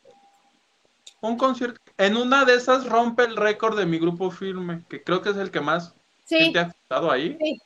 [1.23, 1.81] Un concierto.
[1.97, 5.37] En una de esas rompe el récord de mi grupo firme, que creo que es
[5.39, 5.95] el que más
[6.27, 7.37] Sí, gente ha estado ahí.
[7.41, 7.59] sí,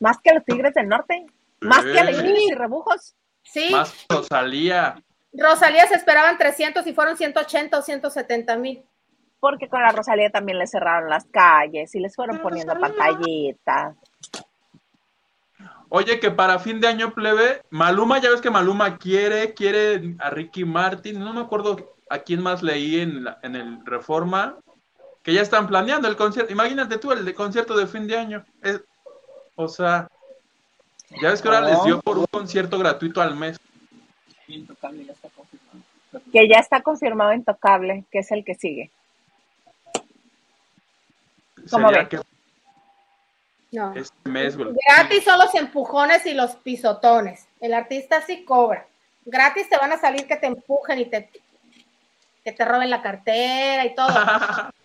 [0.00, 1.26] Más que los Tigres del Norte,
[1.60, 3.14] más que alegrías y rebujos.
[3.42, 3.68] sí.
[3.70, 5.02] Más Rosalía.
[5.32, 8.82] Rosalía se esperaban 300 y fueron 180 o 170 mil.
[9.38, 13.94] Porque con la Rosalía también le cerraron las calles y les fueron poniendo pantallitas.
[15.88, 20.30] Oye, que para fin de año, plebe, Maluma, ya ves que Maluma quiere, quiere a
[20.30, 24.56] Ricky Martin, no me acuerdo a quién más leí en, la- en el Reforma,
[25.26, 26.52] que ya están planeando el concierto.
[26.52, 28.44] Imagínate tú, el de concierto de fin de año.
[28.62, 28.80] Es-
[29.56, 30.08] o sea,
[31.20, 33.58] ya ves que ahora les dio por un concierto gratuito al mes.
[34.46, 35.78] Intocable ya está confirmado.
[36.32, 38.92] Que ya está confirmado Intocable, que es el que sigue.
[41.72, 42.08] ¿Cómo Sería ven?
[42.08, 42.20] que
[43.72, 43.94] No.
[43.96, 44.68] este mes, güey.
[44.86, 47.48] Gratis son los empujones y los pisotones.
[47.60, 48.86] El artista sí cobra.
[49.24, 51.28] Gratis te van a salir que te empujen y te
[52.44, 54.06] que te roben la cartera y todo.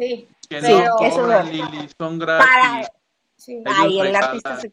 [0.00, 2.46] Sí, que Sí, no eso cobran, es- Lili, son gratis.
[2.48, 2.92] Para...
[3.36, 3.62] sí.
[3.66, 4.72] Ay, el artista se...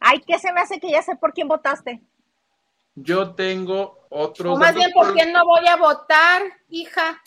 [0.00, 2.02] Ay, ¿qué se me hace que ya sé por quién votaste?
[2.96, 7.22] Yo tengo otros O más bien, ¿por quién no voy a votar, hija?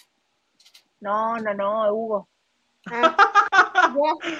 [0.99, 2.27] No, no, no, Hugo.
[2.87, 3.15] Ah,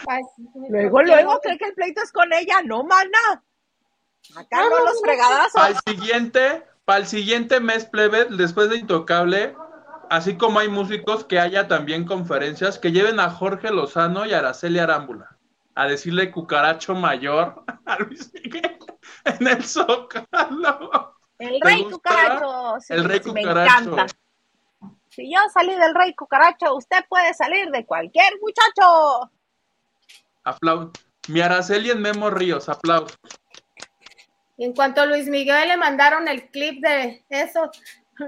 [0.09, 0.21] ay,
[0.69, 2.61] Luego, ¿por qué luego, cree que el pleito es con ella.
[2.65, 3.43] No, mana.
[4.35, 5.53] Acá No, los fregadazos.
[5.53, 9.55] Para el siguiente, para el siguiente mes, plebe, después de Intocable,
[10.09, 14.39] así como hay músicos que haya también conferencias que lleven a Jorge Lozano y a
[14.39, 15.37] Araceli Arámbula
[15.75, 18.77] a decirle cucaracho mayor a Luis Miguel
[19.25, 21.15] en el Zócalo.
[21.39, 21.97] El ¿Te rey gusta?
[21.97, 22.75] cucaracho.
[22.79, 23.91] sí, El rey sí, Me cucaracho.
[23.93, 24.13] encanta.
[25.09, 29.31] Si yo salí del rey cucaracho, usted puede salir de cualquier muchacho.
[30.43, 30.91] Aplausos.
[31.27, 33.17] Mi Araceli en Memo Ríos, aplausos.
[34.57, 37.71] Y en cuanto a Luis Miguel le mandaron el clip de eso,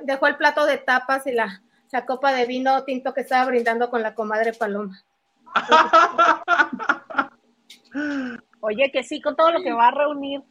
[0.04, 1.62] dejó el plato de tapas y la,
[1.96, 5.02] la copa de vino tinto que estaba brindando con la comadre Paloma.
[8.60, 10.42] Oye, que sí, con todo lo que va a reunir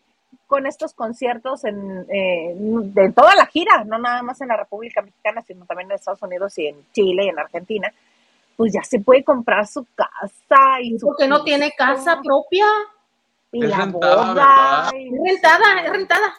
[0.47, 5.03] con estos conciertos en, eh, de toda la gira, no nada más en la República
[5.03, 7.93] Mexicana, sino también en Estados Unidos y en Chile y en Argentina,
[8.57, 12.65] pues ya se puede comprar su casa y su Porque no tiene casa propia.
[13.53, 14.93] y Es la rentada, boda ¿verdad?
[14.95, 16.35] y, Es rentada, es rentada.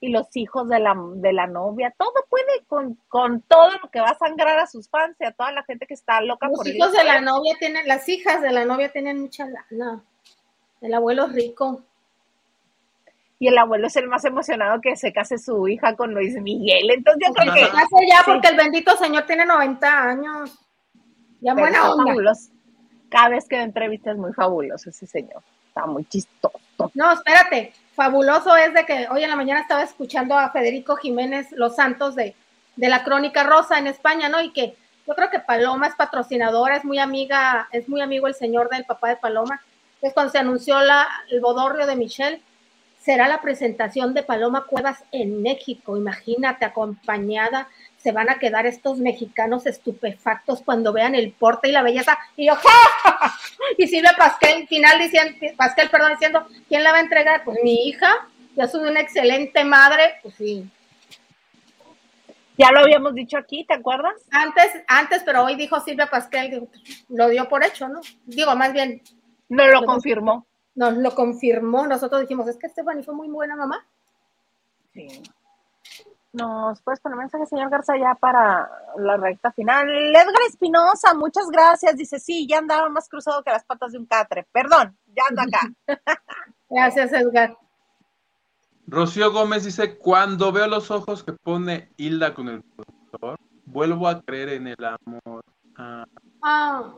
[0.00, 4.00] Y los hijos de la, de la novia, todo puede con, con todo lo que
[4.00, 6.58] va a sangrar a sus fans y a toda la gente que está loca Los
[6.58, 10.02] por hijos de la novia tienen, las hijas de la novia tienen mucha lana.
[10.80, 11.82] El abuelo es rico.
[13.40, 16.90] Y el abuelo es el más emocionado que se case su hija con Luis Miguel.
[16.90, 18.22] Entonces yo creo que se case ya Sí.
[18.26, 20.58] porque el bendito señor tiene 90 años.
[21.40, 22.04] Ya Pero buena está onda.
[22.04, 22.50] fabuloso.
[23.08, 25.42] Cada vez que lo entrevista es muy fabuloso ese señor.
[25.68, 26.58] Está muy chistoso.
[26.94, 27.72] No, espérate.
[27.98, 32.14] Fabuloso es de que hoy en la mañana estaba escuchando a Federico Jiménez Los Santos
[32.14, 32.36] de,
[32.76, 34.40] de la Crónica Rosa en España, ¿no?
[34.40, 38.36] Y que yo creo que Paloma es patrocinadora, es muy amiga, es muy amigo el
[38.36, 39.60] señor del papá de Paloma.
[39.94, 42.40] Entonces, cuando se anunció la, el bodorrio de Michelle,
[43.00, 45.96] será la presentación de Paloma Cuevas en México.
[45.96, 47.66] Imagínate, acompañada.
[48.08, 52.18] Se van a quedar estos mexicanos estupefactos cuando vean el porte y la belleza.
[52.38, 53.34] Y yo, ¡ja!
[53.76, 57.44] Y Silvia Pasquel, final diciendo, Pasquel, perdón, diciendo, ¿quién la va a entregar?
[57.44, 58.26] Pues mi hija,
[58.56, 60.66] yo soy una excelente madre, pues sí.
[62.56, 64.14] Ya lo habíamos dicho aquí, ¿te acuerdas?
[64.30, 66.62] Antes, antes, pero hoy dijo Silvia Pasquel, que
[67.10, 68.00] lo dio por hecho, ¿no?
[68.24, 69.02] Digo, más bien,
[69.50, 70.46] No lo Lo- confirmó.
[70.76, 71.86] nos lo confirmó.
[71.86, 73.86] Nosotros dijimos, es que Stephanie fue muy buena mamá.
[74.94, 75.22] Sí.
[76.32, 79.88] Nos puedes poner mensaje, señor Garza, ya para la recta final.
[79.88, 81.96] Edgar Espinosa, muchas gracias.
[81.96, 84.46] Dice, sí, ya andaba más cruzado que las patas de un catre.
[84.52, 85.60] Perdón, ya ando acá.
[86.70, 87.56] Gracias, Edgar.
[88.86, 94.20] Rocío Gómez dice, cuando veo los ojos que pone Hilda con el productor, vuelvo a
[94.20, 95.42] creer en el amor.
[95.76, 96.04] Ah,
[96.42, 96.94] Ah.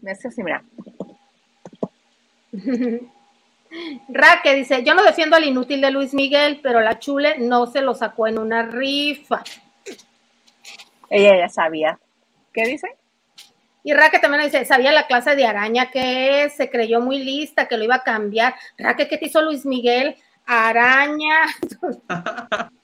[0.00, 0.62] Me hace así, mira.
[4.08, 7.80] Raque dice, yo no defiendo al inútil de Luis Miguel, pero la chule no se
[7.80, 9.42] lo sacó en una rifa.
[11.10, 11.98] Ella ya sabía.
[12.52, 12.88] ¿Qué dice?
[13.84, 17.68] Y Raque también dice, sabía la clase de araña que es, se creyó muy lista,
[17.68, 18.54] que lo iba a cambiar.
[18.76, 20.16] Raque, ¿qué te hizo Luis Miguel?
[20.44, 21.46] Araña.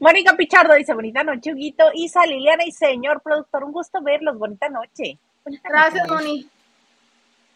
[0.00, 1.84] Mónica Pichardo dice, bonita noche, Huguito.
[1.94, 5.18] Isa, Liliana y señor productor, un gusto verlos, bonita noche.
[5.64, 6.48] Gracias, Moni.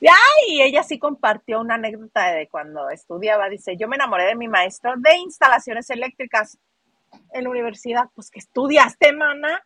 [0.08, 3.48] Ay, ella sí compartió una anécdota de cuando estudiaba.
[3.48, 6.58] Dice, yo me enamoré de mi maestro de instalaciones eléctricas
[7.32, 8.04] en la universidad.
[8.14, 9.64] Pues que estudiaste, mana.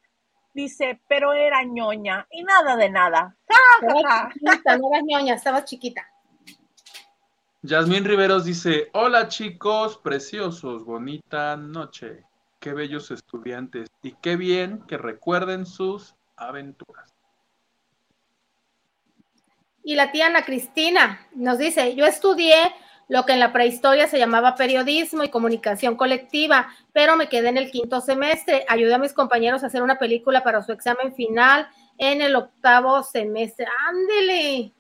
[0.52, 3.36] Dice, pero era ñoña y nada de nada.
[3.46, 6.06] Estaba chiquita, no eras ñoña, estabas chiquita.
[7.62, 12.22] Yasmín Riveros dice, hola chicos, preciosos, bonita noche.
[12.60, 17.15] Qué bellos estudiantes y qué bien que recuerden sus aventuras.
[19.86, 22.56] Y la tía Ana Cristina nos dice, yo estudié
[23.06, 27.56] lo que en la prehistoria se llamaba periodismo y comunicación colectiva, pero me quedé en
[27.56, 28.66] el quinto semestre.
[28.68, 31.68] Ayudé a mis compañeros a hacer una película para su examen final
[31.98, 33.68] en el octavo semestre.
[33.88, 34.72] Ándele.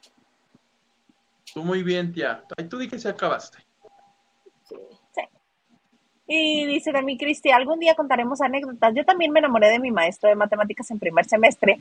[1.54, 2.42] Tú muy bien, tía.
[2.58, 3.58] Ay, tú di que se acabaste.
[6.26, 8.92] Y dice también Cristi, algún día contaremos anécdotas.
[8.92, 11.78] Yo también me enamoré de mi maestro de matemáticas en primer semestre.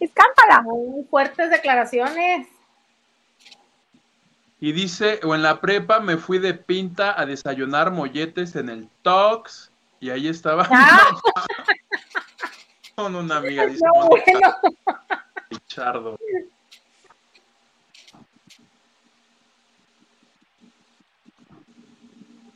[0.00, 0.62] Escámpala.
[0.62, 2.48] Muy fuertes declaraciones.
[4.60, 8.88] Y dice, o en la prepa me fui de pinta a desayunar molletes en el
[9.02, 9.70] Tox
[10.00, 11.10] y ahí estaba Ah.
[12.94, 14.56] con una amiga, dice No, bueno.
[15.50, 16.16] Pichardo.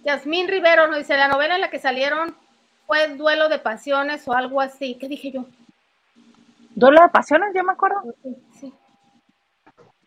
[0.05, 2.35] Yasmín Rivero nos dice, la novela en la que salieron
[2.87, 4.97] fue Duelo de Pasiones o algo así.
[4.99, 5.45] ¿Qué dije yo?
[6.81, 8.01] Duelo de pasiones, yo me acuerdo.
[8.59, 8.73] Sí.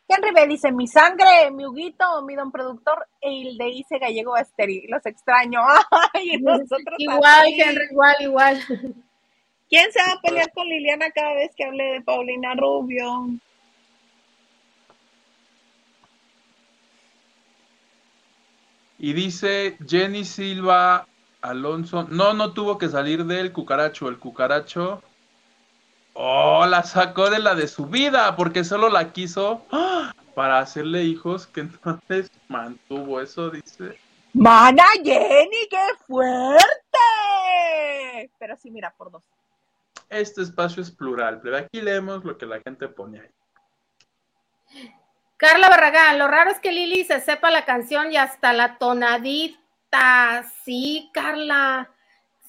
[0.08, 4.88] Henry B dice, mi sangre, mi Huguito, mi don productor, el de Ice Gallego Asteri.
[4.88, 5.62] Los extraño.
[6.14, 7.48] Ay, nosotros Igual.
[7.56, 8.60] Henry, igual, igual.
[9.70, 13.28] ¿Quién se va a pelear con Liliana cada vez que hable de Paulina Rubio?
[18.98, 21.08] Y dice Jenny Silva
[21.42, 25.04] Alonso, no, no tuvo que salir del cucaracho, el cucaracho,
[26.14, 30.14] oh, la sacó de la de su vida, porque solo la quiso ¡ah!
[30.36, 33.98] para hacerle hijos, que entonces mantuvo eso, dice.
[34.34, 36.64] Mana Jenny, qué fuerte.
[38.40, 39.24] Pero sí, mira, por dos.
[40.10, 43.30] Este espacio es plural, pero aquí leemos lo que la gente pone ahí.
[45.38, 50.46] Carla Barragán, lo raro es que Lili se sepa la canción y hasta la tonadita.
[50.64, 51.92] Sí, Carla.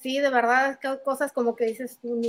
[0.01, 2.21] Sí, de verdad, es que hay cosas como que dices tú.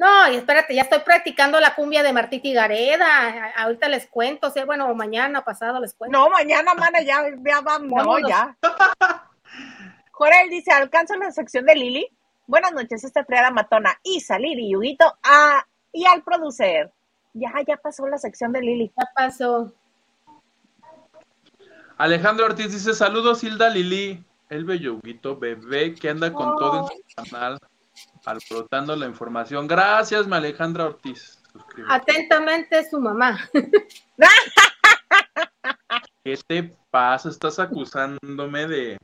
[0.00, 0.32] No.
[0.32, 3.52] Y espérate, ya estoy practicando la cumbia de Martita y Gareda.
[3.58, 6.16] Ahorita les cuento, o sea, bueno, mañana pasado les cuento.
[6.16, 8.02] No, mañana, mana, ya, ya vamos.
[8.02, 8.56] No, ya.
[10.12, 12.08] Jorel dice, alcanzo la sección de Lili.
[12.46, 14.00] Buenas noches, esta triada matona.
[14.02, 16.90] Y salir y Yuguito a, y al producer.
[17.34, 18.90] Ya, ya pasó la sección de Lili.
[18.96, 19.70] Ya pasó.
[21.98, 27.30] Alejandro Ortiz dice, saludos Hilda Lili, el belluguito bebé que anda con todo en su
[27.30, 27.60] canal,
[28.24, 29.66] alborotando la información.
[29.66, 31.38] Gracias, Alejandra Ortiz.
[31.52, 31.94] Suscríbete.
[31.94, 33.38] Atentamente su mamá.
[36.24, 37.28] ¿Qué te pasa?
[37.28, 38.98] Estás acusándome de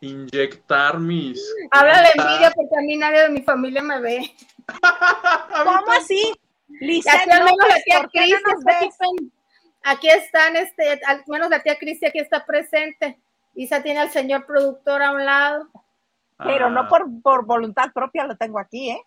[0.00, 1.42] inyectar mis...
[1.70, 4.34] Habla de envidia porque a mí nadie de mi familia me ve.
[5.64, 6.32] ¿Cómo así?
[6.80, 9.06] Y Lisette aquí al menos la tía ¿por qué no Cristi nos está
[9.82, 13.18] aquí, están, este, al menos la tía Cristi aquí está presente.
[13.54, 15.68] Isa tiene al señor productor a un lado.
[16.38, 19.02] Pero Ah, no por, por voluntad propia lo tengo aquí, ¿eh?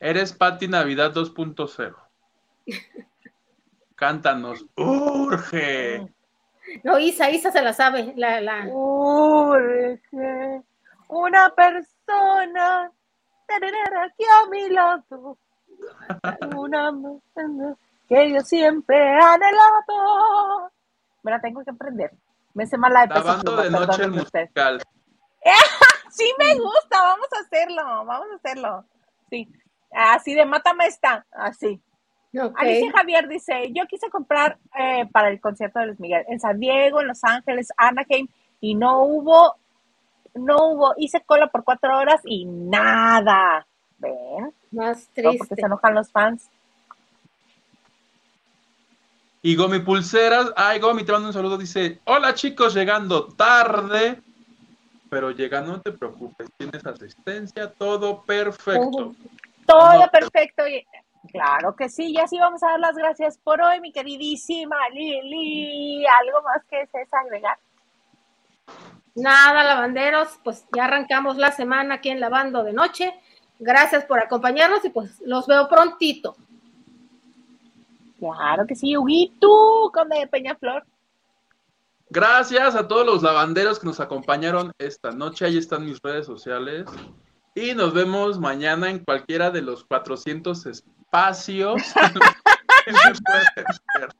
[0.00, 1.94] Eres Patti Navidad 2.0.
[3.96, 4.64] Cántanos.
[4.76, 6.06] Urge.
[6.84, 8.12] No, Isa, Isa se la sabe.
[8.16, 8.66] La, la...
[8.68, 10.62] Urge
[11.08, 12.90] una persona
[13.46, 15.38] tararara, aquí a mi lado.
[16.56, 16.92] Una
[17.34, 17.74] persona
[18.08, 20.70] que yo siempre he anhelado.
[21.22, 22.12] Me la tengo que aprender.
[22.54, 24.82] Me sé mala de peso Lavando de noche el musical.
[26.10, 28.84] Sí me gusta, vamos a hacerlo, vamos a hacerlo.
[29.30, 29.48] Sí,
[29.92, 31.80] así de mátame esta, así.
[32.56, 36.60] Alicia Javier dice, yo quise comprar eh, para el concierto de Luis Miguel en San
[36.60, 38.28] Diego, en Los Ángeles, Anaheim,
[38.60, 39.56] y no hubo,
[40.34, 43.66] no hubo, hice cola por cuatro horas y nada.
[43.98, 44.52] ¿Ven?
[44.70, 45.54] Más Todo porque triste.
[45.56, 46.50] se enojan los fans.
[49.40, 54.20] Y Gomi Pulseras, ay Gomi, te mando un saludo, dice, hola chicos, llegando tarde,
[55.10, 59.14] pero llegando no te preocupes, tienes asistencia, todo perfecto.
[59.66, 60.08] Todo No.
[60.10, 60.66] perfecto.
[60.66, 60.84] y-
[61.32, 66.06] Claro que sí, ya sí vamos a dar las gracias por hoy, mi queridísima Lili.
[66.06, 67.58] ¿Algo más que desees agregar?
[69.14, 73.12] Nada, lavanderos, pues ya arrancamos la semana aquí en Lavando de Noche.
[73.58, 76.36] Gracias por acompañarnos y pues los veo prontito.
[78.20, 80.86] Claro que sí, Huguito, conde de Peñaflor.
[82.10, 85.44] Gracias a todos los lavanderos que nos acompañaron esta noche.
[85.44, 86.86] Ahí están mis redes sociales.
[87.54, 91.82] Y nos vemos mañana en cualquiera de los 400 espacios.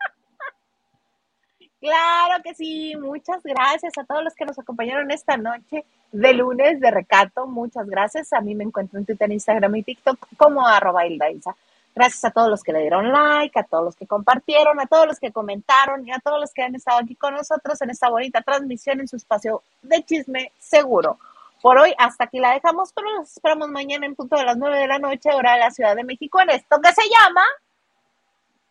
[1.81, 6.81] Claro que sí, muchas gracias a todos los que nos acompañaron esta noche de lunes
[6.81, 7.47] de recato.
[7.47, 8.33] Muchas gracias.
[8.33, 11.55] A mí me encuentro en Twitter, Instagram y TikTok como arroba Hildaisa.
[11.99, 15.09] Gracias a todos los que le dieron like, a todos los que compartieron, a todos
[15.09, 18.09] los que comentaron y a todos los que han estado aquí con nosotros en esta
[18.09, 21.19] bonita transmisión en su espacio de chisme seguro.
[21.61, 24.79] Por hoy hasta aquí la dejamos, pero nos esperamos mañana en punto de las 9
[24.79, 27.43] de la noche, hora de la Ciudad de México, en esto que se llama...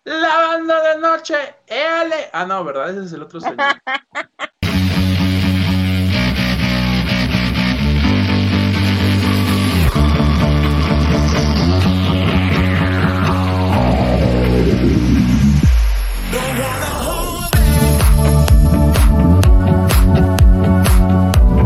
[0.06, 1.36] Lavando de noche,
[1.68, 2.16] L.
[2.32, 2.92] Ah, no, ¿verdad?
[2.92, 3.58] Ese es el otro señor.